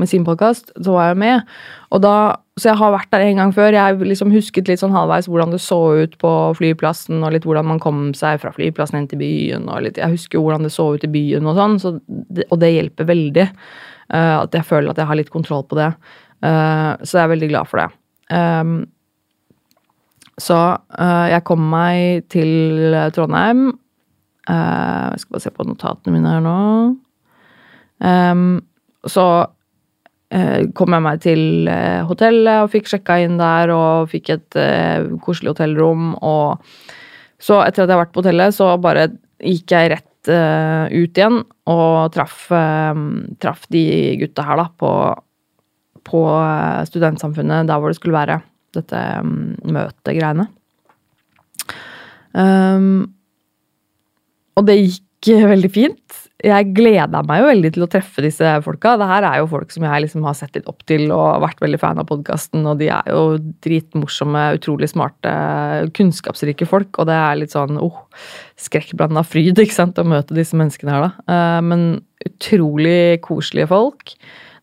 med 0.00 0.08
sin 0.08 0.24
podkast. 0.24 0.72
Så 0.82 0.94
var 0.94 1.10
jeg 1.10 1.18
med. 1.20 1.52
Og 1.92 2.02
da, 2.04 2.14
så 2.60 2.70
jeg 2.70 2.80
har 2.80 2.94
vært 2.94 3.10
der 3.12 3.24
en 3.26 3.40
gang 3.42 3.54
før. 3.54 3.76
Jeg 3.76 4.00
liksom 4.00 4.32
husket 4.34 4.70
litt 4.70 4.82
sånn 4.82 4.94
halvveis 4.94 5.28
hvordan 5.30 5.52
det 5.54 5.60
så 5.64 5.78
ut 6.02 6.16
på 6.22 6.32
flyplassen, 6.58 7.20
og 7.22 7.34
litt 7.34 7.46
hvordan 7.48 7.68
man 7.74 7.82
kom 7.82 8.04
seg 8.16 8.40
fra 8.42 8.52
flyplassen 8.56 9.02
inn 9.02 9.10
til 9.10 9.20
byen. 9.22 9.68
og 9.68 9.84
litt, 9.86 10.00
Jeg 10.00 10.16
husker 10.16 10.42
hvordan 10.42 10.66
det 10.66 10.72
så 10.74 10.92
ut 10.94 11.04
i 11.04 11.12
byen 11.12 11.48
og 11.48 11.58
sånn, 11.60 11.78
så 11.82 11.96
og 12.48 12.56
det 12.62 12.72
hjelper 12.74 13.10
veldig. 13.12 13.48
Uh, 14.12 14.42
at 14.42 14.56
jeg 14.56 14.68
føler 14.68 14.92
at 14.92 14.98
jeg 15.00 15.08
har 15.08 15.16
litt 15.20 15.32
kontroll 15.32 15.64
på 15.68 15.78
det. 15.78 15.92
Uh, 16.44 16.98
så 17.04 17.20
jeg 17.20 17.24
er 17.24 17.34
veldig 17.36 17.52
glad 17.52 17.70
for 17.70 17.80
det. 17.80 17.88
Um, 18.32 18.74
så 20.40 20.58
uh, 20.76 21.26
jeg 21.28 21.44
kom 21.48 21.64
meg 21.72 22.28
til 22.32 22.94
Trondheim. 23.14 23.72
Uh, 24.48 25.12
jeg 25.12 25.22
skal 25.22 25.36
bare 25.36 25.44
se 25.44 25.54
på 25.54 25.66
notatene 25.68 26.14
mine 26.14 26.30
her 26.32 26.44
nå. 26.44 26.58
Um, 28.02 28.46
så 29.08 29.26
uh, 29.44 30.60
kom 30.78 30.96
jeg 30.96 31.04
meg 31.04 31.20
til 31.22 31.44
hotellet 32.08 32.64
og 32.64 32.72
fikk 32.72 32.88
sjekka 32.94 33.18
inn 33.22 33.36
der 33.40 33.74
og 33.74 34.08
fikk 34.12 34.32
et 34.36 34.60
koselig 35.24 35.52
hotellrom. 35.52 36.14
Og 36.16 36.62
så, 37.42 37.60
etter 37.66 37.84
at 37.84 37.90
jeg 37.90 37.96
har 37.96 38.04
vært 38.06 38.14
på 38.14 38.24
hotellet, 38.24 38.56
så 38.56 38.72
bare 38.80 39.10
gikk 39.42 39.74
jeg 39.74 39.92
rett 39.96 40.08
ut 40.22 41.18
igjen 41.18 41.40
og 41.66 42.12
traff, 42.14 42.44
traff 43.42 43.64
de 43.74 43.82
gutta 44.20 44.44
her, 44.46 44.60
da, 44.60 44.68
på, 44.78 44.90
på 46.06 46.20
studentsamfunnet 46.86 47.66
der 47.66 47.82
hvor 47.82 47.90
det 47.90 47.98
skulle 47.98 48.14
være 48.14 48.36
dette 48.76 49.04
um, 49.22 49.54
møtegreiene. 49.64 50.48
Um, 52.32 53.12
og 54.56 54.68
det 54.68 54.78
gikk 54.80 55.32
veldig 55.54 55.72
fint. 55.72 56.20
Jeg 56.42 56.72
gleda 56.74 57.20
meg 57.22 57.38
jo 57.38 57.50
veldig 57.52 57.70
til 57.76 57.84
å 57.84 57.88
treffe 57.90 58.24
disse 58.24 58.48
folka. 58.64 58.96
Det 58.98 59.06
her 59.06 59.26
er 59.28 59.36
jo 59.38 59.50
folk 59.52 59.70
som 59.70 59.84
jeg 59.86 60.02
liksom 60.02 60.24
har 60.26 60.34
sett 60.34 60.56
litt 60.58 60.66
opp 60.70 60.80
til 60.90 61.12
og 61.14 61.44
vært 61.44 61.62
veldig 61.62 61.78
fan 61.78 62.02
av 62.02 62.08
podkasten. 62.08 62.64
Og 62.66 62.80
de 62.80 62.88
er 62.90 63.12
jo 63.12 63.36
dritmorsomme, 63.62 64.48
utrolig 64.58 64.90
smarte, 64.90 65.34
kunnskapsrike 65.94 66.66
folk. 66.66 66.98
Og 66.98 67.06
det 67.10 67.18
er 67.18 67.38
litt 67.38 67.54
sånn 67.54 67.78
oh, 67.78 68.02
skrekkblanda 68.58 69.22
fryd 69.26 69.62
ikke 69.62 69.78
sant, 69.78 70.02
å 70.02 70.08
møte 70.08 70.34
disse 70.34 70.58
menneskene 70.58 70.96
her, 70.96 71.06
da. 71.06 71.12
Uh, 71.30 71.60
men 71.68 71.86
utrolig 72.26 73.20
koselige 73.22 73.70
folk. 73.70 74.16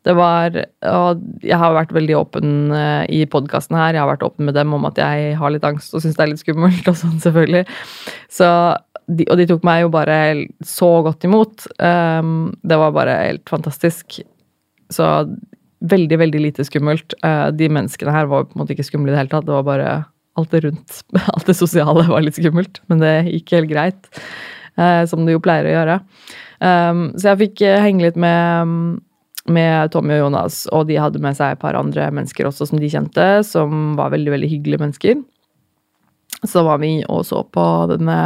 Det 0.08 0.16
var 0.16 0.56
Og 0.88 1.24
jeg 1.44 1.60
har 1.60 1.76
vært 1.76 1.92
veldig 1.96 2.16
åpen 2.18 2.54
uh, 2.72 3.04
i 3.12 3.26
podkasten 3.30 3.78
her. 3.78 3.96
Jeg 3.96 4.04
har 4.04 4.12
vært 4.12 4.26
åpen 4.26 4.48
med 4.48 4.56
dem 4.58 4.74
om 4.76 4.88
at 4.88 5.00
jeg 5.00 5.34
har 5.40 5.54
litt 5.54 5.66
angst 5.68 5.94
og 5.94 6.04
syns 6.04 6.18
det 6.18 6.26
er 6.26 6.32
litt 6.32 6.44
skummelt 6.44 6.88
og 6.88 6.98
sånn, 7.02 7.18
selvfølgelig. 7.24 7.66
Så 8.32 8.50
de, 9.10 9.26
og 9.28 9.40
de 9.40 9.48
tok 9.50 9.66
meg 9.68 9.84
jo 9.84 9.92
bare 9.94 10.18
så 10.66 10.90
godt 11.06 11.26
imot. 11.28 11.66
Um, 11.82 12.52
det 12.62 12.78
var 12.80 12.94
bare 12.96 13.18
helt 13.26 13.50
fantastisk. 13.50 14.22
Så 14.94 15.10
veldig, 15.80 16.20
veldig 16.22 16.44
lite 16.44 16.66
skummelt. 16.68 17.16
Uh, 17.26 17.50
de 17.56 17.70
menneskene 17.72 18.14
her 18.14 18.30
var 18.30 18.48
på 18.48 18.56
en 18.56 18.64
måte 18.64 18.76
ikke 18.76 18.88
skumle 18.88 19.12
i 19.12 19.16
det 19.16 19.24
hele 19.24 19.34
tatt. 19.34 19.48
Det 19.50 19.56
var 19.58 19.68
bare 19.68 19.92
alt 20.40 20.54
det 20.54 20.64
rundt, 20.64 21.02
alt 21.34 21.50
det 21.50 21.58
sosiale 21.58 22.06
var 22.08 22.24
litt 22.24 22.40
skummelt. 22.40 22.82
Men 22.92 23.04
det 23.04 23.14
gikk 23.34 23.58
helt 23.58 23.74
greit. 23.74 24.10
Uh, 24.80 25.04
som 25.10 25.26
det 25.26 25.36
jo 25.36 25.44
pleier 25.44 25.68
å 25.68 25.76
gjøre. 25.76 26.00
Um, 26.60 27.06
så 27.18 27.34
jeg 27.34 27.42
fikk 27.44 27.66
henge 27.84 28.06
litt 28.06 28.20
med 28.20 29.00
med 29.52 29.92
Tommy 29.94 30.16
og 30.18 30.26
Jonas, 30.28 30.64
og 30.76 30.88
de 30.90 31.00
hadde 31.02 31.22
med 31.24 31.38
seg 31.38 31.56
et 31.56 31.62
par 31.62 31.78
andre 31.80 32.10
mennesker 32.16 32.50
også 32.50 32.70
som 32.70 32.82
de 32.82 32.90
kjente, 32.92 33.28
som 33.48 33.94
var 34.00 34.14
veldig, 34.14 34.34
veldig 34.36 34.50
hyggelige 34.52 34.84
mennesker. 34.84 35.22
Så 36.48 36.64
var 36.68 36.80
vi 36.84 37.00
og 37.10 37.26
så 37.28 37.42
på 37.44 37.66
denne, 37.92 38.20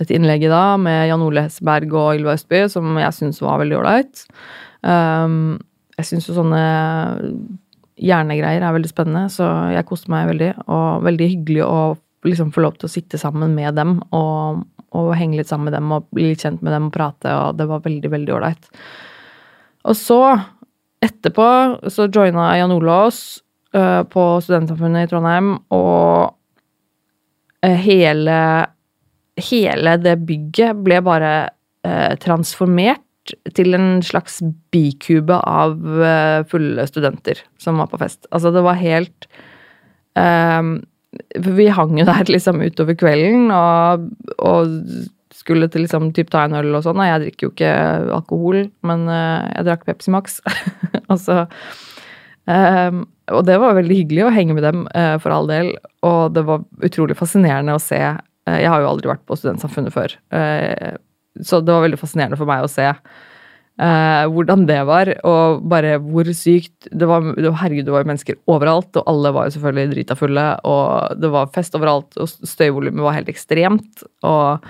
dette 0.00 0.16
innlegget 0.16 0.52
da 0.52 0.78
med 0.80 1.08
Jan 1.10 1.22
Ole 1.24 1.46
Hesseberg 1.46 1.92
og 1.92 2.18
Ylva 2.18 2.38
Østby, 2.38 2.64
som 2.72 2.96
jeg 2.98 3.18
syns 3.18 3.42
var 3.44 3.60
veldig 3.62 3.78
ålreit. 3.82 4.24
Um, 4.82 5.60
jeg 5.94 6.08
syns 6.10 6.26
jo 6.28 6.36
sånne 6.36 6.62
hjernegreier 8.00 8.64
er 8.64 8.74
veldig 8.74 8.90
spennende, 8.90 9.28
så 9.30 9.46
jeg 9.74 9.86
koste 9.88 10.10
meg 10.12 10.28
veldig. 10.32 10.50
Og 10.66 11.04
veldig 11.06 11.30
hyggelig 11.30 11.62
å 11.66 11.78
liksom 12.26 12.50
få 12.54 12.64
lov 12.64 12.78
til 12.78 12.88
å 12.88 12.94
sitte 12.94 13.20
sammen 13.20 13.54
med 13.54 13.76
dem 13.78 13.98
og, 14.16 14.64
og 14.96 15.10
henge 15.18 15.38
litt 15.38 15.50
sammen 15.50 15.68
med 15.68 15.76
dem 15.76 15.92
og 15.94 16.08
bli 16.14 16.30
litt 16.30 16.44
kjent 16.44 16.64
med 16.64 16.74
dem 16.74 16.88
og 16.88 16.94
prate, 16.94 17.30
og 17.30 17.58
det 17.60 17.68
var 17.70 17.84
veldig, 17.84 18.10
veldig 18.16 18.34
ålreit. 18.38 18.70
Og 19.84 19.96
så, 19.98 20.20
etterpå, 21.04 21.48
så 21.92 22.08
joina 22.08 22.54
Jan 22.58 22.72
Olås 22.72 23.18
uh, 23.76 24.02
på 24.08 24.24
Studentsamfunnet 24.44 25.06
i 25.06 25.10
Trondheim, 25.10 25.56
og 25.74 26.34
eh, 27.64 27.80
hele 27.88 28.38
Hele 29.34 29.96
det 29.98 30.12
bygget 30.28 30.78
ble 30.86 31.00
bare 31.02 31.30
uh, 31.82 32.12
transformert 32.22 33.02
til 33.56 33.74
en 33.74 34.02
slags 34.04 34.36
bikube 34.70 35.34
av 35.34 35.74
uh, 35.80 36.44
fulle 36.46 36.84
studenter 36.86 37.40
som 37.58 37.80
var 37.82 37.88
på 37.90 37.98
fest. 37.98 38.28
Altså, 38.30 38.52
det 38.54 38.62
var 38.62 38.78
helt 38.78 39.26
eh, 40.14 40.62
Vi 41.48 41.66
hang 41.66 41.98
jo 41.98 42.06
der 42.06 42.30
liksom 42.34 42.62
utover 42.62 42.94
kvelden 43.00 43.50
og, 43.50 44.06
og 44.38 44.78
skulle 45.34 45.68
til 45.70 45.84
liksom 45.84 46.12
typ 46.14 46.30
ta 46.32 46.44
en 46.46 46.56
øl 46.58 46.76
og 46.76 46.84
sånn. 46.86 47.00
Og 47.00 47.08
jeg 47.08 47.22
drikker 47.24 47.46
jo 47.46 47.52
ikke 47.54 47.72
alkohol, 48.18 48.60
men 48.86 49.08
uh, 49.10 49.42
jeg 49.50 49.66
drakk 49.68 49.84
Pepsi 49.88 50.14
Max. 50.14 50.38
altså 51.12 51.44
um, 52.46 53.02
Og 53.34 53.42
det 53.48 53.58
var 53.62 53.76
veldig 53.80 53.98
hyggelig 54.02 54.26
å 54.28 54.32
henge 54.34 54.56
med 54.56 54.66
dem, 54.66 54.86
uh, 54.94 55.16
for 55.22 55.34
all 55.34 55.50
del. 55.50 55.74
Og 56.06 56.36
det 56.36 56.46
var 56.46 56.64
utrolig 56.86 57.18
fascinerende 57.18 57.76
å 57.76 57.82
se. 57.82 58.00
Uh, 58.46 58.56
jeg 58.60 58.70
har 58.70 58.84
jo 58.84 58.90
aldri 58.92 59.10
vært 59.10 59.26
på 59.26 59.38
Studentsamfunnet 59.40 59.94
før. 59.94 60.18
Så 61.42 61.58
det 61.64 61.74
var 61.74 61.82
veldig 61.82 61.98
fascinerende 61.98 62.38
for 62.38 62.48
meg 62.48 62.64
å 62.64 62.74
se 62.74 62.92
hvordan 63.74 64.68
det 64.68 64.76
var, 64.86 65.08
og 65.26 65.64
bare 65.66 65.96
hvor 65.98 66.28
sykt 66.38 66.86
det 66.94 67.08
var, 67.10 67.24
det 67.34 67.48
var, 67.48 67.56
Herregud, 67.58 67.88
det 67.88 67.90
var 67.90 68.04
jo 68.04 68.08
mennesker 68.12 68.36
overalt, 68.54 69.00
og 69.00 69.08
alle 69.10 69.32
var 69.34 69.48
jo 69.48 69.54
selvfølgelig 69.56 69.90
drita 69.90 70.14
fulle, 70.14 70.44
og 70.70 71.18
det 71.18 71.30
var 71.34 71.50
fest 71.56 71.74
overalt, 71.74 72.14
og 72.14 72.30
støyvolumet 72.30 73.02
var 73.02 73.16
helt 73.16 73.32
ekstremt. 73.34 74.04
og 74.22 74.62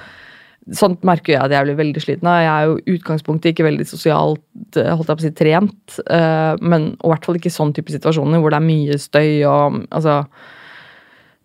Sånt 0.73 1.03
merker 1.05 1.35
jeg 1.35 1.43
at 1.45 1.53
jeg 1.53 1.67
blir 1.67 1.77
veldig 1.77 2.01
sliten 2.01 2.29
av. 2.31 2.39
Jeg 2.41 2.51
er 2.51 2.69
jo 2.71 2.77
i 2.79 2.95
utgangspunktet 2.97 3.51
ikke 3.53 3.67
veldig 3.67 3.85
sosialt 3.85 4.79
eh, 4.81 4.89
holdt 4.89 5.11
jeg 5.11 5.19
på 5.19 5.21
å 5.21 5.27
si, 5.27 5.33
trent, 5.37 5.97
uh, 6.09 6.55
men 6.65 6.95
i 6.95 7.11
hvert 7.11 7.27
fall 7.29 7.37
ikke 7.37 7.51
i 7.51 7.57
sånn 7.57 7.75
type 7.77 7.93
situasjoner 7.93 8.41
hvor 8.41 8.55
det 8.55 8.61
er 8.63 8.69
mye 8.71 9.01
støy 9.01 9.31
og 9.51 9.83
altså 9.91 10.23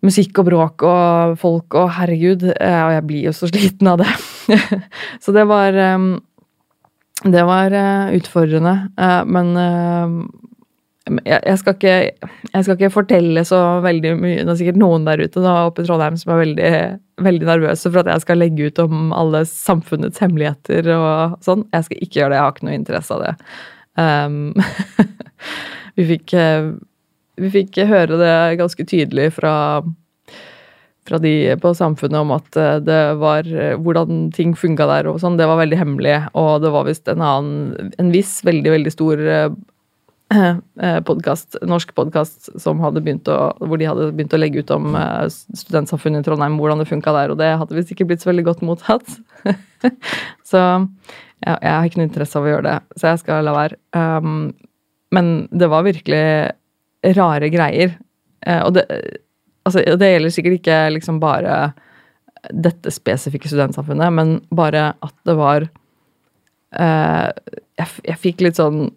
Musikk 0.00 0.38
og 0.40 0.46
bråk 0.46 0.82
og 0.88 1.34
folk 1.36 1.74
og 1.76 1.90
herregud. 1.98 2.46
Uh, 2.54 2.82
og 2.86 2.94
jeg 2.94 3.06
blir 3.10 3.26
jo 3.28 3.34
så 3.36 3.48
sliten 3.52 3.90
av 3.92 4.00
det. 4.00 4.08
så 5.24 5.36
det 5.36 5.44
var 5.50 5.76
Det 7.20 7.42
var 7.44 7.76
utfordrende. 8.16 8.74
men 9.26 9.52
jeg 11.08 11.56
skal, 11.58 11.74
ikke, 11.74 12.28
jeg 12.52 12.64
skal 12.64 12.76
ikke 12.76 12.92
fortelle 12.92 13.42
så 13.48 13.58
veldig 13.82 14.12
mye. 14.20 14.42
Det 14.44 14.52
er 14.52 14.58
sikkert 14.60 14.80
noen 14.80 15.06
der 15.08 15.22
ute 15.24 15.42
da, 15.42 15.54
oppe 15.70 15.82
i 15.82 15.88
Trondheim 15.88 16.18
som 16.20 16.34
er 16.34 16.42
veldig, 16.42 16.72
veldig 17.24 17.48
nervøse 17.48 17.88
for 17.88 18.02
at 18.02 18.10
jeg 18.12 18.24
skal 18.26 18.40
legge 18.42 18.68
ut 18.68 18.82
om 18.84 19.14
alle 19.16 19.42
samfunnets 19.48 20.20
hemmeligheter 20.22 20.90
og 20.94 21.38
sånn. 21.44 21.64
Jeg 21.72 21.88
skal 21.88 22.04
ikke 22.04 22.20
gjøre 22.20 22.34
det. 22.34 22.38
Jeg 22.38 22.44
har 22.44 22.54
ikke 22.54 22.68
noe 22.68 22.76
interesse 22.76 23.16
av 23.16 23.24
det. 23.24 23.32
Um, 23.96 24.36
vi, 25.96 26.06
fikk, 26.12 26.36
vi 27.40 27.54
fikk 27.56 27.80
høre 27.90 28.20
det 28.20 28.36
ganske 28.60 28.86
tydelig 28.92 29.32
fra 29.40 29.54
fra 31.08 31.16
de 31.18 31.56
på 31.58 31.70
Samfunnet 31.74 32.20
om 32.20 32.30
at 32.36 32.56
det 32.84 32.98
var 33.18 33.46
hvordan 33.82 34.28
ting 34.36 34.52
funka 34.54 34.84
der 34.86 35.08
og 35.10 35.16
sånn. 35.18 35.38
Det 35.40 35.48
var 35.48 35.58
veldig 35.58 35.78
hemmelig, 35.80 36.12
og 36.38 36.60
det 36.62 36.70
var 36.70 36.84
visst 36.86 37.08
en 37.10 37.24
annen 37.24 37.90
En 37.98 38.12
viss 38.12 38.36
veldig, 38.46 38.70
veldig 38.76 38.92
stor 38.94 39.24
Eh, 39.40 39.48
podcast, 41.08 41.56
norsk 41.66 41.94
podkast 41.96 42.50
hvor 42.62 43.80
de 43.80 43.88
hadde 43.88 44.10
begynt 44.14 44.34
å 44.36 44.40
legge 44.40 44.62
ut 44.62 44.70
om 44.74 44.94
eh, 44.94 45.26
studentsamfunnet 45.30 46.22
i 46.22 46.28
Trondheim, 46.28 46.58
hvordan 46.60 46.82
det 46.82 46.88
funka 46.90 47.14
der, 47.16 47.32
og 47.32 47.40
det 47.40 47.50
hadde 47.58 47.76
visst 47.76 47.90
ikke 47.94 48.06
blitt 48.10 48.22
så 48.22 48.30
veldig 48.30 48.46
godt 48.46 48.62
mottatt. 48.66 49.16
så 50.50 50.62
ja, 51.40 51.56
jeg 51.56 51.72
har 51.72 51.88
ikke 51.88 52.02
noe 52.02 52.08
interesse 52.10 52.38
av 52.38 52.46
å 52.46 52.52
gjøre 52.52 52.68
det, 52.68 52.76
så 53.00 53.10
jeg 53.10 53.22
skal 53.22 53.46
la 53.46 53.56
være. 53.56 53.80
Um, 53.96 54.52
men 55.14 55.32
det 55.50 55.70
var 55.72 55.86
virkelig 55.86 56.24
rare 57.16 57.50
greier. 57.52 57.96
Uh, 58.44 58.60
og 58.66 58.74
det, 58.76 58.84
altså, 59.64 59.82
det 59.82 60.12
gjelder 60.12 60.34
sikkert 60.36 60.58
ikke 60.60 60.80
liksom 60.98 61.20
bare 61.22 61.72
dette 62.52 62.92
spesifikke 62.92 63.50
studentsamfunnet, 63.50 64.14
men 64.14 64.38
bare 64.54 64.92
at 65.00 65.16
det 65.28 65.36
var 65.40 65.66
uh, 66.76 67.28
jeg, 67.80 67.88
jeg 68.04 68.20
fikk 68.20 68.44
litt 68.44 68.60
sånn 68.60 68.90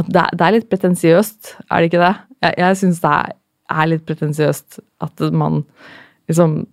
at 0.00 0.08
det, 0.10 0.24
det, 0.34 0.44
er 0.44 0.56
litt 0.56 0.70
pretensiøst, 0.70 1.54
er 1.70 1.82
det 1.82 1.90
ikke 1.90 2.02
det? 2.02 2.14
Jeg, 2.44 2.56
jeg 2.62 2.80
syns 2.80 3.02
det 3.04 3.14
er, 3.14 3.86
litt 3.90 4.04
pretensiøst 4.08 4.80
at 5.04 5.24
man 5.34 5.62
liksom 6.30 6.64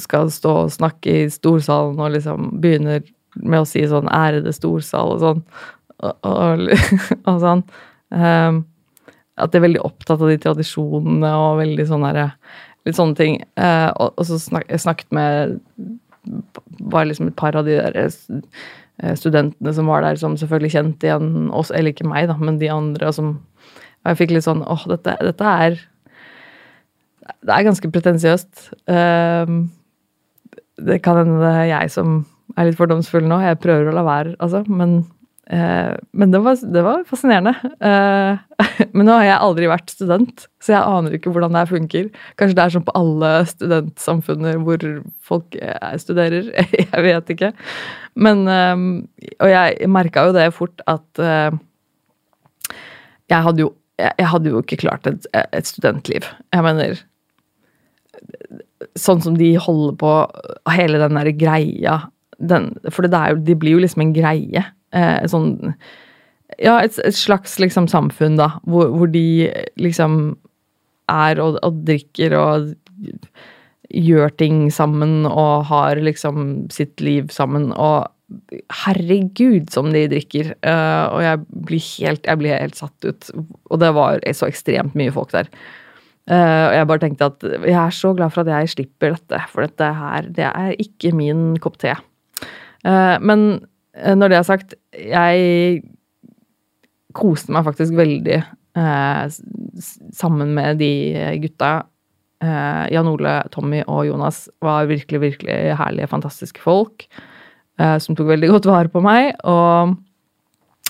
skal 0.00 0.30
stå 0.32 0.54
og 0.64 0.72
snakke 0.72 1.16
i 1.22 1.30
storsalen 1.32 2.00
og 2.00 2.14
liksom 2.14 2.50
begynner 2.62 3.02
med 3.36 3.62
å 3.62 3.68
si 3.68 3.82
sånn 3.88 4.08
'ærede 4.08 4.52
storsal' 4.56 5.14
og 5.14 5.22
sånn. 5.22 5.40
Og, 6.02 6.14
og, 6.26 6.66
og 7.30 7.40
sånn. 7.42 7.64
Um, 8.12 8.64
at 9.40 9.52
de 9.52 9.58
er 9.58 9.66
veldig 9.66 9.84
opptatt 9.84 10.20
av 10.20 10.28
de 10.28 10.38
tradisjonene 10.40 11.30
og 11.38 11.60
veldig 11.62 11.88
sånn 11.88 12.06
herre 12.08 12.32
Litt 12.82 12.96
sånne 12.98 13.14
ting. 13.14 13.36
Uh, 13.54 13.94
og, 13.94 14.08
og, 14.18 14.24
så 14.26 14.40
snak, 14.42 14.64
jeg 14.66 14.82
snakket 14.82 15.12
med 15.14 15.60
bare 16.82 17.06
liksom 17.12 17.28
et 17.30 17.36
par 17.38 17.54
av 17.54 17.68
de 17.68 17.76
der 17.78 17.94
studentene 19.18 19.72
som 19.74 19.88
var 19.90 20.04
der, 20.04 20.18
som 20.20 20.36
selvfølgelig 20.38 20.74
kjente 20.76 21.08
igjen 21.08 21.48
oss, 21.54 21.72
eller 21.74 21.94
ikke 21.94 22.08
meg, 22.08 22.28
da, 22.30 22.36
men 22.38 22.60
de 22.60 22.70
andre 22.72 23.12
som 23.14 23.40
Og 24.02 24.10
jeg 24.10 24.18
fikk 24.18 24.32
litt 24.34 24.46
sånn 24.46 24.64
åh, 24.66 24.84
dette, 24.90 25.14
dette 25.22 25.54
er 25.64 25.76
Det 27.42 27.52
er 27.54 27.66
ganske 27.68 27.90
pretensiøst. 27.94 28.68
Uh, 28.90 29.66
det 30.82 30.98
kan 31.04 31.20
hende 31.20 31.38
det 31.42 31.50
er 31.54 31.68
jeg 31.70 31.92
som 31.94 32.22
er 32.58 32.66
litt 32.66 32.78
fordomsfull 32.78 33.26
nå. 33.26 33.38
Jeg 33.44 33.60
prøver 33.62 33.90
å 33.90 33.94
la 33.94 34.02
være, 34.06 34.34
altså. 34.42 34.64
Men 34.66 35.04
Eh, 35.04 35.21
men 35.50 36.30
det 36.32 36.38
var, 36.38 36.56
det 36.74 36.82
var 36.86 37.02
fascinerende. 37.08 37.52
Eh, 37.82 38.38
men 38.94 39.08
nå 39.08 39.16
har 39.18 39.26
jeg 39.26 39.42
aldri 39.48 39.68
vært 39.70 39.90
student, 39.90 40.46
så 40.62 40.76
jeg 40.76 40.94
aner 40.96 41.16
ikke 41.16 41.32
hvordan 41.34 41.52
det 41.52 41.64
her 41.64 41.72
funker. 41.72 42.08
Kanskje 42.40 42.56
det 42.58 42.64
er 42.64 42.74
sånn 42.76 42.86
på 42.86 42.94
alle 42.98 43.32
studentsamfunner 43.50 44.60
hvor 44.62 44.86
folk 45.26 45.58
eh, 45.58 45.94
studerer. 46.00 46.52
Jeg 46.92 47.04
vet 47.08 47.34
ikke. 47.34 47.52
Men 48.14 48.44
Og 48.44 49.48
jeg 49.48 49.88
merka 49.88 50.26
jo 50.28 50.34
det 50.36 50.50
fort 50.52 50.82
at 50.90 51.20
jeg 53.32 53.46
hadde 53.46 53.64
jo, 53.64 53.70
jeg 53.96 54.28
hadde 54.28 54.52
jo 54.52 54.60
ikke 54.60 54.82
klart 54.82 55.08
et, 55.08 55.24
et 55.32 55.68
studentliv. 55.68 56.26
Jeg 56.52 56.66
mener 56.66 57.00
Sånn 58.98 59.22
som 59.24 59.38
de 59.38 59.54
holder 59.62 59.94
på, 59.96 60.10
hele 60.74 61.00
den 61.00 61.16
der 61.16 61.30
greia 61.38 61.94
den, 62.36 62.68
For 62.92 63.06
det, 63.06 63.22
jo, 63.32 63.40
de 63.46 63.56
blir 63.56 63.78
jo 63.78 63.82
liksom 63.82 64.04
en 64.04 64.14
greie 64.14 64.64
eh, 64.96 65.26
sånn 65.30 65.74
Ja, 66.60 66.78
et, 66.84 66.98
et 67.00 67.16
slags 67.16 67.58
liksom 67.62 67.88
samfunn, 67.88 68.36
da, 68.40 68.52
hvor, 68.68 68.92
hvor 68.92 69.10
de 69.12 69.50
liksom 69.80 70.36
er 71.10 71.40
og, 71.42 71.58
og, 71.64 71.82
drikker 71.88 72.34
og 72.36 72.72
gjør 73.92 74.32
ting 74.40 74.66
sammen 74.72 75.26
og 75.28 75.66
har 75.68 76.00
liksom 76.00 76.68
sitt 76.72 77.00
liv 77.04 77.32
sammen 77.34 77.72
og 77.72 78.10
Herregud, 78.72 79.66
som 79.68 79.90
de 79.92 80.06
drikker. 80.08 80.54
Uh, 80.64 81.04
og 81.12 81.18
jeg 81.20 81.40
blir, 81.68 81.82
helt, 82.00 82.22
jeg 82.24 82.40
blir 82.40 82.54
helt 82.56 82.78
satt 82.78 83.04
ut. 83.04 83.26
Og 83.68 83.80
det 83.82 83.90
var 83.92 84.22
så 84.32 84.48
ekstremt 84.48 84.96
mye 84.96 85.12
folk 85.12 85.34
der. 85.34 85.50
Uh, 86.30 86.70
og 86.70 86.76
jeg 86.78 86.88
bare 86.88 87.02
tenkte 87.02 87.28
at 87.28 87.44
jeg 87.50 87.76
er 87.76 87.92
så 87.92 88.14
glad 88.16 88.32
for 88.32 88.46
at 88.46 88.54
jeg 88.54 88.72
slipper 88.72 89.16
dette, 89.18 89.42
for 89.52 89.66
dette 89.66 89.90
her, 89.98 90.30
det 90.32 90.46
er 90.48 90.72
ikke 90.80 91.12
min 91.18 91.58
kopp 91.60 91.76
te. 91.82 91.92
Uh, 92.86 93.20
men 93.20 93.44
når 93.92 94.32
det 94.32 94.36
er 94.38 94.46
sagt, 94.48 94.74
jeg 94.96 95.82
koste 97.16 97.52
meg 97.52 97.66
faktisk 97.66 97.96
veldig 97.98 98.38
eh, 98.40 99.24
sammen 100.16 100.54
med 100.56 100.80
de 100.80 100.92
gutta. 101.42 101.72
Eh, 102.42 102.84
Jan 102.94 103.10
Ole, 103.10 103.36
Tommy 103.54 103.82
og 103.84 104.06
Jonas 104.08 104.46
var 104.64 104.88
virkelig, 104.90 105.20
virkelig 105.26 105.58
herlige, 105.78 106.10
fantastiske 106.10 106.62
folk. 106.64 107.06
Eh, 107.80 107.98
som 108.02 108.16
tok 108.16 108.32
veldig 108.32 108.50
godt 108.52 108.68
vare 108.70 108.92
på 108.92 109.02
meg. 109.04 109.32
Og 109.48 109.96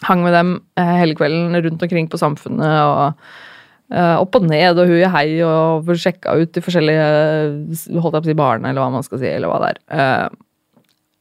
hang 0.08 0.24
med 0.24 0.36
dem 0.36 0.54
eh, 0.80 0.94
hele 1.02 1.16
kvelden 1.18 1.56
rundt 1.58 1.82
omkring 1.86 2.10
på 2.10 2.20
Samfunnet. 2.20 2.66
og 2.66 3.92
eh, 3.92 4.16
opp 4.16 4.38
og 4.38 4.48
ned 4.48 4.80
og 4.80 4.90
hui 4.90 5.02
hei 5.14 5.26
og 5.46 5.92
sjekka 5.92 6.38
ut 6.40 6.54
de 6.54 6.64
forskjellige 6.64 8.00
holdt 8.00 8.16
jeg 8.16 8.22
på 8.22 8.24
å 8.24 8.30
si 8.30 8.38
barene, 8.38 8.72
eller 8.72 8.84
hva 8.84 8.94
man 8.94 9.06
skal 9.06 9.22
si. 9.22 9.30
eller 9.30 9.52
hva 9.52 9.60
det 9.66 9.74
er. 9.76 10.40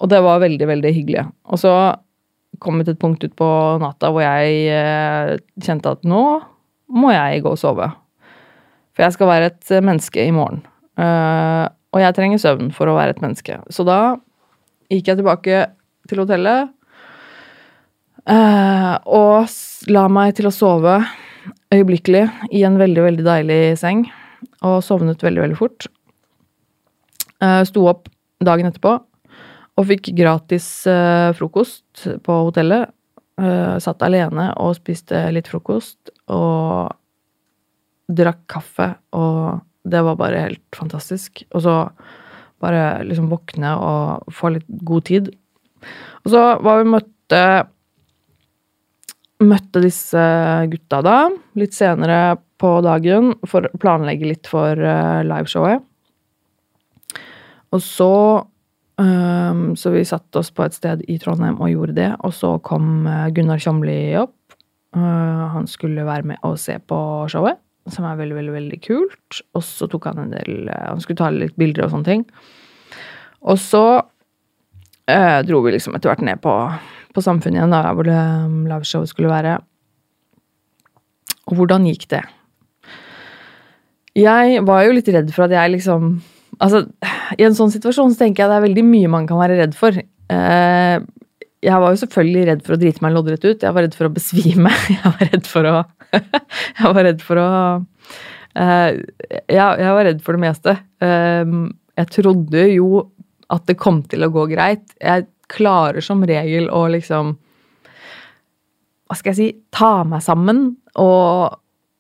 Og 0.02 0.10
det 0.10 0.22
var 0.26 0.42
veldig, 0.42 0.68
veldig 0.68 0.94
hyggelig. 0.96 1.26
Og 1.54 1.62
så 1.62 1.74
kom 2.62 2.80
vi 2.80 2.86
til 2.86 2.96
et 2.96 3.02
punkt 3.02 3.24
ut 3.24 3.34
på 3.38 3.50
natta 3.82 4.10
hvor 4.12 4.24
jeg 4.26 4.66
eh, 4.74 5.36
kjente 5.62 5.94
at 5.94 6.08
nå 6.08 6.24
må 6.92 7.14
jeg 7.14 7.44
gå 7.46 7.54
og 7.54 7.60
sove. 7.60 7.88
For 8.92 9.06
jeg 9.06 9.16
skal 9.16 9.30
være 9.30 9.52
et 9.52 9.72
menneske 9.86 10.26
i 10.26 10.34
morgen. 10.36 10.66
Uh, 11.00 11.72
og 11.96 12.02
jeg 12.04 12.16
trenger 12.18 12.42
søvn 12.42 12.72
for 12.76 12.92
å 12.92 12.98
være 12.98 13.16
et 13.16 13.22
menneske. 13.24 13.56
Så 13.72 13.86
da 13.88 14.18
gikk 14.92 15.08
jeg 15.08 15.22
tilbake 15.22 15.62
til 16.12 16.20
hotellet 16.20 16.74
uh, 18.28 18.96
og 19.08 19.48
la 19.92 20.04
meg 20.12 20.36
til 20.36 20.50
å 20.50 20.54
sove 20.54 20.98
øyeblikkelig 21.72 22.26
i 22.52 22.66
en 22.68 22.76
veldig, 22.82 23.06
veldig 23.08 23.26
deilig 23.26 23.62
seng. 23.80 24.04
Og 24.68 24.82
sovnet 24.84 25.24
veldig, 25.24 25.46
veldig 25.46 25.58
fort. 25.58 25.88
Sto 27.66 27.88
opp 27.90 28.10
dagen 28.46 28.68
etterpå 28.70 29.00
og 29.82 29.88
fikk 29.90 30.12
gratis 30.18 30.68
uh, 30.90 31.34
frokost 31.38 32.06
på 32.22 32.40
hotellet. 32.46 32.92
Uh, 33.42 33.80
satt 33.82 34.04
alene 34.06 34.52
og 34.62 34.76
spiste 34.78 35.24
litt 35.34 35.50
frokost. 35.50 36.12
Og 36.30 36.92
drakk 38.12 38.46
kaffe 38.52 38.94
og 39.18 39.68
Det 39.82 39.98
var 40.06 40.14
bare 40.14 40.44
helt 40.44 40.76
fantastisk. 40.78 41.42
Og 41.58 41.64
så 41.66 41.76
bare 42.62 43.02
liksom 43.02 43.32
våkne 43.32 43.72
og 43.82 44.28
få 44.30 44.52
litt 44.54 44.68
god 44.86 45.06
tid. 45.10 45.32
Og 46.22 46.30
så 46.30 46.42
var 46.62 46.82
vi 46.82 46.92
møtte 46.98 47.44
Møtte 49.42 49.82
disse 49.82 50.22
gutta 50.70 51.00
da, 51.02 51.16
litt 51.58 51.74
senere 51.74 52.36
på 52.62 52.76
dagen, 52.86 53.32
for 53.50 53.66
å 53.66 53.80
planlegge 53.82 54.28
litt 54.30 54.46
for 54.46 54.78
uh, 54.78 55.24
liveshowet. 55.26 55.82
Og 57.74 57.82
så 57.82 58.12
um, 59.02 59.64
Så 59.80 59.92
vi 59.96 60.06
satte 60.08 60.42
oss 60.42 60.52
på 60.54 60.66
et 60.66 60.78
sted 60.78 61.04
i 61.10 61.18
Trondheim 61.22 61.60
og 61.60 61.72
gjorde 61.72 61.98
det, 61.98 62.12
og 62.22 62.36
så 62.38 62.56
kom 62.66 63.08
uh, 63.10 63.28
Gunnar 63.34 63.62
Kjomli 63.62 64.16
opp. 64.22 64.38
Uh, 64.96 65.50
han 65.56 65.68
skulle 65.72 66.06
være 66.08 66.28
med 66.34 66.48
og 66.48 66.58
se 66.60 66.78
på 66.80 67.02
showet, 67.32 67.60
som 67.92 68.06
er 68.08 68.20
veldig, 68.20 68.38
veldig, 68.38 68.56
veldig 68.56 68.80
kult. 68.86 69.42
Og 69.58 69.66
så 69.66 69.90
tok 69.92 70.10
han 70.12 70.26
en 70.26 70.34
del 70.36 70.70
Han 70.70 71.02
skulle 71.02 71.22
ta 71.22 71.32
litt 71.34 71.58
bilder 71.60 71.88
og 71.88 71.96
sånne 71.96 72.10
ting. 72.10 72.26
Og 73.42 73.58
så 73.62 73.86
dro 75.12 75.58
vi 75.66 75.74
liksom 75.74 75.96
etter 75.98 76.08
hvert 76.08 76.22
ned 76.24 76.40
på 76.40 76.54
på 77.12 77.24
Samfunnet 77.24 77.60
igjen, 77.60 77.74
da, 77.74 77.92
hvor 77.96 78.08
det 78.08 78.16
um, 78.16 78.64
liveshowet 78.70 79.12
skulle 79.12 79.32
være. 79.32 79.58
Og 81.52 81.58
hvordan 81.60 81.88
gikk 81.90 82.08
det? 82.14 82.22
Jeg 84.18 84.62
var 84.68 84.86
jo 84.86 84.96
litt 84.96 85.10
redd 85.12 85.32
for 85.36 85.48
at 85.48 85.56
jeg 85.56 85.76
liksom 85.76 86.14
Altså, 86.62 86.84
i 87.40 87.46
en 87.46 87.58
sånn 87.58 87.72
situasjon 87.74 88.14
så 88.14 88.24
tenker 88.24 88.44
jeg 88.44 88.52
det 88.52 88.60
er 88.60 88.68
veldig 88.68 88.86
mye 88.86 89.12
man 89.12 89.28
kan 89.30 89.40
være 89.42 89.58
redd 89.62 89.74
for. 89.78 89.98
Eh, 89.98 90.98
jeg 91.62 91.78
var 91.84 91.94
jo 91.94 92.00
selvfølgelig 92.02 92.46
redd 92.50 92.64
for 92.66 92.76
å 92.76 92.80
drite 92.82 93.04
meg 93.06 93.16
loddrett 93.16 93.46
ut. 93.46 93.64
Jeg 93.66 93.76
var 93.76 93.86
redd 93.86 93.98
for 93.98 94.10
å 94.10 94.14
besvime. 94.14 94.74
Jeg 94.92 95.02
var 95.06 95.30
redd 95.30 95.50
for 95.50 95.70
å 95.70 95.76
Jeg 96.80 96.94
var 96.98 97.06
redd 97.08 97.22
for 97.24 97.40
å 97.42 97.50
eh, 98.58 99.00
Jeg 99.50 99.94
var 99.98 100.06
redd 100.10 100.24
for 100.26 100.38
det 100.38 100.44
meste. 100.44 100.76
Eh, 101.06 101.54
jeg 102.02 102.10
trodde 102.16 102.66
jo 102.72 103.06
at 103.52 103.66
det 103.68 103.78
kom 103.80 104.00
til 104.10 104.26
å 104.26 104.32
gå 104.34 104.48
greit. 104.50 104.86
Jeg 104.98 105.28
klarer 105.52 106.02
som 106.04 106.24
regel 106.26 106.70
å 106.72 106.86
liksom 106.92 107.36
Hva 109.06 109.18
skal 109.20 109.34
jeg 109.34 109.40
si 109.40 109.50
Ta 109.76 110.02
meg 110.08 110.24
sammen 110.26 110.64
og 111.02 111.60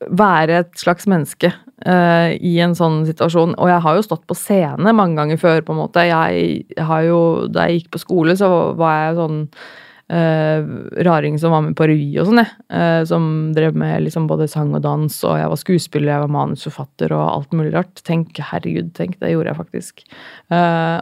være 0.09 0.63
et 0.63 0.79
slags 0.79 1.05
menneske 1.11 1.51
uh, 1.87 2.31
i 2.37 2.55
en 2.63 2.75
sånn 2.77 3.03
situasjon. 3.07 3.55
Og 3.57 3.71
jeg 3.71 3.83
har 3.85 3.97
jo 3.97 4.05
stått 4.05 4.25
på 4.29 4.37
scene 4.37 4.95
mange 4.95 5.17
ganger 5.19 5.39
før, 5.41 5.63
på 5.65 5.75
en 5.75 5.81
måte. 5.81 6.07
Jeg, 6.07 6.65
har 6.77 7.05
jo 7.07 7.21
Da 7.51 7.67
jeg 7.67 7.81
gikk 7.81 7.95
på 7.95 8.03
skole, 8.03 8.37
så 8.39 8.49
var 8.79 8.97
jeg 8.97 9.17
sånn 9.19 9.41
uh, 10.11 10.71
raring 11.07 11.39
som 11.41 11.55
var 11.55 11.65
med 11.65 11.75
på 11.79 11.89
revy 11.89 12.09
og 12.21 12.29
sånn, 12.29 12.43
jeg. 12.43 12.55
Uh, 12.73 13.01
som 13.09 13.27
drev 13.57 13.77
med 13.77 14.07
liksom 14.07 14.29
både 14.29 14.49
sang 14.51 14.73
og 14.77 14.85
dans, 14.85 15.19
og 15.27 15.37
jeg 15.39 15.51
var 15.53 15.61
skuespiller, 15.63 16.13
jeg 16.13 16.25
var 16.25 16.33
manusforfatter 16.37 17.15
og 17.17 17.27
alt 17.27 17.53
mulig 17.57 17.75
rart. 17.75 18.01
Tenk, 18.07 18.39
herregud, 18.51 18.93
tenk, 18.97 19.19
det 19.21 19.35
gjorde 19.35 19.53
jeg 19.53 19.61
faktisk. 19.61 20.03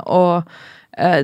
og 0.10 0.52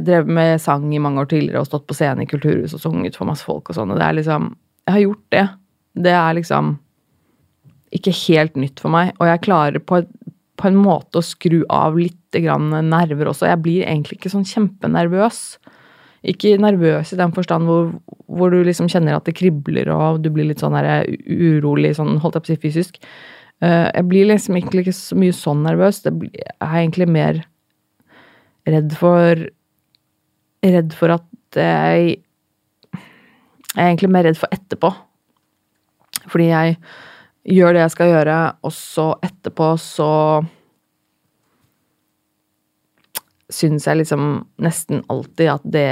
drev 0.06 0.30
med 0.32 0.62
sang 0.62 0.86
i 0.96 1.00
mange 1.02 1.20
år 1.20 1.28
tidligere 1.28 1.60
og 1.60 1.68
stått 1.68 1.88
på 1.90 1.96
scenen 1.98 2.24
i 2.24 2.28
kulturhus 2.30 2.78
og 2.78 2.80
sunget 2.80 3.18
for 3.18 3.28
masse 3.28 3.44
folk 3.44 3.68
og 3.68 3.76
sånn. 3.76 3.92
Og 3.92 4.00
det 4.00 4.06
er 4.08 4.16
liksom 4.22 4.54
Jeg 4.86 4.94
har 4.94 5.02
gjort 5.02 5.26
det. 5.34 5.46
Det 6.06 6.12
er 6.14 6.36
liksom 6.38 6.76
ikke 7.96 8.14
helt 8.26 8.58
nytt 8.60 8.82
for 8.84 8.94
meg. 8.94 9.14
Og 9.20 9.30
jeg 9.30 9.44
klarer 9.46 9.84
på, 9.84 10.02
på 10.60 10.70
en 10.70 10.80
måte 10.80 11.22
å 11.22 11.26
skru 11.26 11.62
av 11.72 11.98
litt 12.00 12.40
grann 12.44 12.74
nerver 12.90 13.32
også. 13.32 13.48
Jeg 13.50 13.64
blir 13.64 13.86
egentlig 13.88 14.20
ikke 14.20 14.34
sånn 14.34 14.48
kjempenervøs. 14.50 15.44
Ikke 16.26 16.56
nervøs 16.58 17.14
i 17.14 17.20
den 17.20 17.34
forstand 17.36 17.70
hvor, 17.70 17.92
hvor, 18.26 18.52
du 18.52 18.66
liksom 18.66 18.90
kjenner 18.92 19.18
at 19.18 19.28
det 19.28 19.36
kribler 19.38 19.92
og 19.94 20.24
du 20.24 20.32
blir 20.34 20.50
litt 20.50 20.64
sånn 20.64 20.76
her 20.78 21.06
urolig, 21.30 21.94
sånn 21.98 22.18
holdt 22.24 22.40
jeg 22.40 22.46
på 22.46 22.50
å 22.50 22.54
si 22.54 22.62
fysisk. 22.64 23.00
Uh, 23.64 23.88
jeg 23.94 24.08
blir 24.10 24.28
liksom 24.32 24.58
ikke, 24.60 24.82
ikke 24.82 24.96
så 24.96 25.18
mye 25.20 25.36
sånn 25.36 25.62
nervøs. 25.64 26.02
Jeg 26.04 26.42
er 26.58 26.80
egentlig 26.82 27.08
mer 27.14 27.44
redd 28.66 28.96
for 28.98 29.46
redd 30.66 30.96
for 30.98 31.14
at 31.14 31.26
jeg 31.56 32.22
Jeg 33.76 33.84
er 33.84 33.90
egentlig 33.90 34.10
mer 34.12 34.24
redd 34.24 34.38
for 34.40 34.48
etterpå. 34.56 34.88
Fordi 36.32 36.46
jeg 36.48 36.78
gjør 37.46 37.76
det 37.76 37.84
jeg 37.84 37.94
skal 37.94 38.12
gjøre, 38.12 38.38
og 38.66 38.74
så 38.74 39.08
etterpå 39.26 39.72
så 39.82 40.12
syns 43.54 43.86
jeg 43.86 44.02
liksom 44.02 44.30
nesten 44.66 45.04
alltid 45.12 45.52
at 45.54 45.66
det 45.76 45.90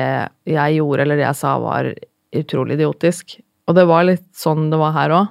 jeg 0.50 0.80
gjorde, 0.80 1.04
eller 1.06 1.20
det 1.20 1.28
jeg 1.28 1.40
sa, 1.40 1.54
var 1.62 1.92
utrolig 2.34 2.80
idiotisk. 2.80 3.38
Og 3.70 3.78
det 3.78 3.86
var 3.88 4.08
litt 4.08 4.26
sånn 4.36 4.72
det 4.72 4.80
var 4.82 4.96
her 4.98 5.14
òg. 5.14 5.30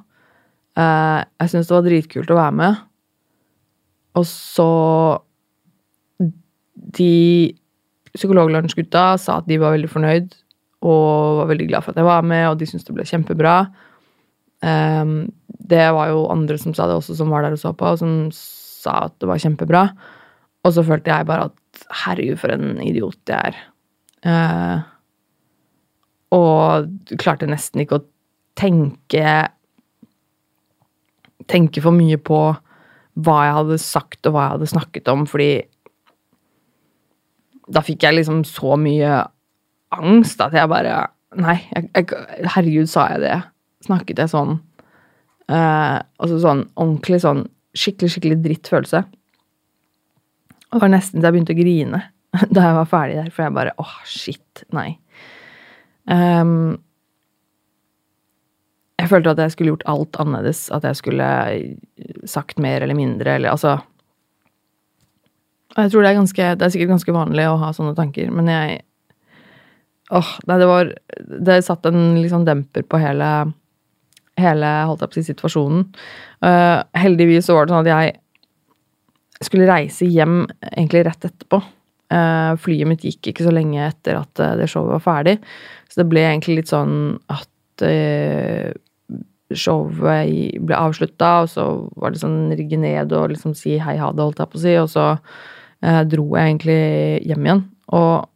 Eh, 0.78 1.18
jeg 1.42 1.52
syns 1.52 1.68
det 1.68 1.76
var 1.76 1.86
dritkult 1.88 2.32
å 2.32 2.38
være 2.38 2.58
med. 2.60 2.78
Og 4.20 4.28
så 4.28 4.70
De 6.92 7.54
Psykologlunsjgutta 8.12 9.14
sa 9.16 9.38
at 9.40 9.46
de 9.48 9.56
var 9.60 9.72
veldig 9.72 9.88
fornøyd 9.88 10.34
og 10.84 11.38
var 11.38 11.46
veldig 11.48 11.68
glad 11.70 11.84
for 11.84 11.94
at 11.94 12.00
jeg 12.02 12.08
var 12.08 12.26
med, 12.26 12.42
og 12.50 12.58
de 12.60 12.66
syntes 12.68 12.84
det 12.84 12.96
ble 12.96 13.06
kjempebra. 13.08 13.54
Um, 14.62 15.32
det 15.48 15.84
var 15.94 16.12
jo 16.12 16.26
andre 16.30 16.58
som 16.60 16.74
sa 16.74 16.86
det 16.88 16.96
også, 16.98 17.16
som 17.18 17.32
var 17.32 17.44
der 17.44 17.56
og 17.56 17.60
så 17.60 17.72
på, 17.74 17.88
og 17.88 18.00
som 18.00 18.14
sa 18.34 19.06
at 19.08 19.16
det 19.22 19.28
var 19.30 19.42
kjempebra. 19.42 19.82
Og 20.62 20.74
så 20.74 20.84
følte 20.86 21.10
jeg 21.10 21.28
bare 21.28 21.50
at 21.50 21.84
herregud, 22.04 22.38
for 22.40 22.54
en 22.54 22.78
idiot 22.84 23.18
jeg 23.30 23.52
er. 23.52 23.60
Uh, 24.22 24.82
og 26.32 27.16
klarte 27.20 27.48
nesten 27.50 27.82
ikke 27.82 27.98
å 27.98 28.06
tenke 28.58 29.50
Tenke 31.50 31.82
for 31.82 31.90
mye 31.90 32.16
på 32.22 32.36
hva 33.26 33.38
jeg 33.44 33.54
hadde 33.56 33.76
sagt 33.82 34.28
og 34.28 34.36
hva 34.36 34.44
jeg 34.44 34.52
hadde 34.54 34.68
snakket 34.70 35.08
om, 35.10 35.24
fordi 35.28 35.48
da 37.66 37.82
fikk 37.84 38.06
jeg 38.06 38.20
liksom 38.20 38.44
så 38.46 38.76
mye 38.80 39.16
angst 39.92 40.40
at 40.44 40.54
jeg 40.56 40.70
bare 40.70 41.08
Nei, 41.32 41.56
jeg, 41.72 41.88
jeg, 41.96 42.08
herregud, 42.52 42.88
sa 42.92 43.06
jeg 43.14 43.22
det? 43.24 43.36
Snakket 43.82 44.22
jeg 44.22 44.30
sånn? 44.30 44.60
eh, 45.50 45.98
altså 46.22 46.38
sånn 46.42 46.64
ordentlig 46.76 47.20
sånn 47.24 47.44
skikkelig, 47.76 48.14
skikkelig 48.14 48.38
drittfølelse. 48.44 49.02
Og 50.72 50.78
det 50.78 50.84
var 50.84 50.92
nesten 50.92 51.20
så 51.20 51.28
jeg 51.28 51.36
begynte 51.36 51.56
å 51.56 51.60
grine 51.60 52.02
da 52.54 52.66
jeg 52.68 52.78
var 52.78 52.88
ferdig 52.90 53.18
der, 53.20 53.30
for 53.34 53.46
jeg 53.46 53.56
bare 53.58 53.76
åh, 53.82 53.94
shit, 54.08 54.64
nei. 54.74 54.88
Um, 56.08 56.80
jeg 58.98 59.10
følte 59.10 59.34
at 59.34 59.42
jeg 59.42 59.54
skulle 59.54 59.74
gjort 59.74 59.88
alt 59.90 60.18
annerledes. 60.22 60.66
At 60.74 60.86
jeg 60.86 60.98
skulle 61.00 61.26
sagt 62.30 62.60
mer 62.62 62.84
eller 62.84 62.96
mindre, 62.96 63.36
eller 63.36 63.52
altså 63.52 63.80
jeg 65.72 65.88
tror 65.88 66.04
det 66.04 66.08
er, 66.10 66.18
ganske, 66.18 66.46
det 66.60 66.64
er 66.66 66.72
sikkert 66.72 66.90
ganske 66.90 67.12
vanlig 67.16 67.44
å 67.48 67.56
ha 67.56 67.70
sånne 67.72 67.94
tanker, 67.96 68.32
men 68.34 68.50
jeg 68.52 68.80
Åh, 70.12 70.32
nei, 70.44 70.56
det 70.60 70.66
var 70.68 70.90
Det 71.40 71.54
satt 71.64 71.86
en 71.88 72.18
liksom 72.20 72.42
demper 72.44 72.84
på 72.84 72.98
hele 73.00 73.28
hele 74.40 74.68
holdt 74.88 75.02
jeg 75.04 75.10
på 75.10 75.14
å 75.14 75.20
si, 75.20 75.28
situasjonen. 75.28 75.84
Uh, 76.44 76.80
heldigvis 76.96 77.46
så 77.48 77.56
var 77.56 77.66
det 77.66 77.74
sånn 77.74 77.86
at 77.86 77.92
jeg 77.92 79.46
skulle 79.46 79.68
reise 79.68 80.08
hjem 80.08 80.42
egentlig 80.70 81.04
rett 81.08 81.26
etterpå. 81.28 81.58
Uh, 82.12 82.52
flyet 82.60 82.88
mitt 82.88 83.04
gikk 83.06 83.30
ikke 83.30 83.46
så 83.46 83.52
lenge 83.54 83.80
etter 83.86 84.18
at 84.20 84.42
uh, 84.42 84.54
det 84.60 84.68
showet 84.70 84.94
var 84.98 85.04
ferdig, 85.04 85.36
så 85.88 86.02
det 86.02 86.08
ble 86.12 86.24
egentlig 86.26 86.60
litt 86.60 86.72
sånn 86.72 86.96
at 87.32 87.48
showet 89.58 90.60
ble 90.62 90.76
avslutta, 90.76 91.30
og 91.42 91.48
så 91.50 91.64
var 91.98 92.12
det 92.12 92.20
sånn 92.20 92.52
rigge 92.54 92.78
ned 92.78 93.12
og 93.16 93.32
liksom 93.32 93.56
si 93.58 93.74
hei 93.80 93.96
ha 93.98 94.10
det, 94.12 94.22
holdt 94.22 94.38
jeg 94.38 94.52
på 94.52 94.60
å 94.60 94.62
si, 94.62 94.74
og 94.78 94.90
så 94.92 95.06
dro 96.12 96.26
jeg 96.36 96.52
egentlig 96.52 96.76
hjem 97.26 97.48
igjen. 97.48 97.62
Og 97.96 98.28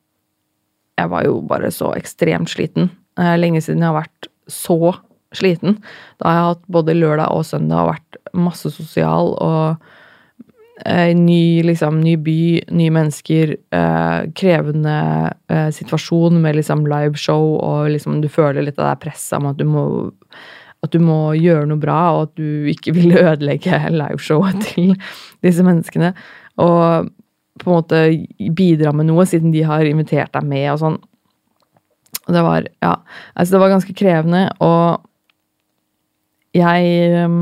jeg 0.98 1.12
var 1.12 1.28
jo 1.28 1.36
bare 1.46 1.70
så 1.70 1.92
ekstremt 1.94 2.50
sliten. 2.50 2.90
Lenge 3.38 3.62
siden 3.62 3.84
jeg 3.84 3.92
har 3.92 4.00
vært 4.00 4.28
så 4.50 4.96
sliten. 5.34 5.78
Da 6.20 6.28
har 6.28 6.36
jeg 6.36 6.48
hatt 6.50 6.64
både 6.78 6.96
lørdag 6.96 7.32
og 7.34 7.46
søndag 7.48 7.82
og 7.82 7.92
vært 7.94 8.20
masse 8.36 8.70
sosial 8.74 9.32
og 9.42 9.88
eh, 10.84 11.12
ny, 11.16 11.62
liksom, 11.66 12.00
ny 12.04 12.16
by, 12.26 12.38
nye 12.76 12.94
mennesker, 12.94 13.56
eh, 13.78 14.28
krevende 14.38 14.98
eh, 15.50 15.70
situasjon 15.74 16.38
med 16.42 16.60
liksom 16.60 16.86
liveshow, 16.90 17.56
og 17.58 17.90
liksom 17.94 18.20
du 18.22 18.30
føler 18.32 18.66
litt 18.66 18.78
av 18.80 18.92
det 18.92 19.02
presset 19.06 19.38
om 19.40 19.50
at 19.52 19.60
du 19.60 19.66
må 19.68 19.86
at 20.84 20.92
du 20.92 21.00
må 21.02 21.34
gjøre 21.34 21.66
noe 21.66 21.80
bra, 21.82 22.00
og 22.14 22.28
at 22.28 22.38
du 22.38 22.68
ikke 22.70 22.94
vil 22.94 23.16
ødelegge 23.26 23.80
liveshowet 23.90 24.60
til 24.68 24.94
disse 25.44 25.64
menneskene. 25.66 26.12
Og 26.62 27.10
på 27.56 27.70
en 27.70 27.78
måte 27.78 28.02
bidra 28.54 28.92
med 28.94 29.08
noe, 29.08 29.24
siden 29.28 29.54
de 29.54 29.64
har 29.66 29.88
invitert 29.88 30.34
deg 30.36 30.46
med 30.46 30.68
og 30.74 30.80
sånn. 30.84 30.98
Det 32.26 32.42
var 32.42 32.66
Ja. 32.82 32.96
Altså, 33.34 33.56
det 33.56 33.62
var 33.62 33.74
ganske 33.74 33.94
krevende, 33.96 34.48
og 34.60 35.02
jeg 36.56 37.26
um, 37.26 37.40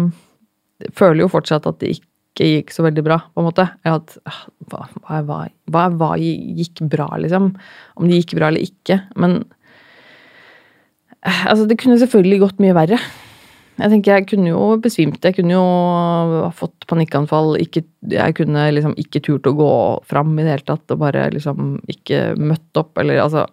føler 0.96 1.24
jo 1.24 1.32
fortsatt 1.32 1.66
at 1.70 1.80
det 1.82 1.94
ikke 1.96 2.48
gikk 2.50 2.72
så 2.74 2.82
veldig 2.86 3.04
bra, 3.06 3.20
på 3.30 3.42
en 3.42 3.48
måte. 3.48 3.66
At, 3.86 4.16
ah, 4.26 4.40
hva, 4.70 4.86
hva, 5.04 5.42
hva, 5.70 5.84
hva, 5.94 6.14
gikk 6.18 6.82
bra, 6.90 7.08
liksom? 7.22 7.52
Om 7.94 8.10
det 8.10 8.22
gikk 8.22 8.34
bra 8.40 8.50
eller 8.50 8.64
ikke. 8.64 8.98
Men 9.20 9.42
altså, 11.22 11.68
det 11.70 11.78
kunne 11.80 12.00
selvfølgelig 12.02 12.42
gått 12.42 12.64
mye 12.64 12.76
verre. 12.76 12.98
Jeg 13.74 13.90
tenker 13.90 14.12
jeg 14.12 14.26
kunne 14.30 14.52
jo 14.52 14.66
besvimt. 14.82 15.24
Jeg 15.26 15.34
kunne 15.38 15.56
jo 15.56 15.64
ha 15.64 16.50
fått 16.54 16.86
panikkanfall. 16.90 17.56
Ikke, 17.62 17.82
jeg 18.12 18.36
kunne 18.38 18.68
liksom 18.76 18.94
ikke 19.00 19.22
turt 19.24 19.48
å 19.50 19.56
gå 19.58 19.70
fram 20.06 20.34
i 20.36 20.44
det 20.44 20.52
hele 20.52 20.68
tatt 20.68 20.94
og 20.94 21.02
bare 21.02 21.26
liksom 21.34 21.80
ikke 21.90 22.36
møtt 22.38 22.82
opp, 22.82 22.94
eller 23.02 23.22
altså 23.24 23.48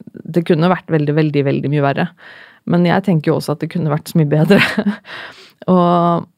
Det 0.00 0.42
kunne 0.48 0.70
vært 0.72 0.88
veldig, 0.90 1.14
veldig, 1.14 1.42
veldig 1.46 1.70
mye 1.70 1.84
verre. 1.84 2.06
Men 2.68 2.84
jeg 2.88 3.06
tenker 3.06 3.32
jo 3.32 3.38
også 3.38 3.54
at 3.56 3.62
det 3.62 3.70
kunne 3.72 3.92
vært 3.92 4.10
så 4.10 4.20
mye 4.20 4.30
bedre. 4.30 4.60
og 5.72 6.28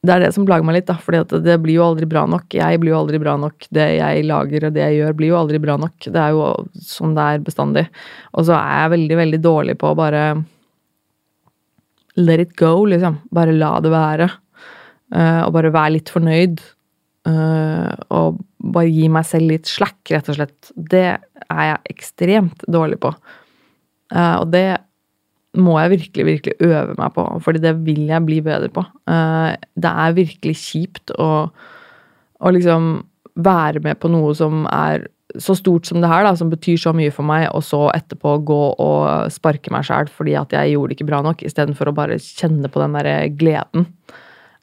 det 0.00 0.14
er 0.14 0.22
det 0.24 0.30
som 0.32 0.46
plager 0.48 0.64
meg 0.64 0.78
litt, 0.78 0.88
da, 0.88 0.96
for 0.96 1.12
det 1.44 1.56
blir 1.60 1.76
jo 1.76 1.84
aldri 1.84 2.06
bra 2.08 2.22
nok. 2.30 2.46
Jeg 2.56 2.80
blir 2.80 2.94
jo 2.94 3.00
aldri 3.02 3.18
bra 3.20 3.34
nok. 3.40 3.66
Det 3.68 3.84
jeg 3.98 4.24
lager 4.24 4.64
og 4.66 4.72
det 4.76 4.86
jeg 4.86 4.96
gjør, 5.02 5.16
blir 5.18 5.32
jo 5.34 5.40
aldri 5.42 5.60
bra 5.60 5.76
nok. 5.80 5.98
Det 6.06 6.22
er 6.22 6.32
jo 6.32 6.46
sånn 6.88 7.12
det 7.18 7.26
er 7.26 7.44
bestandig. 7.44 7.84
Og 8.32 8.48
så 8.48 8.56
er 8.56 8.86
jeg 8.86 8.94
veldig, 8.94 9.18
veldig 9.20 9.40
dårlig 9.44 9.76
på 9.80 9.90
å 9.90 9.98
bare 9.98 10.24
let 12.16 12.40
it 12.46 12.56
go, 12.56 12.72
liksom. 12.88 13.20
Bare 13.36 13.52
la 13.52 13.74
det 13.84 13.92
være. 13.92 14.30
Uh, 15.12 15.42
og 15.44 15.52
bare 15.58 15.74
være 15.74 15.98
litt 15.98 16.12
fornøyd. 16.16 16.64
Uh, 17.28 17.92
og 18.16 18.40
bare 18.72 18.88
gi 18.88 19.04
meg 19.12 19.28
selv 19.28 19.52
litt 19.52 19.68
slack, 19.68 20.00
rett 20.08 20.32
og 20.32 20.40
slett. 20.40 20.72
Det 20.72 21.06
er 21.12 21.64
jeg 21.74 21.80
ekstremt 21.92 22.64
dårlig 22.72 23.02
på. 23.04 23.12
Uh, 24.16 24.40
og 24.40 24.48
det 24.56 24.64
må 25.58 25.76
jeg 25.80 25.94
virkelig, 25.96 26.26
virkelig 26.26 26.56
øve 26.62 26.96
meg 26.98 27.14
på, 27.16 27.24
fordi 27.42 27.62
det 27.62 27.74
vil 27.86 28.04
jeg 28.06 28.26
bli 28.26 28.40
bedre 28.44 28.70
på. 28.72 28.84
Eh, 29.10 29.54
det 29.74 29.94
er 30.04 30.18
virkelig 30.18 30.56
kjipt 30.62 31.14
å, 31.18 31.30
å 32.38 32.52
liksom 32.54 32.92
være 33.40 33.82
med 33.82 33.98
på 34.02 34.10
noe 34.12 34.34
som 34.38 34.66
er 34.70 35.08
så 35.38 35.54
stort 35.54 35.86
som 35.86 36.00
det 36.02 36.10
her, 36.10 36.24
da, 36.26 36.34
som 36.38 36.50
betyr 36.50 36.78
så 36.80 36.92
mye 36.96 37.12
for 37.14 37.26
meg, 37.26 37.46
og 37.54 37.62
så 37.66 37.84
etterpå 37.94 38.34
gå 38.46 38.60
og 38.82 39.30
sparke 39.30 39.70
meg 39.74 39.86
sjæl 39.86 40.10
fordi 40.10 40.34
at 40.38 40.54
jeg 40.54 40.74
gjorde 40.74 40.90
det 40.90 40.98
ikke 40.98 41.10
bra 41.10 41.20
nok, 41.26 41.44
istedenfor 41.46 41.90
å 41.90 41.96
bare 41.96 42.18
kjenne 42.22 42.70
på 42.70 42.82
den 42.82 42.96
derre 42.98 43.16
gleden. 43.34 43.86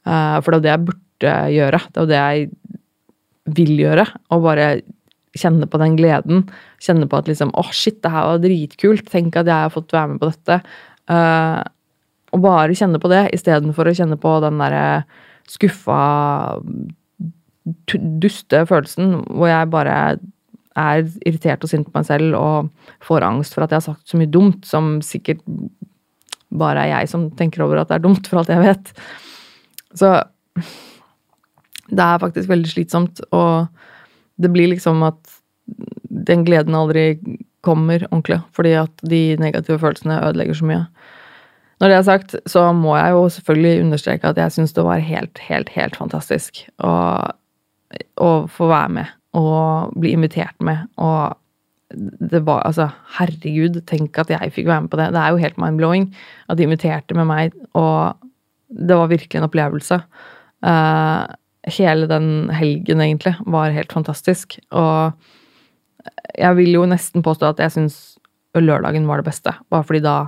Eh, 0.08 0.36
for 0.44 0.54
det 0.54 0.58
er 0.58 0.64
det 0.64 0.74
jeg 0.74 0.86
burde 0.88 1.36
gjøre. 1.56 1.82
Det 1.92 2.02
er 2.02 2.10
det 2.10 2.20
jeg 2.22 2.48
vil 3.58 3.74
gjøre. 3.80 4.06
Og 4.34 4.44
bare 4.44 4.68
kjenne 5.36 5.68
på 5.68 5.80
den 5.82 5.96
gleden. 5.98 6.46
Kjenne 6.82 7.08
på 7.10 7.18
at 7.20 7.28
liksom 7.30 7.52
åh, 7.54 7.66
oh, 7.66 7.74
shit, 7.74 8.00
det 8.04 8.12
her 8.12 8.28
var 8.30 8.44
dritkult. 8.44 9.08
Tenk 9.12 9.36
at 9.36 9.50
jeg 9.50 9.66
har 9.66 9.74
fått 9.74 9.92
være 9.94 10.14
med 10.14 10.22
på 10.22 10.30
dette. 10.30 10.60
Uh, 11.08 11.60
og 12.36 12.44
bare 12.44 12.76
kjenne 12.76 13.00
på 13.00 13.10
det 13.12 13.26
istedenfor 13.36 13.88
å 13.88 13.96
kjenne 13.96 14.18
på 14.20 14.34
den 14.44 14.60
derre 14.60 14.86
skuffa, 15.48 16.00
duste 18.20 18.64
følelsen 18.68 19.22
hvor 19.26 19.48
jeg 19.48 19.70
bare 19.72 19.94
er 20.78 21.08
irritert 21.26 21.64
og 21.64 21.70
sint 21.72 21.88
på 21.88 21.96
meg 21.96 22.06
selv 22.06 22.36
og 22.38 22.68
får 23.04 23.26
angst 23.26 23.56
for 23.56 23.64
at 23.64 23.72
jeg 23.72 23.80
har 23.80 23.86
sagt 23.88 24.12
så 24.12 24.20
mye 24.20 24.30
dumt 24.30 24.68
som 24.68 24.98
sikkert 25.04 25.40
bare 26.48 26.84
er 26.84 26.92
jeg 26.92 27.10
som 27.12 27.26
tenker 27.36 27.64
over 27.64 27.82
at 27.82 27.90
det 27.90 27.98
er 27.98 28.04
dumt, 28.04 28.28
for 28.28 28.40
alt 28.40 28.52
jeg 28.52 28.62
vet. 28.62 28.92
Så 29.96 30.12
det 31.88 32.04
er 32.04 32.22
faktisk 32.22 32.48
veldig 32.48 32.70
slitsomt, 32.70 33.20
og 33.36 33.68
det 34.38 34.50
blir 34.54 34.70
liksom 34.72 35.02
at 35.06 35.38
den 36.28 36.44
gleden 36.46 36.76
aldri 36.76 37.18
kommer 37.66 38.04
ordentlig, 38.10 38.40
fordi 38.54 38.74
at 38.80 39.02
de 39.10 39.22
negative 39.40 39.80
følelsene 39.82 40.20
ødelegger 40.22 40.58
så 40.58 40.68
mye. 40.68 40.84
Når 41.78 41.90
det 41.90 41.96
er 41.96 42.06
sagt, 42.06 42.36
så 42.50 42.64
må 42.74 42.96
jeg 42.98 43.14
jo 43.14 43.26
selvfølgelig 43.34 43.82
understreke 43.84 44.30
at 44.30 44.38
jeg 44.40 44.54
syns 44.54 44.74
det 44.74 44.84
var 44.86 45.02
helt, 45.02 45.38
helt, 45.46 45.68
helt 45.74 45.98
fantastisk 45.98 46.64
å, 46.82 46.94
å, 48.18 48.30
få 48.50 48.70
være 48.70 48.94
med 48.96 49.12
og 49.38 49.92
bli 50.00 50.14
invitert 50.16 50.58
med. 50.64 50.88
Og 50.98 51.36
det 52.32 52.42
var 52.46 52.64
altså 52.66 52.88
Herregud, 53.18 53.78
tenk 53.86 54.18
at 54.18 54.32
jeg 54.32 54.54
fikk 54.56 54.66
være 54.70 54.86
med 54.86 54.92
på 54.92 54.98
det. 55.00 55.12
Det 55.14 55.22
er 55.22 55.34
jo 55.34 55.42
helt 55.44 55.60
mind-blowing 55.62 56.08
at 56.48 56.58
de 56.58 56.66
inviterte 56.66 57.14
med 57.16 57.30
meg, 57.30 57.54
og 57.78 58.18
det 58.68 58.98
var 58.98 59.12
virkelig 59.12 59.38
en 59.38 59.46
opplevelse. 59.46 60.00
Uh, 60.66 61.30
hele 61.76 62.08
den 62.10 62.48
helgen, 62.54 63.02
egentlig, 63.04 63.34
var 63.46 63.74
helt 63.74 63.92
fantastisk. 63.92 64.58
Og 64.72 65.12
jeg 66.38 66.58
vil 66.58 66.72
jo 66.76 66.86
nesten 66.88 67.24
påstå 67.24 67.52
at 67.52 67.62
jeg 67.62 67.74
syns 67.76 67.98
lørdagen 68.58 69.06
var 69.06 69.20
det 69.20 69.28
beste. 69.28 69.52
Bare 69.70 69.86
fordi 69.86 70.02
da 70.02 70.18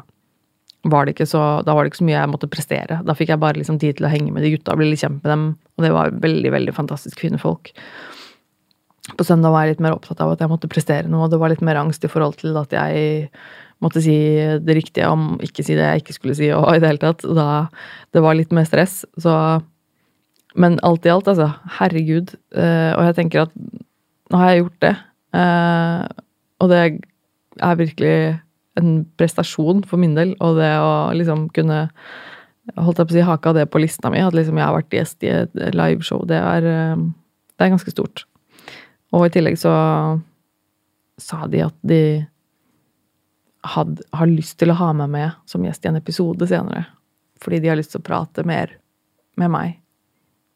var 0.89 1.05
det 1.05 1.15
ikke 1.17 1.29
så, 1.29 1.43
da 1.67 1.75
var 1.77 1.85
det 1.85 1.93
ikke 1.93 2.01
så 2.01 2.07
mye 2.09 2.17
jeg 2.17 2.33
måtte 2.33 2.51
prestere. 2.51 3.01
Da 3.05 3.17
fikk 3.17 3.33
jeg 3.33 3.43
bare 3.43 3.59
liksom 3.59 3.81
tid 3.81 3.99
til 3.99 4.07
å 4.09 4.13
henge 4.13 4.33
med 4.33 4.47
de 4.47 4.55
gutta 4.55 4.73
og 4.73 4.81
bli 4.81 4.93
litt 4.93 5.03
kjent 5.03 5.21
med 5.21 5.31
dem. 5.33 5.47
Og 5.77 5.85
det 5.85 5.93
var 5.97 6.15
veldig, 6.23 6.53
veldig 6.57 6.77
fantastisk 6.77 7.21
fine 7.21 7.41
folk. 7.41 7.73
På 9.19 9.27
søndag 9.27 9.53
var 9.53 9.67
jeg 9.67 9.75
litt 9.75 9.83
mer 9.85 9.97
opptatt 9.97 10.21
av 10.23 10.33
at 10.33 10.43
jeg 10.43 10.53
måtte 10.53 10.71
prestere 10.71 11.11
noe, 11.11 11.27
og 11.27 11.33
det 11.33 11.41
var 11.41 11.53
litt 11.53 11.65
mer 11.67 11.81
angst 11.81 12.05
i 12.07 12.11
forhold 12.11 12.39
til 12.41 12.57
at 12.61 12.73
jeg 12.77 13.29
måtte 13.81 14.03
si 14.05 14.15
det 14.61 14.77
riktige 14.77 15.09
om 15.09 15.35
ikke 15.43 15.65
si 15.65 15.77
det 15.77 15.87
jeg 15.87 16.03
ikke 16.03 16.17
skulle 16.17 16.37
si, 16.37 16.51
og 16.53 16.69
i 16.73 16.81
det 16.83 16.91
hele 16.93 17.03
tatt. 17.03 17.25
Da, 17.25 17.49
det 18.15 18.25
var 18.25 18.37
litt 18.37 18.53
mer 18.55 18.69
stress. 18.69 19.03
Så 19.21 19.35
men 20.59 20.79
alt 20.87 21.07
i 21.07 21.13
alt, 21.13 21.29
altså. 21.31 21.51
Herregud. 21.79 22.35
Uh, 22.55 22.93
og 22.97 23.05
jeg 23.09 23.17
tenker 23.21 23.45
at 23.45 23.55
nå 24.31 24.41
har 24.41 24.53
jeg 24.53 24.65
gjort 24.65 24.81
det. 24.87 24.95
Uh, 25.37 26.25
og 26.61 26.73
det 26.73 26.81
er 27.61 27.79
virkelig 27.79 28.17
en 28.81 28.91
prestasjon 29.19 29.85
for 29.87 30.01
min 30.03 30.17
del. 30.19 30.35
Og 30.43 30.59
det 30.59 30.73
å 30.83 30.93
liksom 31.17 31.49
kunne 31.55 31.85
holdt 32.77 33.01
jeg 33.03 33.11
på 33.11 33.15
å 33.15 33.19
si, 33.19 33.27
haka 33.27 33.55
det 33.57 33.69
på 33.71 33.83
lista 33.83 34.11
mi, 34.13 34.23
at 34.23 34.37
liksom 34.37 34.59
jeg 34.59 34.67
har 34.67 34.77
vært 34.77 34.95
gjest 34.95 35.27
i 35.27 35.31
et 35.43 35.57
liveshow, 35.75 36.23
det 36.29 36.39
er, 36.39 36.67
uh, 36.67 37.07
det 37.57 37.67
er 37.67 37.75
ganske 37.75 37.95
stort. 37.95 38.27
Og 39.15 39.27
i 39.27 39.33
tillegg 39.35 39.59
så 39.59 39.73
sa 41.21 41.45
de 41.51 41.65
at 41.67 41.77
de 41.87 42.03
had, 43.67 43.99
har 44.17 44.31
lyst 44.31 44.59
til 44.61 44.73
å 44.73 44.79
ha 44.79 44.93
meg 44.97 45.11
med 45.13 45.51
som 45.51 45.65
gjest 45.67 45.85
i 45.85 45.91
en 45.91 45.99
episode 45.99 46.47
senere. 46.49 46.87
Fordi 47.43 47.61
de 47.61 47.73
har 47.73 47.79
lyst 47.79 47.95
til 47.95 48.03
å 48.03 48.07
prate 48.07 48.45
mer 48.47 48.73
med 49.41 49.53
meg 49.53 49.80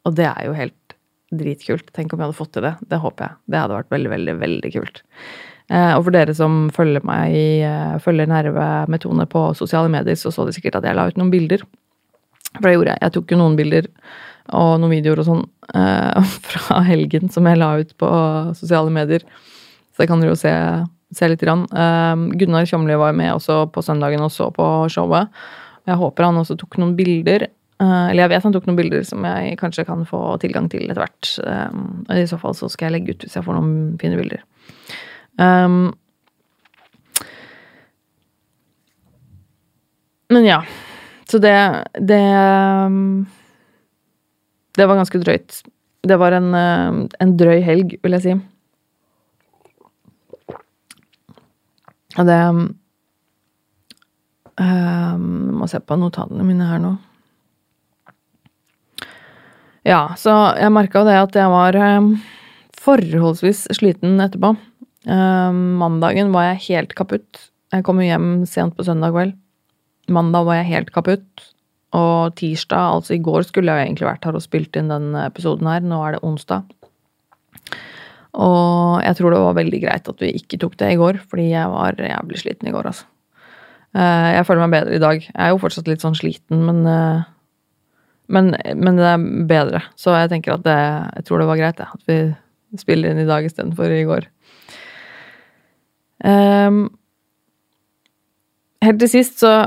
og 0.05 0.17
det 0.19 0.27
er 0.29 0.49
jo 0.49 0.57
helt 0.57 0.97
dritkult. 1.35 1.89
Tenk 1.97 2.13
om 2.13 2.21
jeg 2.21 2.29
hadde 2.29 2.39
fått 2.39 2.53
til 2.57 2.67
det. 2.67 2.75
Det 2.91 3.01
håper 3.03 3.27
jeg. 3.27 3.39
Det 3.51 3.61
hadde 3.61 3.79
vært 3.79 3.95
veldig, 3.95 4.11
veldig, 4.13 4.35
veldig 4.43 4.73
kult. 4.77 5.01
Eh, 5.73 5.93
og 5.97 6.05
for 6.05 6.15
dere 6.15 6.35
som 6.37 6.69
følger 6.75 7.07
meg, 7.09 7.33
i 7.35 7.99
følger 8.05 8.29
Nerve 8.31 8.69
med 8.93 9.03
Tone 9.03 9.27
på 9.31 9.47
sosiale 9.59 9.91
medier, 9.93 10.19
så 10.21 10.33
så 10.35 10.45
de 10.47 10.55
sikkert 10.57 10.79
at 10.81 10.89
jeg 10.89 10.99
la 10.99 11.09
ut 11.09 11.19
noen 11.21 11.33
bilder. 11.33 11.65
For 12.61 12.69
det 12.69 12.77
gjorde 12.77 12.95
jeg. 12.95 13.03
Jeg 13.03 13.17
tok 13.17 13.35
jo 13.35 13.41
noen 13.41 13.59
bilder 13.59 13.91
og 14.55 14.75
noen 14.77 14.93
videoer 14.93 15.23
og 15.23 15.29
sånn 15.31 15.45
eh, 15.75 16.33
fra 16.51 16.83
helgen 16.87 17.33
som 17.33 17.49
jeg 17.49 17.61
la 17.61 17.73
ut 17.81 17.97
på 18.01 18.11
sosiale 18.61 18.93
medier. 18.93 19.25
Så 19.95 20.05
det 20.05 20.11
kan 20.11 20.23
dere 20.23 20.35
jo 20.35 20.39
se, 20.39 20.53
se 21.15 21.31
litt. 21.31 21.43
Grann. 21.43 21.67
Gunnar 22.35 22.67
Kjomli 22.69 22.97
var 22.99 23.15
med 23.17 23.33
også 23.33 23.65
på 23.73 23.83
søndagen 23.87 24.23
og 24.27 24.33
så 24.35 24.51
på 24.55 24.67
showet. 24.91 25.31
Jeg 25.89 26.01
håper 26.01 26.27
han 26.27 26.41
også 26.41 26.57
tok 26.59 26.79
noen 26.81 26.97
bilder. 26.99 27.47
Uh, 27.83 28.07
eller 28.07 28.23
jeg 28.23 28.31
vet 28.31 28.45
han 28.47 28.55
tok 28.55 28.67
noen 28.69 28.79
bilder 28.79 29.03
som 29.07 29.25
jeg 29.27 29.57
kanskje 29.59 29.87
kan 29.89 30.05
få 30.07 30.21
tilgang 30.43 30.69
til 30.71 30.87
etter 30.87 31.03
hvert. 31.03 31.31
Um, 31.43 32.05
I 32.13 32.27
så 32.31 32.39
fall 32.39 32.55
så 32.55 32.69
skal 32.71 32.89
jeg 32.89 32.95
legge 32.99 33.15
ut 33.15 33.27
hvis 33.27 33.35
jeg 33.35 33.47
får 33.47 33.59
noen 33.59 33.97
fine 33.99 34.19
bilder. 34.21 34.45
Um, 35.43 35.91
men 40.31 40.47
ja. 40.47 40.63
Så 41.27 41.39
det 41.43 41.57
Det 41.95 42.23
Det 44.77 44.87
var 44.87 44.97
ganske 44.97 45.19
drøyt. 45.19 45.63
Det 46.03 46.17
var 46.19 46.33
en, 46.33 46.55
en 46.55 47.37
drøy 47.37 47.61
helg, 47.65 47.97
vil 48.03 48.13
jeg 48.13 48.23
si. 48.23 48.35
Og 52.19 52.27
det 52.29 52.39
um, 52.49 52.65
Må 55.59 55.67
se 55.71 55.81
på 55.81 55.97
notatene 55.99 56.47
mine 56.47 56.69
her 56.69 56.83
nå. 56.83 56.95
Ja, 59.85 60.15
så 60.17 60.33
jeg 60.57 60.73
merka 60.73 61.03
det 61.05 61.17
at 61.21 61.37
jeg 61.37 61.51
var 61.53 61.77
um, 61.77 62.15
forholdsvis 62.81 63.67
sliten 63.77 64.17
etterpå. 64.25 64.55
Um, 65.05 65.59
mandagen 65.81 66.33
var 66.33 66.49
jeg 66.53 66.63
helt 66.71 66.95
kaputt. 66.97 67.51
Jeg 67.75 67.85
kom 67.85 68.01
hjem 68.01 68.47
sent 68.49 68.77
på 68.79 68.87
søndag 68.87 69.13
kveld. 69.13 69.35
Mandag 70.13 70.47
var 70.49 70.61
jeg 70.61 70.71
helt 70.71 70.95
kaputt. 70.95 71.51
Og 71.95 72.33
tirsdag, 72.39 72.97
altså 72.97 73.15
i 73.15 73.23
går, 73.23 73.45
skulle 73.47 73.77
jeg 73.77 73.91
egentlig 73.91 74.09
vært 74.09 74.25
her 74.27 74.37
og 74.37 74.43
spilt 74.43 74.77
inn 74.79 74.89
den 74.91 75.13
episoden 75.21 75.69
her. 75.69 75.85
Nå 75.85 76.01
er 76.07 76.17
det 76.17 76.25
onsdag. 76.27 76.65
Og 78.35 79.05
jeg 79.05 79.19
tror 79.19 79.31
det 79.35 79.43
var 79.45 79.59
veldig 79.61 79.81
greit 79.85 80.09
at 80.11 80.23
vi 80.25 80.33
ikke 80.41 80.59
tok 80.65 80.79
det 80.81 80.95
i 80.95 80.99
går, 80.99 81.21
fordi 81.31 81.51
jeg 81.53 81.71
var 81.71 82.01
jævlig 82.01 82.41
sliten 82.41 82.71
i 82.71 82.75
går, 82.75 82.89
altså. 82.91 83.07
Uh, 83.95 84.33
jeg 84.35 84.47
føler 84.49 84.65
meg 84.65 84.73
bedre 84.75 84.97
i 84.97 85.03
dag. 85.05 85.21
Jeg 85.23 85.39
er 85.39 85.53
jo 85.53 85.61
fortsatt 85.63 85.87
litt 85.87 86.03
sånn 86.03 86.17
sliten, 86.19 86.65
men 86.67 86.81
uh, 86.89 87.29
men, 88.27 88.55
men, 88.77 88.97
det 88.97 89.09
er 89.09 89.25
bedre. 89.49 89.83
Så 90.01 90.15
jeg 90.17 90.31
tenker 90.33 90.55
at 90.55 90.65
det 90.65 90.79
Jeg 90.79 91.25
tror 91.27 91.43
det 91.43 91.49
var 91.51 91.61
greit, 91.61 91.81
det. 91.81 91.89
At 91.93 92.09
vi 92.09 92.79
spiller 92.81 93.13
inn 93.13 93.23
i 93.23 93.29
dag 93.29 93.45
istedenfor 93.45 93.93
i 93.93 94.05
går. 94.09 94.29
Um, 96.25 96.87
helt 98.85 99.03
til 99.03 99.11
sist, 99.13 99.43
så 99.43 99.67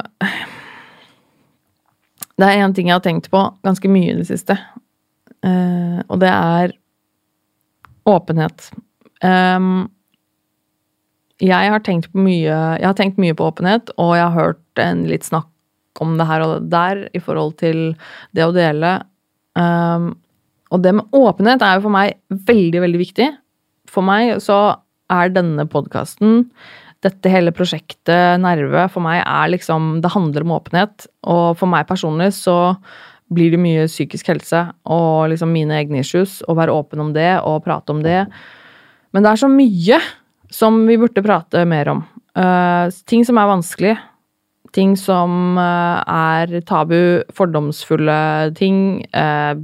Det 2.38 2.45
er 2.45 2.64
én 2.64 2.74
ting 2.74 2.89
jeg 2.89 2.97
har 2.97 3.05
tenkt 3.05 3.30
på 3.34 3.39
ganske 3.66 3.89
mye 3.89 4.12
i 4.12 4.18
det 4.18 4.28
siste. 4.30 4.58
Uh, 5.45 6.01
og 6.10 6.20
det 6.22 6.30
er 6.30 6.74
åpenhet. 8.08 8.72
Um, 9.22 9.88
jeg 11.41 11.70
har 11.70 11.82
tenkt 11.86 12.12
på 12.14 12.22
mye 12.22 12.49
Jeg 12.49 12.86
har 12.86 12.97
tenkt 12.97 13.18
mye 13.22 13.34
på 13.38 13.45
åpenhet, 13.45 13.89
og 13.97 14.16
jeg 14.18 14.26
har 14.26 14.38
hørt 14.38 14.82
en 14.82 15.05
litt 15.10 15.26
snakk 15.26 15.49
om 16.04 16.16
det 16.20 16.28
her 16.30 16.45
og 16.45 16.70
der 16.72 17.06
i 17.16 17.22
forhold 17.24 17.58
til 17.62 17.91
det 18.36 18.45
å 18.45 18.56
dele. 18.56 18.98
Um, 19.58 20.12
og 20.74 20.84
det 20.84 20.95
med 20.98 21.16
åpenhet 21.16 21.64
er 21.64 21.78
jo 21.78 21.88
for 21.88 21.95
meg 21.95 22.18
veldig, 22.30 22.82
veldig 22.84 23.02
viktig. 23.02 23.30
For 23.91 24.06
meg 24.06 24.38
så 24.43 24.60
er 25.14 25.32
denne 25.32 25.64
podkasten, 25.72 26.43
dette 27.06 27.32
hele 27.32 27.54
prosjektet 27.56 28.41
Nerve, 28.41 28.88
for 28.89 29.06
meg 29.06 29.22
er 29.22 29.52
liksom 29.54 30.02
Det 30.02 30.12
handler 30.12 30.43
om 30.43 30.56
åpenhet. 30.58 31.08
Og 31.30 31.58
for 31.60 31.70
meg 31.70 31.88
personlig 31.88 32.34
så 32.36 32.76
blir 33.34 33.52
det 33.52 33.60
mye 33.60 33.88
psykisk 33.89 34.30
helse 34.32 34.64
og 34.88 35.30
liksom 35.32 35.52
mine 35.54 35.76
egne 35.78 36.02
issues. 36.02 36.39
Å 36.48 36.56
være 36.58 36.74
åpen 36.74 37.04
om 37.04 37.14
det 37.16 37.38
og 37.43 37.64
prate 37.66 37.93
om 37.93 38.02
det. 38.04 38.26
Men 39.14 39.24
det 39.24 39.32
er 39.32 39.43
så 39.43 39.52
mye 39.52 40.02
som 40.54 40.86
vi 40.88 40.98
burde 41.00 41.24
prate 41.24 41.64
mer 41.68 41.91
om. 41.91 42.04
Uh, 42.38 42.89
ting 43.10 43.26
som 43.28 43.39
er 43.39 43.52
vanskelig. 43.52 43.95
Ting 44.78 44.94
som 45.00 45.58
uh, 45.58 46.04
er 46.06 46.60
tabu, 46.70 47.24
fordomsfulle 47.34 48.20
ting. 48.58 49.02
Uh, 49.16 49.58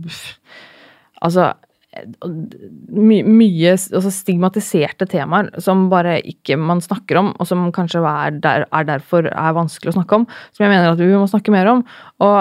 altså 1.21 1.51
my, 1.93 3.19
mye 3.27 3.73
altså 3.75 4.11
stigmatiserte 4.13 5.05
temaer 5.09 5.51
som 5.61 5.85
bare 5.91 6.17
ikke 6.25 6.57
man 6.57 6.81
snakker 6.81 7.19
om, 7.19 7.31
og 7.37 7.47
som 7.49 7.67
kanskje 7.75 8.01
er, 8.09 8.39
der, 8.41 8.65
er, 8.65 8.87
derfor 8.87 9.27
er 9.29 9.57
vanskelig 9.57 9.93
å 9.93 9.97
snakke 9.99 10.21
om. 10.21 10.27
Som 10.55 10.65
jeg 10.65 10.73
mener 10.73 10.93
at 10.93 11.01
vi 11.01 11.11
må 11.13 11.27
snakke 11.29 11.53
mer 11.53 11.69
om. 11.69 11.83
Og 12.23 12.37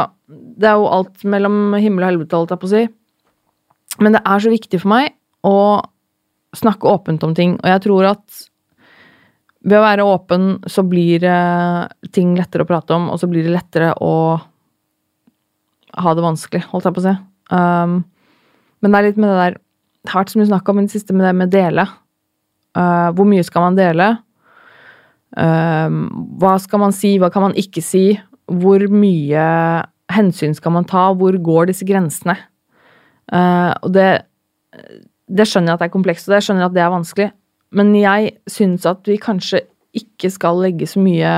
det 0.61 0.71
er 0.71 0.81
jo 0.81 0.91
alt 0.93 1.27
mellom 1.29 1.77
himmel 1.77 2.07
og 2.07 2.11
helvete, 2.13 2.39
holdt 2.39 2.55
jeg 2.55 2.63
på 2.63 2.71
å 2.71 2.73
si. 2.73 2.85
Men 4.01 4.17
det 4.17 4.23
er 4.25 4.45
så 4.45 4.53
viktig 4.53 4.81
for 4.83 4.95
meg 4.95 5.13
å 5.45 5.57
snakke 6.57 6.89
åpent 6.89 7.25
om 7.27 7.37
ting. 7.37 7.59
Og 7.61 7.69
jeg 7.69 7.85
tror 7.85 8.13
at 8.15 8.43
ved 9.63 9.79
å 9.79 9.85
være 9.85 10.07
åpen 10.07 10.47
så 10.71 10.83
blir 10.87 11.23
ting 12.15 12.33
lettere 12.39 12.65
å 12.65 12.69
prate 12.69 12.97
om, 12.97 13.11
og 13.13 13.21
så 13.21 13.29
blir 13.31 13.47
det 13.47 13.55
lettere 13.55 13.93
å 14.03 14.15
ha 16.01 16.15
det 16.17 16.25
vanskelig, 16.25 16.65
holdt 16.71 16.89
jeg 16.89 16.97
på 16.97 17.03
å 17.03 17.07
si. 17.07 17.15
Um, 17.53 18.01
men 18.83 18.93
det 18.93 18.99
er 18.99 19.07
litt 19.11 19.21
med 19.21 19.29
det 19.29 19.41
der 19.41 19.57
Det 20.03 20.11
har 20.11 20.23
vært 20.23 20.33
så 20.33 20.39
mye 20.41 20.49
snakk 20.49 20.69
om 20.71 20.79
i 20.81 20.85
det 20.87 20.95
siste 20.97 21.15
med 21.15 21.27
det 21.29 21.33
med 21.39 21.53
dele. 21.53 21.85
Uh, 22.75 23.13
hvor 23.15 23.29
mye 23.29 23.45
skal 23.47 23.69
man 23.69 23.77
dele? 23.79 24.09
Uh, 25.37 26.09
hva 26.43 26.57
skal 26.59 26.83
man 26.83 26.95
si, 26.97 27.13
hva 27.23 27.31
kan 27.31 27.45
man 27.45 27.55
ikke 27.55 27.85
si? 27.87 28.17
Hvor 28.51 28.83
mye 28.91 29.45
hensyn 30.11 30.57
skal 30.59 30.75
man 30.75 30.89
ta? 30.91 31.05
Hvor 31.15 31.39
går 31.39 31.71
disse 31.71 31.87
grensene? 31.87 32.35
Uh, 33.31 33.71
og 33.79 33.95
det, 33.95 34.09
det 35.31 35.47
skjønner 35.47 35.71
jeg 35.71 35.79
at 35.79 35.85
det 35.85 35.91
er 35.93 35.95
komplekst, 35.95 36.27
og 36.27 36.35
det 36.35 36.43
skjønner 36.49 36.67
jeg 36.67 36.73
at 36.73 36.77
det 36.81 36.83
er 36.83 36.93
vanskelig. 36.97 37.31
Men 37.77 37.93
jeg 37.97 38.37
syns 38.51 38.87
at 38.89 39.09
vi 39.09 39.19
kanskje 39.21 39.65
ikke 39.97 40.31
skal 40.33 40.63
legge 40.63 40.89
så 40.89 41.03
mye 41.03 41.33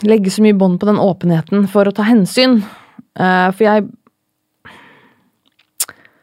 Legge 0.00 0.32
så 0.32 0.40
mye 0.40 0.56
bånd 0.56 0.78
på 0.80 0.88
den 0.88 0.96
åpenheten 1.00 1.66
for 1.68 1.84
å 1.84 1.92
ta 1.92 2.06
hensyn. 2.08 2.62
Uh, 3.20 3.52
for 3.52 3.66
jeg 3.66 3.82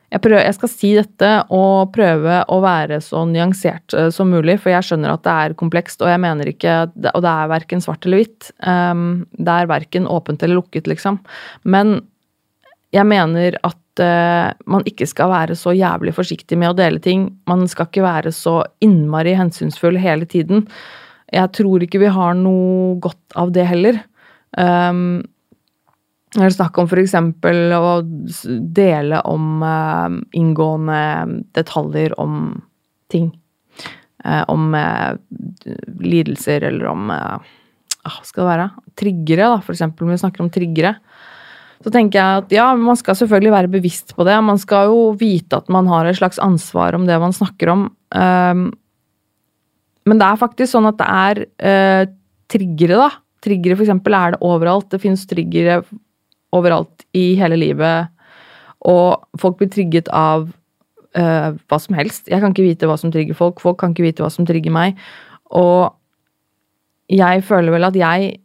jeg, 0.07 0.21
prøver, 0.23 0.45
jeg, 0.45 0.55
skal 0.55 0.69
si 0.71 0.89
dette 0.95 1.29
og 1.53 1.91
prøve 1.95 2.39
å 2.47 2.59
være 2.63 3.01
så 3.03 3.25
nyansert 3.27 3.91
eh, 3.97 4.07
som 4.13 4.29
mulig, 4.31 4.55
for 4.63 4.71
jeg 4.71 4.87
skjønner 4.87 5.11
at 5.11 5.25
det 5.25 5.33
er 5.33 5.55
komplekst, 5.59 5.99
og 6.03 6.11
jeg 6.11 6.21
mener 6.23 6.47
ikke 6.47 6.75
Og 7.11 7.23
det 7.25 7.33
er 7.33 7.51
verken 7.51 7.83
svart 7.83 8.07
eller 8.07 8.23
hvitt. 8.23 8.51
Um, 8.63 9.25
det 9.35 9.51
er 9.51 9.69
verken 9.69 10.07
åpent 10.07 10.45
eller 10.45 10.61
lukket, 10.61 10.87
liksom. 10.87 11.19
Men 11.67 11.99
jeg 12.95 13.03
mener 13.09 13.59
at 13.67 13.77
uh, 14.01 14.53
man 14.69 14.85
ikke 14.89 15.07
skal 15.09 15.31
være 15.31 15.55
så 15.57 15.73
jævlig 15.75 16.13
forsiktig 16.15 16.57
med 16.59 16.71
å 16.71 16.77
dele 16.77 17.01
ting. 17.03 17.27
Man 17.49 17.65
skal 17.71 17.89
ikke 17.89 18.05
være 18.05 18.33
så 18.35 18.59
innmari 18.83 19.35
hensynsfull 19.37 19.99
hele 20.01 20.27
tiden. 20.29 20.65
Jeg 21.33 21.51
tror 21.57 21.83
ikke 21.83 22.01
vi 22.01 22.11
har 22.13 22.37
noe 22.39 22.95
godt 23.03 23.35
av 23.39 23.51
det 23.55 23.65
heller. 23.67 23.99
Um, 24.57 25.25
eller 26.35 26.49
er 26.49 26.55
snakk 26.55 26.77
om 26.79 26.87
f.eks. 26.87 27.15
å 27.17 27.93
dele 28.77 29.19
om 29.27 29.63
uh, 29.63 30.07
inngående 30.37 31.01
detaljer 31.57 32.15
om 32.21 32.55
ting. 33.11 33.31
Uh, 34.25 34.43
om 34.51 34.73
lidelser 36.03 36.65
eller 36.67 36.87
om 36.89 37.05
Hva 37.07 38.23
skal 38.25 38.41
det 38.41 38.49
være? 38.49 38.65
Triggere, 38.99 39.51
da, 39.53 39.59
f.eks. 39.61 39.85
Når 39.87 40.13
vi 40.13 40.21
snakker 40.23 40.43
om 40.43 40.51
triggere. 40.51 40.97
Så 41.85 41.93
tenker 41.93 42.19
jeg 42.19 42.41
at 42.41 42.53
ja, 42.55 42.71
man 42.79 42.97
skal 42.99 43.17
selvfølgelig 43.19 43.53
være 43.53 43.71
bevisst 43.77 44.15
på 44.17 44.25
det. 44.27 44.35
Man 44.43 44.59
skal 44.61 44.89
jo 44.89 45.11
vite 45.19 45.59
at 45.59 45.69
man 45.73 45.89
har 45.91 46.09
et 46.09 46.17
slags 46.17 46.41
ansvar 46.41 46.97
om 46.97 47.05
det 47.07 47.19
man 47.21 47.35
snakker 47.35 47.71
om. 47.73 47.87
Um, 48.15 48.67
men 50.07 50.19
det 50.21 50.25
er 50.25 50.41
faktisk 50.41 50.71
sånn 50.71 50.89
at 50.89 50.97
det 50.97 51.07
er 51.07 52.11
triggere, 52.51 52.97
da. 52.97 53.09
Triggere 53.43 53.77
f.eks. 53.77 53.91
er 53.93 54.35
det 54.35 54.41
overalt. 54.45 54.89
Det 54.91 55.01
finnes 55.03 55.25
triggere 55.29 55.81
overalt 56.55 57.05
i 57.17 57.35
hele 57.39 57.57
livet, 57.59 58.07
og 58.87 59.27
folk 59.41 59.59
blir 59.59 59.69
trigget 59.73 60.09
av 60.15 60.47
uh, 60.47 61.49
hva 61.67 61.79
som 61.81 61.97
helst. 61.97 62.27
Jeg 62.31 62.41
kan 62.41 62.53
ikke 62.53 62.67
vite 62.67 62.89
hva 62.89 62.97
som 62.99 63.11
trigger 63.13 63.37
folk, 63.37 63.61
folk 63.63 63.79
kan 63.81 63.93
ikke 63.93 64.07
vite 64.07 64.23
hva 64.23 64.31
som 64.33 64.47
trigger 64.47 64.73
meg. 64.73 64.99
Og 65.55 65.93
jeg 67.11 67.43
føler 67.47 67.75
vel 67.75 67.87
at 67.87 67.97
jeg 67.97 68.35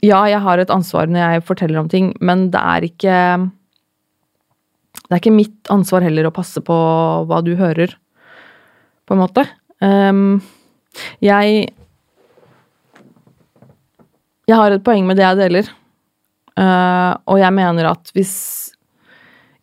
Ja, 0.00 0.22
jeg 0.30 0.40
har 0.40 0.60
et 0.60 0.70
ansvar 0.72 1.10
når 1.10 1.20
jeg 1.20 1.46
forteller 1.48 1.80
om 1.82 1.88
ting, 1.92 2.12
men 2.24 2.48
det 2.52 2.60
er 2.60 2.86
ikke 2.86 3.16
Det 5.00 5.12
er 5.12 5.20
ikke 5.20 5.34
mitt 5.34 5.70
ansvar 5.72 6.04
heller 6.06 6.28
å 6.28 6.34
passe 6.34 6.62
på 6.64 6.76
hva 7.26 7.40
du 7.44 7.52
hører, 7.58 7.92
på 9.06 9.14
en 9.14 9.20
måte. 9.20 9.44
Um, 9.82 10.40
jeg 11.22 11.68
jeg 14.50 14.58
har 14.58 14.74
et 14.74 14.84
poeng 14.86 15.06
med 15.06 15.18
det 15.18 15.26
jeg 15.26 15.38
deler. 15.38 15.70
Uh, 16.58 17.14
og 17.30 17.38
jeg 17.38 17.54
mener 17.54 17.90
at 17.92 18.10
hvis 18.16 18.34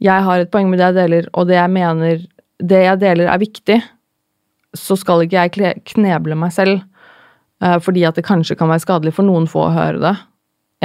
jeg 0.04 0.24
har 0.24 0.42
et 0.42 0.52
poeng 0.54 0.70
med 0.72 0.80
det 0.80 0.92
jeg 0.92 0.98
deler, 1.00 1.30
og 1.34 1.50
det 1.50 1.58
jeg 1.58 1.74
mener 1.74 2.24
det 2.58 2.84
jeg 2.86 3.02
deler, 3.02 3.32
er 3.32 3.42
viktig, 3.42 3.78
så 4.78 4.98
skal 5.00 5.26
ikke 5.26 5.48
jeg 5.48 5.84
kneble 5.94 6.38
meg 6.40 6.54
selv 6.56 6.84
fordi 7.58 8.03
at 8.05 8.14
det 8.14 8.26
kanskje 8.28 8.53
kan 8.53 8.70
være 8.70 8.84
skadelig 8.84 9.16
for 9.18 9.26
noen 9.26 9.47
få 9.49 9.64
å 9.66 9.74
høre 9.74 9.97
det. 10.03 10.12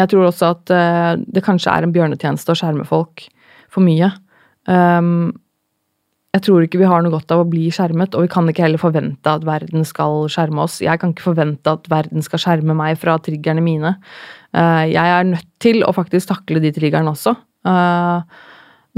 Jeg 0.00 0.08
tror 0.08 0.30
også 0.30 0.52
at 0.54 0.72
uh, 0.72 1.20
det 1.20 1.42
kanskje 1.44 1.68
er 1.68 1.84
en 1.84 1.92
bjørnetjeneste 1.92 2.54
å 2.54 2.56
skjerme 2.56 2.86
folk 2.88 3.26
for 3.72 3.84
mye. 3.84 4.08
Um, 4.64 5.34
jeg 6.32 6.46
tror 6.46 6.64
ikke 6.64 6.80
vi 6.80 6.88
har 6.88 7.02
noe 7.04 7.12
godt 7.12 7.32
av 7.34 7.42
å 7.42 7.48
bli 7.48 7.66
skjermet, 7.74 8.14
og 8.16 8.24
vi 8.24 8.30
kan 8.32 8.46
ikke 8.48 8.64
heller 8.64 8.80
forvente 8.80 9.34
at 9.36 9.42
verden 9.44 9.84
skal 9.84 10.30
skjerme 10.32 10.62
oss. 10.64 10.78
Jeg 10.80 11.00
kan 11.00 11.12
ikke 11.12 11.26
forvente 11.26 11.74
at 11.76 11.90
verden 11.92 12.24
skal 12.24 12.40
skjerme 12.40 12.76
meg 12.78 12.96
fra 13.00 13.18
triggerne 13.20 13.60
mine. 13.64 13.90
Eh, 14.56 14.86
jeg 14.94 15.12
er 15.18 15.28
nødt 15.28 15.50
til 15.60 15.84
å 15.84 15.92
faktisk 15.92 16.30
takle 16.30 16.62
de 16.64 16.70
triggerne 16.72 17.12
også. 17.12 17.34
Eh, 17.68 18.40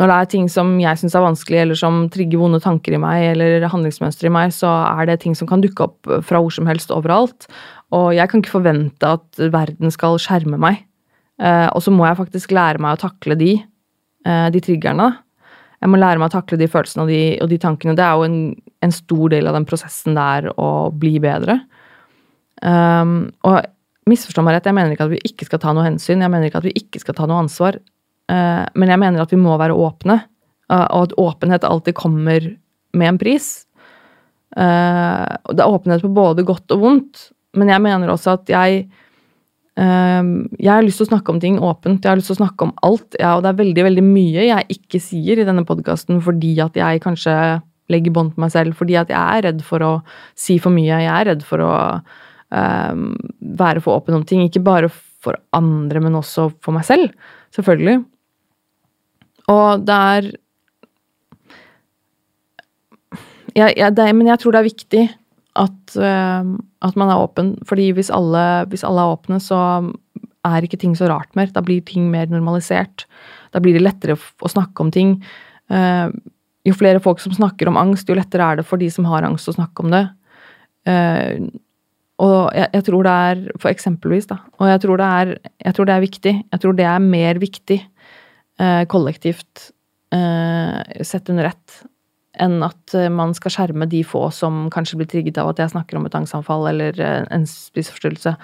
når 0.01 0.11
det 0.11 0.17
er 0.17 0.31
ting 0.33 0.49
som 0.51 0.73
jeg 0.83 0.99
syns 0.99 1.15
er 1.15 1.23
vanskelig, 1.23 1.61
eller 1.63 1.79
som 1.79 2.01
trigger 2.13 2.41
vonde 2.41 2.59
tanker 2.63 2.97
i 2.97 3.01
meg, 3.03 3.29
eller 3.35 3.69
handlingsmønstre 3.71 4.31
i 4.31 4.35
meg, 4.35 4.55
så 4.57 4.71
er 4.89 5.11
det 5.11 5.21
ting 5.23 5.37
som 5.39 5.51
kan 5.51 5.63
dukke 5.63 5.87
opp 5.87 6.11
fra 6.27 6.41
hvor 6.43 6.55
som 6.55 6.67
helst 6.71 6.91
overalt. 6.95 7.47
Og 7.95 8.11
jeg 8.17 8.31
kan 8.31 8.43
ikke 8.43 8.57
forvente 8.57 9.13
at 9.19 9.45
verden 9.55 9.95
skal 9.95 10.19
skjerme 10.23 10.59
meg. 10.59 10.83
Eh, 11.39 11.69
og 11.71 11.83
så 11.83 11.95
må 11.95 12.09
jeg 12.09 12.19
faktisk 12.19 12.55
lære 12.55 12.83
meg 12.83 12.97
å 12.97 13.05
takle 13.07 13.39
de, 13.39 13.53
de 14.25 14.61
triggerne 14.65 15.13
jeg 15.85 15.93
må 15.93 16.01
lære 16.01 16.17
meg 16.17 16.31
å 16.31 16.33
takle 16.33 16.57
de 16.57 16.69
følelsene 16.71 17.05
og 17.05 17.11
de, 17.13 17.23
og 17.45 17.51
de 17.51 17.61
tankene. 17.61 17.93
Det 17.99 18.05
er 18.07 18.17
jo 18.17 18.25
en, 18.25 18.39
en, 18.81 18.93
stor 18.95 19.33
del 19.35 19.51
av 19.51 19.59
den 19.59 19.67
prosessen 19.69 20.17
der 20.17 20.49
å 20.57 20.69
bli 20.97 21.19
bedre. 21.21 21.59
Um, 22.65 23.27
og 23.45 23.59
misforstå 24.09 24.45
meg 24.47 24.57
rett, 24.57 24.71
jeg 24.71 24.77
mener 24.79 24.95
ikke 24.95 25.05
at 25.05 25.13
vi 25.13 25.21
ikke 25.29 25.49
skal 25.51 25.61
ta 25.61 25.75
noe 25.77 25.85
hensyn. 25.85 26.25
Jeg 26.25 26.33
mener 26.33 26.49
ikke 26.49 26.63
at 26.63 26.69
vi 26.71 26.73
ikke 26.81 27.03
skal 27.03 27.19
ta 27.19 27.29
noe 27.29 27.43
ansvar. 27.45 27.77
Uh, 28.31 28.65
men 28.73 28.89
jeg 28.89 29.01
mener 29.03 29.21
at 29.21 29.33
vi 29.35 29.41
må 29.41 29.57
være 29.61 29.77
åpne, 29.77 30.17
uh, 30.73 30.87
og 30.97 31.09
at 31.09 31.17
åpenhet 31.21 31.67
alltid 31.69 31.97
kommer 31.99 32.47
med 32.97 33.11
en 33.11 33.21
pris. 33.21 33.49
Uh, 34.57 35.29
det 35.51 35.61
er 35.61 35.69
åpenhet 35.69 36.05
på 36.05 36.13
både 36.15 36.47
godt 36.47 36.73
og 36.77 36.85
vondt, 36.87 37.25
men 37.59 37.73
jeg 37.73 37.85
mener 37.85 38.13
også 38.15 38.39
at 38.39 38.55
jeg 38.55 38.87
jeg 39.75 40.71
har 40.71 40.85
lyst 40.87 41.01
til 41.01 41.09
å 41.09 41.09
snakke 41.09 41.33
om 41.33 41.41
ting 41.43 41.57
åpent. 41.59 42.05
Jeg 42.05 42.07
har 42.07 42.19
lyst 42.21 42.29
til 42.31 42.37
å 42.37 42.45
snakke 42.45 42.63
om 42.63 42.71
alt. 42.87 43.17
Ja, 43.19 43.33
og 43.35 43.41
det 43.43 43.49
er 43.51 43.57
veldig 43.59 43.85
veldig 43.89 44.05
mye 44.07 44.45
jeg 44.47 44.69
ikke 44.71 45.01
sier 45.03 45.41
i 45.43 45.47
denne 45.49 45.65
podkasten 45.67 46.21
fordi 46.23 46.53
at 46.63 46.79
jeg 46.79 47.03
kanskje 47.03 47.35
legger 47.91 48.15
bånd 48.15 48.37
på 48.37 48.45
meg 48.45 48.53
selv. 48.55 48.77
Fordi 48.79 48.95
at 49.01 49.11
jeg 49.11 49.19
er 49.19 49.43
redd 49.49 49.65
for 49.67 49.83
å 49.83 49.91
si 50.39 50.61
for 50.63 50.71
mye. 50.71 51.03
Jeg 51.03 51.11
er 51.11 51.27
redd 51.33 51.43
for 51.49 51.67
å 51.67 51.73
være 52.55 53.83
for 53.83 53.99
åpen 53.99 54.21
om 54.21 54.23
ting. 54.23 54.47
Ikke 54.47 54.63
bare 54.63 54.93
for 54.95 55.43
andre, 55.59 56.07
men 56.07 56.23
også 56.23 56.53
for 56.63 56.79
meg 56.79 56.87
selv. 56.87 57.11
Selvfølgelig. 57.59 58.05
Og 59.53 59.85
det 59.85 59.95
er 59.95 60.31
ja, 63.55 63.69
ja, 63.77 63.91
det, 63.95 64.09
Men 64.17 64.27
jeg 64.33 64.41
tror 64.43 64.55
det 64.55 64.63
er 64.63 64.71
viktig 64.71 65.03
at, 65.55 65.95
uh, 65.95 66.43
at, 66.83 66.97
man 66.99 67.13
er 67.13 67.23
åpen. 67.23 67.55
Fordi 67.69 67.93
hvis 67.95 68.11
alle, 68.11 68.65
hvis 68.73 68.83
alle, 68.87 69.05
er 69.05 69.15
åpne, 69.15 69.39
så 69.43 69.59
er 70.45 70.67
ikke 70.67 70.81
ting 70.81 70.97
så 70.99 71.09
rart 71.11 71.31
mer. 71.39 71.53
Da 71.55 71.63
blir 71.65 71.85
ting 71.87 72.11
mer 72.11 72.27
normalisert. 72.33 73.07
Da 73.55 73.63
blir 73.63 73.77
det 73.77 73.85
lettere 73.85 74.19
å 74.19 74.51
snakke 74.51 74.83
om 74.83 74.91
ting. 74.95 75.21
Uh, 75.71 76.11
jo 76.67 76.75
flere 76.75 77.03
folk 77.05 77.23
som 77.23 77.37
snakker 77.37 77.71
om 77.71 77.79
angst, 77.79 78.09
jo 78.09 78.17
lettere 78.19 78.43
er 78.45 78.61
det 78.61 78.67
for 78.67 78.81
de 78.81 78.89
som 78.91 79.07
har 79.07 79.27
angst, 79.27 79.49
å 79.53 79.57
snakke 79.57 79.85
om 79.85 79.95
det. 79.95 80.05
Uh, 80.89 81.47
og 82.25 82.51
jeg, 82.55 82.69
jeg, 82.77 82.85
tror 82.87 83.07
det 83.07 83.13
er 83.29 83.39
For 83.59 83.71
eksempelvis, 83.71 84.27
da. 84.31 84.37
Og 84.61 84.69
jeg 84.71 84.83
tror 84.85 85.01
er, 85.03 85.33
jeg 85.63 85.77
tror 85.77 85.89
det 85.89 85.95
er 85.95 86.05
viktig. 86.05 86.35
Jeg 86.53 86.63
tror 86.63 86.77
det 86.79 86.87
er 86.91 87.03
mer 87.03 87.41
viktig 87.43 87.79
kollektivt 88.89 89.71
eh, 90.15 91.03
sett 91.03 91.31
under 91.33 91.49
ett 91.49 91.83
enn 92.43 92.59
at 92.67 92.95
eh, 92.97 93.11
man 93.13 93.35
skal 93.37 93.53
skjerme 93.55 93.87
de 93.91 94.03
få 94.07 94.27
som 94.35 94.67
kanskje 94.75 94.99
blir 94.99 95.11
trigget 95.11 95.39
av 95.41 95.53
at 95.53 95.63
jeg 95.63 95.73
snakker 95.75 95.99
om 95.99 96.09
et 96.09 96.17
angstanfall 96.19 96.67
eller 96.71 96.99
eh, 96.99 97.21
en 97.35 97.47
spiseforstyrrelse. 97.49 98.35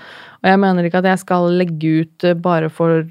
Og 0.41 0.51
jeg 0.53 0.61
mener 0.63 0.87
ikke 0.87 1.03
at 1.03 1.11
jeg 1.11 1.23
skal 1.25 1.51
legge 1.59 1.95
ut 2.05 2.27
eh, 2.27 2.39
bare 2.39 2.71
for, 2.73 3.03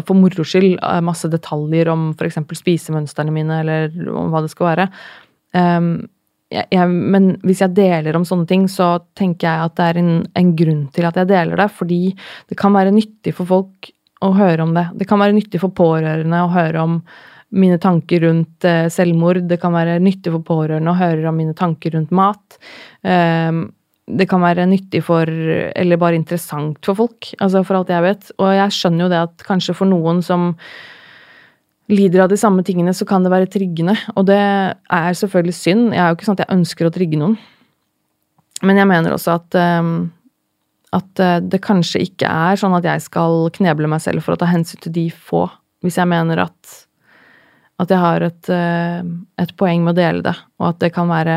for 0.00 0.16
moro 0.18 0.46
skyld 0.48 0.78
masse 1.04 1.28
detaljer 1.32 1.92
om 1.92 2.10
f.eks. 2.14 2.40
spisemønstrene 2.62 3.34
mine, 3.34 3.60
eller 3.64 4.14
om 4.14 4.32
hva 4.32 4.44
det 4.44 4.52
skal 4.54 4.70
være. 4.72 4.88
Um, 5.54 5.92
jeg, 6.52 6.66
jeg, 6.74 6.90
men 6.90 7.34
hvis 7.46 7.60
jeg 7.62 7.76
deler 7.76 8.16
om 8.16 8.24
sånne 8.26 8.46
ting, 8.48 8.64
så 8.70 8.96
tenker 9.18 9.48
jeg 9.48 9.68
at 9.68 9.76
det 9.78 9.90
er 9.90 10.00
en, 10.00 10.14
en, 10.38 10.54
grunn 10.56 10.86
til 10.94 11.06
at 11.08 11.18
jeg 11.18 11.30
deler 11.30 11.60
det. 11.60 11.68
Fordi 11.74 12.00
det 12.50 12.58
kan 12.60 12.74
være 12.76 12.94
nyttig 12.94 13.34
for 13.36 13.48
folk 13.50 13.92
å 14.22 14.32
høre 14.36 14.64
om 14.64 14.74
det. 14.76 14.88
Det 15.00 15.08
kan 15.10 15.22
være 15.22 15.36
nyttig 15.36 15.60
for 15.62 15.74
pårørende 15.74 16.42
å 16.44 16.52
høre 16.52 16.82
om 16.84 16.98
mine 17.54 17.78
tanker 17.82 18.24
rundt 18.24 18.66
eh, 18.66 18.86
selvmord. 18.90 19.44
Det 19.50 19.58
kan 19.62 19.74
være 19.74 20.00
nyttig 20.02 20.32
for 20.34 20.44
pårørende 20.46 20.92
å 20.92 20.98
høre 20.98 21.28
om 21.30 21.38
mine 21.38 21.54
tanker 21.56 21.94
rundt 21.94 22.14
mat. 22.14 22.58
Eh, 23.06 23.50
det 24.04 24.26
kan 24.28 24.42
være 24.44 24.66
nyttig 24.68 25.00
for, 25.06 25.28
eller 25.28 26.00
bare 26.00 26.18
interessant 26.18 26.80
for 26.84 26.98
folk, 26.98 27.30
altså 27.40 27.62
for 27.64 27.78
alt 27.78 27.92
jeg 27.92 28.04
vet. 28.04 28.34
Og 28.36 28.50
jeg 28.52 28.74
skjønner 28.76 29.06
jo 29.06 29.12
det 29.12 29.22
at 29.30 29.46
kanskje 29.46 29.76
for 29.78 29.88
noen 29.88 30.20
som 30.24 30.50
lider 31.92 32.24
av 32.24 32.30
de 32.32 32.36
samme 32.40 32.64
tingene, 32.64 32.92
så 32.96 33.06
kan 33.08 33.24
det 33.24 33.32
være 33.32 33.48
triggende. 33.52 33.96
Og 34.16 34.26
det 34.28 34.40
er 34.40 35.16
selvfølgelig 35.20 35.56
synd. 35.56 35.86
Jeg 35.92 36.00
er 36.00 36.12
jo 36.12 36.18
ikke 36.18 36.28
sånn 36.28 36.38
at 36.38 36.44
jeg 36.46 36.56
ønsker 36.58 36.88
å 36.88 36.92
trigge 36.92 37.20
noen. 37.20 37.38
Men 38.64 38.80
jeg 38.80 38.88
mener 38.88 39.16
også 39.16 39.34
at 39.36 39.56
um, 39.80 39.96
at 40.94 41.20
eh, 41.22 41.40
det 41.42 41.62
kanskje 41.64 42.04
ikke 42.06 42.30
er 42.30 42.58
sånn 42.60 42.76
at 42.78 42.86
jeg 42.86 43.02
skal 43.04 43.48
kneble 43.54 43.90
meg 43.90 44.02
selv 44.04 44.24
for 44.24 44.34
å 44.34 44.40
ta 44.40 44.48
hensyn 44.50 44.82
til 44.84 44.94
de 44.94 45.08
få, 45.10 45.46
hvis 45.84 45.98
jeg 46.00 46.10
mener 46.10 46.46
at 46.46 46.80
at 47.82 47.90
jeg 47.90 47.98
har 47.98 48.22
et, 48.22 48.48
eh, 48.54 49.00
et, 49.42 49.52
poeng 49.58 49.82
med 49.82 49.94
å 49.94 49.98
dele 49.98 50.22
det, 50.22 50.34
og 50.60 50.68
at 50.68 50.82
det 50.84 50.92
kan 50.94 51.10
være 51.10 51.36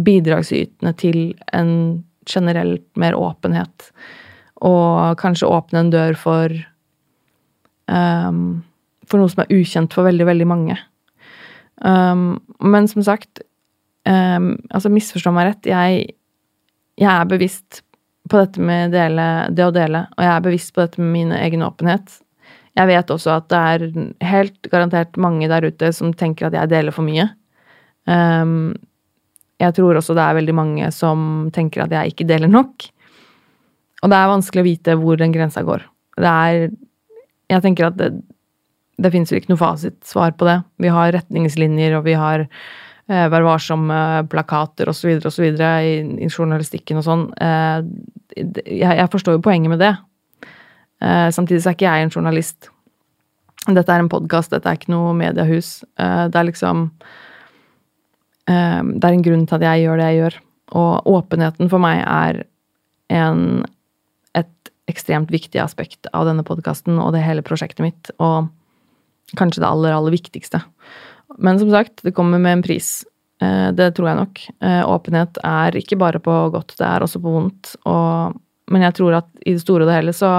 bidragsytende 0.00 0.92
til 0.96 1.18
en 1.56 2.04
generelt 2.28 2.86
mer 2.96 3.16
åpenhet. 3.16 3.90
Og 4.64 5.16
kanskje 5.20 5.50
åpne 5.52 5.84
en 5.84 5.92
dør 5.92 6.16
for 6.16 6.52
um, 7.92 8.64
For 9.06 9.20
noe 9.20 9.30
som 9.30 9.44
er 9.44 9.52
ukjent 9.54 9.92
for 9.94 10.02
veldig, 10.08 10.24
veldig 10.26 10.46
mange. 10.50 10.74
Um, 11.78 12.40
men 12.58 12.88
som 12.90 13.04
sagt, 13.06 13.44
um, 14.08 14.56
altså 14.74 14.90
misforstå 14.90 15.30
meg 15.36 15.52
rett, 15.52 15.68
jeg, 15.70 16.16
jeg, 16.98 17.12
er 17.12 17.28
bevisst 17.30 17.84
på 18.30 18.40
dette 18.42 18.62
med 18.62 18.94
dele, 18.94 19.24
det 19.54 19.66
å 19.66 19.74
dele, 19.74 20.06
og 20.16 20.24
jeg 20.24 20.32
er 20.32 20.44
bevisst 20.44 20.74
på 20.74 20.82
dette 20.82 21.02
med 21.02 21.12
min 21.14 21.34
egen 21.36 21.64
åpenhet. 21.66 22.18
Jeg 22.76 22.90
vet 22.90 23.12
også 23.12 23.32
at 23.38 23.48
det 23.52 23.60
er 23.72 23.86
helt 24.28 24.68
garantert 24.72 25.16
mange 25.20 25.48
der 25.48 25.64
ute 25.64 25.92
som 25.96 26.12
tenker 26.16 26.48
at 26.48 26.56
jeg 26.58 26.72
deler 26.72 26.92
for 26.92 27.06
mye. 27.06 27.30
Um, 28.04 28.74
jeg 29.62 29.72
tror 29.78 29.96
også 29.96 30.14
det 30.16 30.24
er 30.24 30.36
veldig 30.36 30.54
mange 30.56 30.90
som 30.92 31.48
tenker 31.54 31.86
at 31.86 31.94
jeg 31.94 32.12
ikke 32.12 32.28
deler 32.28 32.50
nok. 32.52 32.88
Og 34.04 34.12
det 34.12 34.18
er 34.18 34.32
vanskelig 34.32 34.62
å 34.62 34.66
vite 34.66 34.96
hvor 35.00 35.16
den 35.20 35.32
grensa 35.34 35.64
går. 35.66 35.86
Det 36.16 36.32
er 36.32 36.68
Jeg 37.46 37.62
tenker 37.62 37.86
at 37.86 37.94
det, 37.94 38.08
det 38.98 39.10
fins 39.14 39.30
jo 39.30 39.38
ikke 39.38 39.52
noe 39.52 39.60
fasitsvar 39.60 40.32
på 40.34 40.48
det. 40.48 40.56
Vi 40.82 40.90
har 40.90 41.12
retningslinjer, 41.14 41.94
og 41.94 42.02
vi 42.08 42.16
har 42.18 42.48
Vær 43.06 43.44
varsom-plakater 43.46 44.88
osv. 44.90 45.12
osv. 45.28 45.44
I, 45.46 45.92
i 46.26 46.30
journalistikken 46.30 46.98
og 46.98 47.04
sånn. 47.06 47.26
Eh, 47.38 47.84
jeg, 48.34 48.80
jeg 48.82 49.10
forstår 49.12 49.36
jo 49.36 49.44
poenget 49.44 49.70
med 49.70 49.82
det. 49.84 49.92
Uh, 50.96 51.28
samtidig 51.30 51.60
så 51.60 51.70
er 51.70 51.76
ikke 51.76 51.86
jeg 51.86 52.06
en 52.06 52.12
journalist. 52.14 52.70
Dette 53.66 53.92
er 53.92 54.02
en 54.02 54.10
podkast, 54.10 54.50
dette 54.54 54.70
er 54.70 54.78
ikke 54.78 54.90
noe 54.94 55.12
mediehus. 55.18 55.80
Det 55.98 56.38
er 56.38 56.46
liksom 56.46 56.86
Det 58.46 58.54
er 59.08 59.10
en 59.10 59.24
grunn 59.26 59.42
til 59.48 59.56
at 59.58 59.64
jeg 59.66 59.82
gjør 59.82 59.98
det 59.98 60.06
jeg 60.06 60.18
gjør. 60.20 60.36
Og 60.78 61.08
åpenheten 61.10 61.70
for 61.72 61.82
meg 61.82 62.02
er 62.04 62.38
en, 63.10 63.64
et 64.38 64.70
ekstremt 64.90 65.32
viktig 65.34 65.60
aspekt 65.62 66.06
av 66.14 66.28
denne 66.28 66.46
podkasten 66.46 67.00
og 67.02 67.12
det 67.16 67.24
hele 67.26 67.44
prosjektet 67.46 67.82
mitt. 67.82 68.12
Og 68.22 68.48
kanskje 69.38 69.62
det 69.64 69.68
aller, 69.68 69.94
aller 69.96 70.14
viktigste. 70.14 70.62
Men 71.42 71.58
som 71.58 71.70
sagt, 71.72 72.02
det 72.06 72.14
kommer 72.16 72.38
med 72.42 72.58
en 72.58 72.64
pris. 72.64 73.04
Det 73.76 73.88
tror 73.96 74.08
jeg 74.08 74.16
nok. 74.16 74.42
Åpenhet 74.88 75.40
er 75.44 75.76
ikke 75.76 75.98
bare 76.00 76.20
på 76.22 76.34
godt, 76.54 76.76
det 76.78 76.86
er 76.86 77.04
også 77.04 77.20
på 77.20 77.34
vondt. 77.34 77.74
Og, 77.84 78.36
men 78.72 78.86
jeg 78.86 78.94
tror 78.96 79.18
at 79.18 79.28
i 79.42 79.56
det 79.56 79.64
store 79.64 79.84
og 79.84 79.90
det 79.90 79.98
hele 79.98 80.14
så 80.16 80.30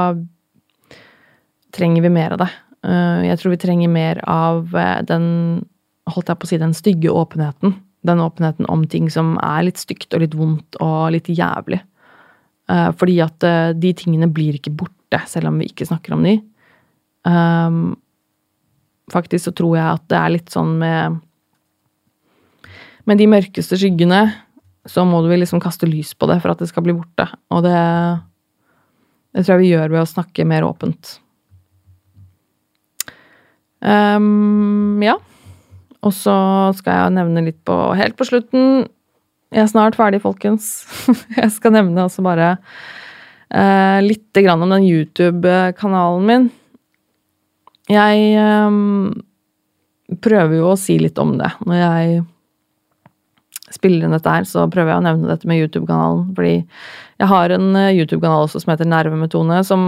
trenger 1.76 2.08
vi 2.08 2.14
mer 2.14 2.34
av 2.34 2.42
det. 2.42 2.50
Eh, 2.88 3.26
jeg 3.28 3.42
tror 3.42 3.54
vi 3.54 3.62
trenger 3.62 3.92
mer 3.92 4.22
av 4.30 4.76
eh, 4.78 5.02
den 5.08 5.28
holdt 6.08 6.32
jeg 6.32 6.40
på 6.40 6.48
å 6.48 6.52
si, 6.52 6.62
den 6.62 6.76
stygge 6.78 7.14
åpenheten. 7.14 7.76
Den 8.08 8.24
åpenheten 8.24 8.68
om 8.72 8.86
ting 8.88 9.10
som 9.12 9.36
er 9.44 9.66
litt 9.68 9.82
stygt 9.82 10.14
og 10.16 10.24
litt 10.24 10.38
vondt 10.38 10.80
og 10.84 11.12
litt 11.16 11.30
jævlig. 11.32 11.82
Eh, 12.72 12.90
fordi 13.00 13.18
at 13.26 13.48
de 13.80 13.94
tingene 13.98 14.30
blir 14.32 14.60
ikke 14.60 14.76
borte, 14.78 15.22
selv 15.28 15.52
om 15.52 15.60
vi 15.60 15.70
ikke 15.72 15.88
snakker 15.88 16.16
om 16.16 16.26
de. 16.28 16.40
Faktisk 19.14 19.48
så 19.48 19.54
tror 19.56 19.78
jeg 19.78 19.88
at 19.88 20.04
det 20.12 20.18
er 20.20 20.34
litt 20.36 20.52
sånn 20.52 20.74
med 20.82 21.22
Med 23.08 23.22
de 23.22 23.28
mørkeste 23.32 23.78
skyggene 23.80 24.26
så 24.88 25.04
må 25.08 25.22
du 25.24 25.32
liksom 25.32 25.62
kaste 25.64 25.88
lys 25.88 26.14
på 26.16 26.28
det 26.32 26.40
for 26.44 26.54
at 26.54 26.62
det 26.64 26.70
skal 26.70 26.84
bli 26.86 26.96
borte. 26.96 27.28
Og 27.52 27.64
det, 27.66 27.76
det 29.36 29.44
tror 29.44 29.58
jeg 29.58 29.64
vi 29.66 29.72
gjør 29.74 29.94
ved 29.94 30.02
å 30.04 30.10
snakke 30.10 30.46
mer 30.48 30.68
åpent. 30.68 31.18
Um, 33.84 35.04
ja. 35.04 35.18
Og 36.06 36.14
så 36.16 36.36
skal 36.78 37.02
jeg 37.02 37.16
nevne 37.18 37.44
litt 37.50 37.60
på 37.68 37.76
helt 37.98 38.16
på 38.18 38.26
slutten 38.26 38.88
Jeg 39.54 39.64
er 39.64 39.70
snart 39.72 39.98
ferdig, 39.98 40.22
folkens. 40.24 40.86
jeg 41.40 41.52
skal 41.56 41.76
nevne 41.76 42.08
også 42.08 42.24
bare 42.26 42.56
uh, 42.58 44.00
litt 44.04 44.32
grann 44.36 44.64
om 44.64 44.72
den 44.76 44.88
YouTube-kanalen 44.88 46.28
min. 46.28 46.50
Jeg 47.92 48.34
um, 48.68 49.14
prøver 50.24 50.58
jo 50.60 50.74
å 50.74 50.80
si 50.80 50.98
litt 51.00 51.20
om 51.22 51.38
det. 51.40 51.52
Når 51.68 51.80
jeg 51.82 52.26
spiller 53.78 54.08
inn 54.08 54.16
dette 54.16 54.32
her, 54.32 54.48
så 54.48 54.66
prøver 54.72 54.94
jeg 54.94 55.02
å 55.02 55.06
nevne 55.08 55.32
dette 55.32 55.48
med 55.50 55.60
YouTube-kanalen. 55.62 56.28
Fordi 56.36 56.54
jeg 56.58 57.32
har 57.32 57.54
en 57.56 57.72
eh, 57.76 57.96
YouTube-kanal 57.98 58.46
også 58.46 58.62
som 58.64 58.72
heter 58.72 58.88
Nervemetone, 58.88 59.64
som 59.68 59.82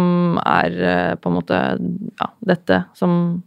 er 0.44 0.80
uh, 0.80 1.14
på 1.20 1.32
en 1.32 1.38
måte 1.40 1.60
ja, 1.80 2.32
dette 2.52 2.84
som 3.00 3.40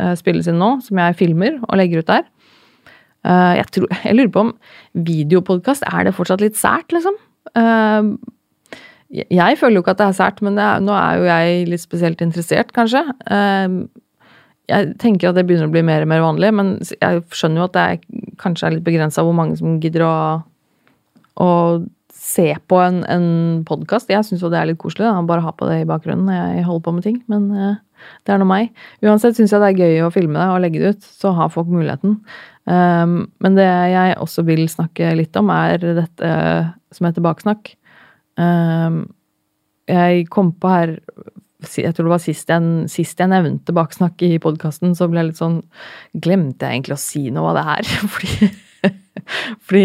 Eh, 0.00 0.14
spilles 0.16 0.48
inn 0.48 0.60
nå, 0.60 0.78
som 0.84 1.00
jeg 1.02 1.18
filmer 1.18 1.58
og 1.66 1.76
legger 1.76 2.00
ut 2.00 2.08
der. 2.08 2.28
Eh, 3.28 3.54
jeg, 3.58 3.66
tror, 3.76 3.90
jeg 4.06 4.16
lurer 4.16 4.32
på 4.32 4.44
om 4.46 4.52
videopodkast 5.08 5.84
er 5.88 6.08
det 6.08 6.14
fortsatt 6.16 6.44
litt 6.44 6.56
sært, 6.58 6.94
liksom. 6.96 7.18
Eh, 9.12 9.26
jeg 9.30 9.58
føler 9.60 9.78
jo 9.78 9.84
ikke 9.84 9.96
at 9.96 10.02
det 10.02 10.08
er 10.08 10.18
sært, 10.18 10.42
men 10.44 10.58
er, 10.58 10.82
nå 10.84 10.94
er 10.96 11.20
jo 11.20 11.28
jeg 11.28 11.66
litt 11.70 11.84
spesielt 11.84 12.24
interessert, 12.24 12.72
kanskje. 12.76 13.04
Jeg 14.72 14.92
tenker 15.02 15.30
at 15.30 15.36
det 15.36 15.44
begynner 15.48 15.68
å 15.68 15.72
bli 15.72 15.82
mer 15.84 16.04
og 16.04 16.12
mer 16.12 16.22
vanlig, 16.24 16.52
men 16.54 16.76
jeg 16.94 17.24
skjønner 17.34 17.62
jo 17.62 17.66
at 17.66 17.74
det 17.76 17.82
er, 17.82 18.30
kanskje 18.40 18.68
er 18.68 18.76
litt 18.76 18.86
begrensa 18.86 19.24
hvor 19.26 19.36
mange 19.36 19.58
som 19.58 19.80
gidder 19.82 20.06
å, 20.06 20.16
å 21.42 21.50
se 22.22 22.46
på 22.70 22.78
en, 22.80 23.02
en 23.10 23.26
podkast. 23.68 24.12
Jeg 24.12 24.24
syns 24.24 24.44
jo 24.44 24.52
det 24.52 24.60
er 24.60 24.70
litt 24.70 24.80
koselig, 24.80 25.08
da. 25.08 25.26
bare 25.28 25.44
ha 25.44 25.52
på 25.56 25.68
det 25.68 25.82
i 25.82 25.88
bakgrunnen 25.88 26.30
når 26.30 26.38
jeg 26.38 26.68
holder 26.68 26.86
på 26.86 26.94
med 26.96 27.08
ting. 27.08 27.18
Men 27.32 27.50
det 28.22 28.34
er 28.34 28.40
nå 28.40 28.46
meg. 28.48 28.70
Uansett 29.04 29.36
syns 29.36 29.52
jeg 29.52 29.62
det 29.62 29.72
er 29.72 29.82
gøy 29.82 30.06
å 30.06 30.12
filme 30.14 30.38
det 30.38 30.48
og 30.54 30.62
legge 30.62 30.82
det 30.82 30.94
ut, 30.96 31.10
så 31.20 31.34
har 31.36 31.52
folk 31.52 31.70
muligheten. 31.70 32.20
Um, 32.62 33.16
men 33.42 33.58
det 33.58 33.66
jeg 33.66 34.16
også 34.22 34.44
vil 34.46 34.64
snakke 34.70 35.12
litt 35.18 35.36
om, 35.38 35.50
er 35.50 35.82
dette 35.82 36.32
som 36.94 37.08
heter 37.08 37.24
baksnakk. 37.24 37.74
Um, 38.40 39.04
jeg 39.90 40.26
kom 40.32 40.54
på 40.56 40.72
her 40.72 40.98
jeg 41.62 41.94
tror 41.94 42.08
det 42.08 42.10
var 42.10 42.22
sist 42.24 42.48
jeg, 42.50 42.70
sist 42.90 43.20
jeg 43.22 43.30
nevnte 43.30 43.74
baksnakk 43.76 44.22
i 44.26 44.40
podkasten, 44.42 44.96
så 44.98 45.06
ble 45.06 45.20
jeg 45.20 45.28
litt 45.28 45.38
sånn 45.38 45.60
Glemte 46.18 46.66
jeg 46.66 46.80
egentlig 46.80 46.96
å 46.96 47.02
si 47.02 47.28
noe 47.30 47.52
av 47.52 47.58
det 47.58 47.66
her? 47.68 47.90
fordi, 48.16 48.48
fordi 49.68 49.84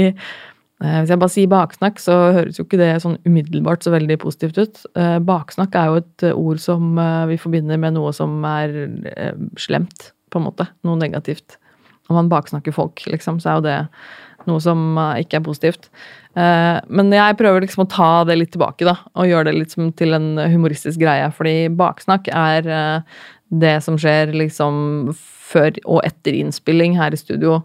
Eh, 0.77 0.99
hvis 1.01 1.09
jeg 1.09 1.17
bare 1.21 1.33
sier 1.33 1.49
baksnakk, 1.49 1.97
så 2.01 2.15
høres 2.35 2.59
jo 2.59 2.65
ikke 2.67 2.77
det 2.77 2.91
sånn 3.01 3.17
umiddelbart 3.25 3.85
så 3.85 3.93
veldig 3.95 4.19
positivt 4.21 4.59
ut. 4.61 4.83
Eh, 4.99 5.17
baksnakk 5.25 5.73
er 5.73 5.89
jo 5.89 6.01
et 6.03 6.25
eh, 6.27 6.37
ord 6.37 6.61
som 6.61 6.99
vi 7.31 7.39
forbinder 7.41 7.81
med 7.81 7.95
noe 7.97 8.11
som 8.13 8.37
er 8.45 8.75
slemt, 9.57 10.11
på 10.29 10.41
en 10.41 10.45
måte. 10.45 10.67
Noe 10.85 10.99
negativt. 11.01 11.57
Når 12.07 12.19
man 12.21 12.29
baksnakker 12.31 12.75
folk, 12.75 13.01
liksom, 13.09 13.41
så 13.41 13.49
er 13.49 13.57
jo 13.57 13.65
det 13.65 13.77
noe 14.47 14.61
som 14.63 14.83
ikke 15.19 15.41
er 15.41 15.47
positivt. 15.47 15.89
Men 16.37 17.09
jeg 17.15 17.37
prøver 17.39 17.63
liksom 17.63 17.85
å 17.85 17.89
ta 17.89 18.09
det 18.29 18.35
litt 18.37 18.51
tilbake, 18.53 18.85
da, 18.85 18.93
og 19.17 19.25
gjøre 19.25 19.49
det 19.49 19.55
litt 19.55 19.71
til 19.97 20.13
en 20.13 20.27
humoristisk 20.37 21.01
greie. 21.01 21.31
Fordi 21.33 21.55
baksnakk 21.73 22.29
er 22.29 22.67
det 23.49 23.77
som 23.81 23.97
skjer 23.97 24.35
liksom 24.35 25.09
før 25.17 25.79
og 25.85 26.01
etter 26.05 26.37
innspilling 26.37 26.97
her 26.99 27.15
i 27.15 27.19
studio. 27.19 27.61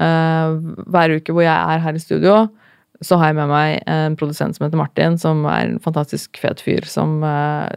Uh, 0.00 0.58
hver 0.90 1.16
uke 1.16 1.34
hvor 1.34 1.46
jeg 1.46 1.54
er 1.54 1.84
her 1.84 1.96
i 1.96 2.02
studio, 2.02 2.34
så 3.00 3.16
har 3.20 3.30
jeg 3.30 3.38
med 3.38 3.52
meg 3.52 3.78
en 3.88 4.16
produsent 4.20 4.56
som 4.56 4.66
heter 4.66 4.80
Martin, 4.80 5.16
som 5.20 5.46
er 5.48 5.70
en 5.70 5.78
fantastisk 5.80 6.36
fet 6.40 6.60
fyr, 6.60 6.84
som 6.84 7.22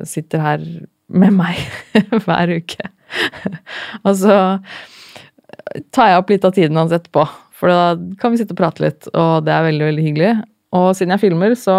sitter 0.08 0.44
her 0.44 0.66
med 1.08 1.36
meg 1.38 1.62
hver 2.26 2.52
uke. 2.58 2.90
og 4.04 4.18
så 4.20 4.36
tar 5.96 6.12
jeg 6.12 6.20
opp 6.20 6.34
litt 6.34 6.48
av 6.48 6.56
tiden 6.56 6.80
hans 6.80 6.94
etterpå, 6.96 7.24
for 7.64 7.72
da 7.72 8.16
kan 8.20 8.34
vi 8.34 8.42
sitte 8.42 8.52
og 8.56 8.60
prate 8.60 8.84
litt, 8.84 9.08
og 9.16 9.46
det 9.48 9.54
er 9.56 9.68
veldig, 9.70 9.86
veldig 9.88 10.04
hyggelig. 10.04 10.32
Og 10.76 10.90
siden 10.98 11.16
jeg 11.16 11.24
filmer, 11.24 11.56
så 11.56 11.78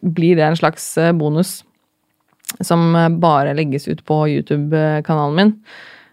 blir 0.00 0.38
det 0.38 0.46
en 0.46 0.58
slags 0.58 0.86
eh, 1.02 1.10
bonus 1.16 1.60
som 2.66 2.94
bare 3.22 3.54
legges 3.54 3.86
ut 3.90 4.04
på 4.06 4.24
YouTube-kanalen 4.30 5.36
min 5.36 5.52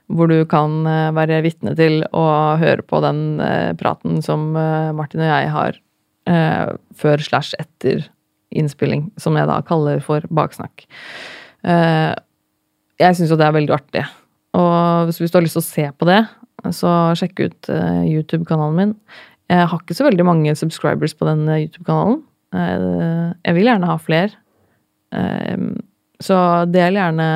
hvor 0.07 0.29
du 0.31 0.37
kan 0.47 0.85
være 1.17 1.41
vitne 1.43 1.73
til 1.75 1.97
å 2.15 2.21
høre 2.61 2.85
på 2.85 3.01
den 3.03 3.41
praten 3.75 4.21
som 4.23 4.53
Martin 4.55 5.19
og 5.19 5.27
jeg 5.27 5.49
har 5.51 5.79
eh, 6.29 6.75
før 6.95 7.23
slash 7.23 7.57
etter 7.59 8.05
innspilling, 8.55 9.09
som 9.19 9.35
jeg 9.37 9.49
da 9.49 9.59
kaller 9.67 9.99
for 10.03 10.25
baksnakk. 10.33 10.85
Eh, 11.67 12.13
jeg 13.01 13.17
syns 13.17 13.31
jo 13.31 13.39
det 13.39 13.47
er 13.47 13.57
veldig 13.57 13.75
artig. 13.75 14.05
Og 14.57 15.11
hvis 15.11 15.31
du 15.31 15.37
har 15.37 15.45
lyst 15.45 15.57
til 15.59 15.65
å 15.65 15.67
se 15.67 15.87
på 15.93 16.07
det, 16.09 16.21
så 16.75 16.93
sjekk 17.19 17.41
ut 17.45 17.69
eh, 17.73 18.03
YouTube-kanalen 18.09 18.77
min. 18.77 18.93
Jeg 19.47 19.69
har 19.71 19.79
ikke 19.79 19.95
så 19.95 20.07
veldig 20.07 20.25
mange 20.27 20.55
subscribers 20.59 21.15
på 21.15 21.27
den 21.27 21.47
eh, 21.47 21.63
YouTube-kanalen. 21.67 22.19
Eh, 22.55 23.31
jeg 23.47 23.57
vil 23.57 23.69
gjerne 23.69 23.89
ha 23.91 23.95
flere. 24.01 24.35
Eh, 25.15 25.69
så 26.23 26.39
del 26.67 26.99
gjerne 26.99 27.29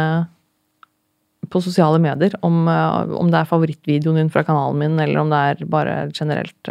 på 1.52 1.60
sosiale 1.60 2.00
medier 2.00 2.34
om, 2.48 2.64
om, 2.64 3.28
det 3.28 3.42
er 3.42 3.50
favorittvideoen 3.50 4.22
din 4.22 4.30
fra 4.32 4.44
kanalen 4.48 4.78
min, 4.80 4.94
eller 5.04 5.20
om 5.20 5.32
det 5.34 5.40
er 5.50 5.66
bare 5.68 5.96
generelt. 6.16 6.70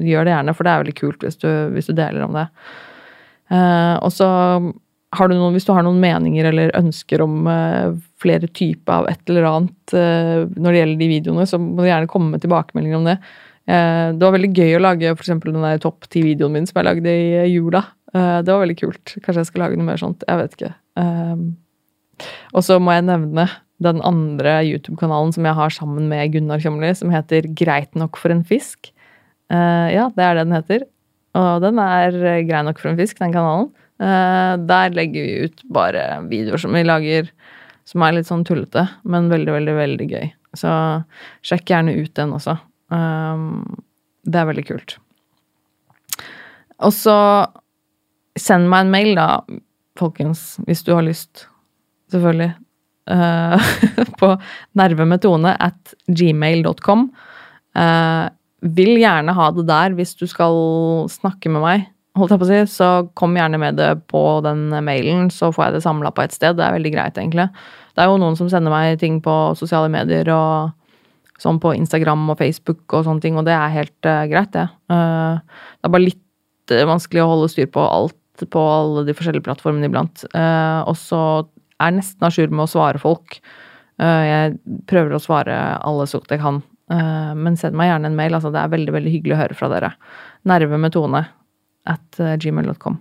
Gjør 0.00 0.24
det 0.24 0.32
gjerne, 0.32 0.54
for 0.56 0.64
det 0.64 0.72
er 0.72 0.80
veldig 0.80 0.94
kult 0.96 1.26
hvis 1.26 1.36
du, 1.42 1.50
hvis 1.74 1.90
du 1.90 1.92
deler 1.98 2.24
om 2.24 2.38
det. 2.38 2.46
Og 4.00 4.08
så 4.16 4.28
har 4.64 5.28
du 5.28 5.36
noen, 5.36 5.52
hvis 5.52 5.68
du 5.68 5.74
har 5.76 5.84
noen 5.84 6.00
meninger 6.00 6.48
eller 6.48 6.72
ønsker 6.78 7.20
om 7.20 7.44
flere 8.24 8.48
typer 8.50 9.02
av 9.02 9.08
et 9.12 9.30
eller 9.30 9.46
annet 9.52 9.94
når 9.94 10.68
det 10.70 10.78
gjelder 10.80 11.02
de 11.02 11.10
videoene, 11.12 11.44
så 11.46 11.60
må 11.60 11.82
du 11.82 11.90
gjerne 11.90 12.10
komme 12.10 12.32
med 12.32 12.42
tilbakemeldinger 12.44 12.98
om 12.98 13.10
det. 13.12 13.18
Det 13.64 14.20
var 14.24 14.34
veldig 14.34 14.52
gøy 14.52 14.72
å 14.76 14.80
lage 14.84 15.12
f.eks. 15.14 15.30
den 15.44 15.60
der 15.64 15.78
topp 15.80 16.08
ti-videoen 16.12 16.56
min 16.56 16.66
som 16.68 16.80
jeg 16.80 16.88
lagde 16.88 17.12
i 17.12 17.44
jula. 17.52 17.84
Det 18.14 18.48
var 18.50 18.62
veldig 18.64 18.78
kult. 18.80 19.14
Kanskje 19.20 19.40
jeg 19.42 19.50
skal 19.50 19.64
lage 19.64 19.78
noe 19.80 19.88
mer 19.88 20.00
sånt. 20.00 20.24
Jeg 20.28 20.40
vet 20.40 20.56
ikke. 20.58 20.72
Og 22.54 22.62
så 22.66 22.80
må 22.82 22.96
jeg 22.96 23.06
nevne 23.08 23.46
den 23.82 23.98
andre 24.06 24.60
YouTube-kanalen 24.62 25.32
som 25.34 25.48
jeg 25.48 25.58
har 25.58 25.72
sammen 25.74 26.06
med 26.12 26.30
Gunnar 26.32 26.60
Kjomli, 26.62 26.92
som 26.94 27.10
heter 27.12 27.48
Greit 27.58 27.96
nok 27.98 28.20
for 28.20 28.30
en 28.34 28.44
fisk. 28.46 28.92
Ja, 29.50 30.10
det 30.14 30.24
er 30.24 30.38
det 30.38 30.44
den 30.44 30.56
heter. 30.56 30.84
Og 31.34 31.64
den 31.64 31.80
er 31.82 32.14
grei 32.46 32.60
nok 32.62 32.78
for 32.78 32.92
en 32.92 33.00
fisk, 33.00 33.18
den 33.18 33.34
kanalen. 33.34 33.72
Der 33.98 34.94
legger 34.94 35.26
vi 35.26 35.48
ut 35.48 35.64
bare 35.74 36.04
videoer 36.30 36.60
som 36.62 36.74
vi 36.76 36.84
lager 36.86 37.32
som 37.88 38.04
er 38.04 38.16
litt 38.16 38.28
sånn 38.28 38.44
tullete, 38.48 38.86
men 39.04 39.30
veldig, 39.32 39.52
veldig, 39.58 39.74
veldig 39.76 40.08
gøy. 40.08 40.28
Så 40.56 40.70
sjekk 41.44 41.72
gjerne 41.72 41.96
ut 41.98 42.12
den 42.16 42.34
også. 42.36 42.56
Um, 42.92 43.64
det 44.24 44.40
er 44.40 44.48
veldig 44.48 44.66
kult. 44.68 44.96
Og 46.84 46.94
så 46.94 47.16
send 48.38 48.68
meg 48.70 48.86
en 48.86 48.94
mail, 48.94 49.12
da, 49.18 49.28
folkens, 49.98 50.54
hvis 50.66 50.84
du 50.86 50.94
har 50.94 51.04
lyst. 51.06 51.46
Selvfølgelig. 52.12 52.54
Uh, 53.10 53.60
på 54.20 54.32
nervemetone 54.80 55.54
at 55.60 55.94
gmail.com. 56.08 57.08
Uh, 57.76 58.26
vil 58.64 58.94
gjerne 58.96 59.34
ha 59.36 59.50
det 59.52 59.66
der 59.68 59.94
hvis 59.98 60.14
du 60.16 60.24
skal 60.30 60.56
snakke 61.12 61.52
med 61.52 61.64
meg, 61.64 61.88
holdt 62.18 62.34
jeg 62.34 62.40
på 62.40 62.46
å 62.46 62.50
si, 62.50 62.60
så 62.70 62.88
kom 63.18 63.34
gjerne 63.38 63.58
med 63.60 63.78
det 63.80 63.90
på 64.10 64.22
den 64.44 64.68
mailen, 64.86 65.28
så 65.34 65.50
får 65.54 65.66
jeg 65.66 65.76
det 65.76 65.84
samla 65.86 66.12
på 66.14 66.22
ett 66.24 66.36
sted. 66.36 66.56
Det 66.58 66.66
er 66.66 66.76
veldig 66.76 66.92
greit, 66.94 67.18
egentlig. 67.18 67.48
Det 67.94 68.02
er 68.02 68.10
jo 68.10 68.20
noen 68.22 68.38
som 68.38 68.50
sender 68.50 68.74
meg 68.74 69.00
ting 69.02 69.20
på 69.22 69.34
sosiale 69.58 69.90
medier 69.92 70.30
og 70.34 70.74
sånn 71.42 71.58
på 71.62 71.74
Instagram 71.74 72.28
og 72.30 72.38
Facebook 72.38 72.94
og 72.94 73.06
sånne 73.06 73.24
ting, 73.24 73.38
og 73.38 73.46
det 73.48 73.54
er 73.56 73.74
helt 73.74 74.08
uh, 74.08 74.22
greit, 74.30 74.52
det. 74.54 74.68
Uh, 74.92 75.42
det 75.78 75.88
er 75.88 75.94
bare 75.96 76.06
litt 76.06 76.74
vanskelig 76.88 77.24
å 77.24 77.32
holde 77.34 77.50
styr 77.52 77.68
på 77.74 77.82
alt 77.82 78.46
på 78.50 78.60
alle 78.62 79.04
de 79.06 79.14
forskjellige 79.14 79.46
plattformene 79.46 79.90
iblant. 79.90 80.24
Uh, 80.34 80.86
og 80.90 80.96
så 80.98 81.20
er 81.78 81.90
jeg 81.90 81.98
nesten 81.98 82.26
a 82.26 82.30
jour 82.34 82.54
med 82.54 82.66
å 82.66 82.70
svare 82.70 83.02
folk. 83.02 83.38
Jeg 83.94 84.56
prøver 84.90 85.14
å 85.14 85.22
svare 85.22 85.54
alle 85.86 86.06
så 86.10 86.18
godt 86.18 86.32
jeg 86.34 86.40
kan. 86.42 86.56
Men 86.90 87.54
send 87.58 87.76
meg 87.78 87.92
gjerne 87.92 88.08
en 88.10 88.16
mail. 88.18 88.34
Altså, 88.34 88.50
det 88.54 88.58
er 88.58 88.72
veldig 88.72 88.94
veldig 88.94 89.12
hyggelig 89.12 89.36
å 89.36 89.38
høre 89.38 89.56
fra 89.58 89.68
dere. 89.70 89.90
Nerve 90.50 90.80
med 90.82 90.94
Tone 90.94 91.20
at 91.88 92.20
eh, 92.22 92.36
gmail.com. 92.40 92.96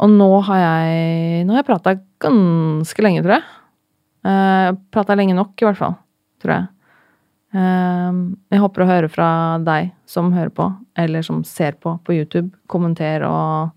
Og 0.00 0.12
nå 0.16 0.28
har 0.48 0.60
jeg 0.64 1.44
Nå 1.44 1.54
har 1.54 1.62
jeg 1.62 1.68
prata 1.68 1.96
ganske 2.22 3.04
lenge, 3.04 3.24
tror 3.24 3.38
jeg. 3.38 3.48
Uh, 4.20 4.76
prata 4.92 5.16
lenge 5.16 5.36
nok, 5.36 5.54
i 5.60 5.66
hvert 5.68 5.80
fall. 5.80 5.96
Tror 6.40 6.54
jeg. 6.54 6.68
jeg 7.52 8.60
håper 8.62 8.82
å 8.84 8.88
høre 8.88 9.08
fra 9.10 9.28
deg 9.64 9.90
som 10.08 10.28
hører 10.32 10.52
på, 10.54 10.68
eller 11.00 11.24
som 11.26 11.40
ser 11.44 11.74
på 11.80 11.96
på 12.04 12.14
YouTube. 12.16 12.52
Kommenter 12.70 13.24
og 13.28 13.72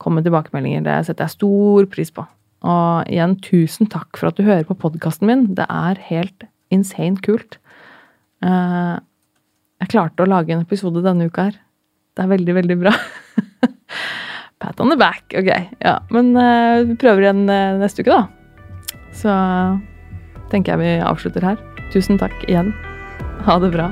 komme 0.00 0.20
med 0.20 0.28
tilbakemeldinger. 0.28 0.84
Det 0.86 0.98
setter 1.08 1.26
jeg 1.26 1.36
stor 1.36 1.88
pris 1.92 2.12
på. 2.14 2.24
Og 2.60 3.08
igjen, 3.08 3.36
tusen 3.40 3.88
takk 3.88 4.16
for 4.20 4.30
at 4.30 4.40
du 4.40 4.44
hører 4.44 4.66
på 4.68 4.76
podkasten 4.80 5.28
min. 5.28 5.46
Det 5.56 5.66
er 5.68 6.00
helt 6.10 6.48
insane 6.72 7.20
kult. 7.24 7.58
Uh, 8.44 9.00
jeg 9.80 9.92
klarte 9.94 10.24
å 10.24 10.28
lage 10.28 10.52
en 10.54 10.64
episode 10.64 11.04
denne 11.04 11.28
uka 11.28 11.48
her. 11.50 11.58
Det 12.16 12.24
er 12.24 12.32
veldig, 12.34 12.56
veldig 12.60 12.78
bra. 12.84 12.94
Pat 14.60 14.80
on 14.82 14.92
the 14.92 14.98
back. 15.00 15.24
Ok, 15.32 15.48
ja. 15.80 15.96
Men 16.12 16.34
uh, 16.36 16.84
vi 16.88 16.98
prøver 17.00 17.26
igjen 17.26 17.46
uh, 17.48 17.80
neste 17.80 18.04
uke, 18.04 18.12
da. 18.12 19.00
Så 19.16 19.32
tenker 20.52 20.76
jeg 20.76 20.82
vi 20.82 20.92
avslutter 21.06 21.50
her. 21.52 21.58
Tusen 21.94 22.20
takk 22.20 22.36
igjen. 22.48 22.74
Ha 23.46 23.58
det 23.62 23.72
bra. 23.74 23.90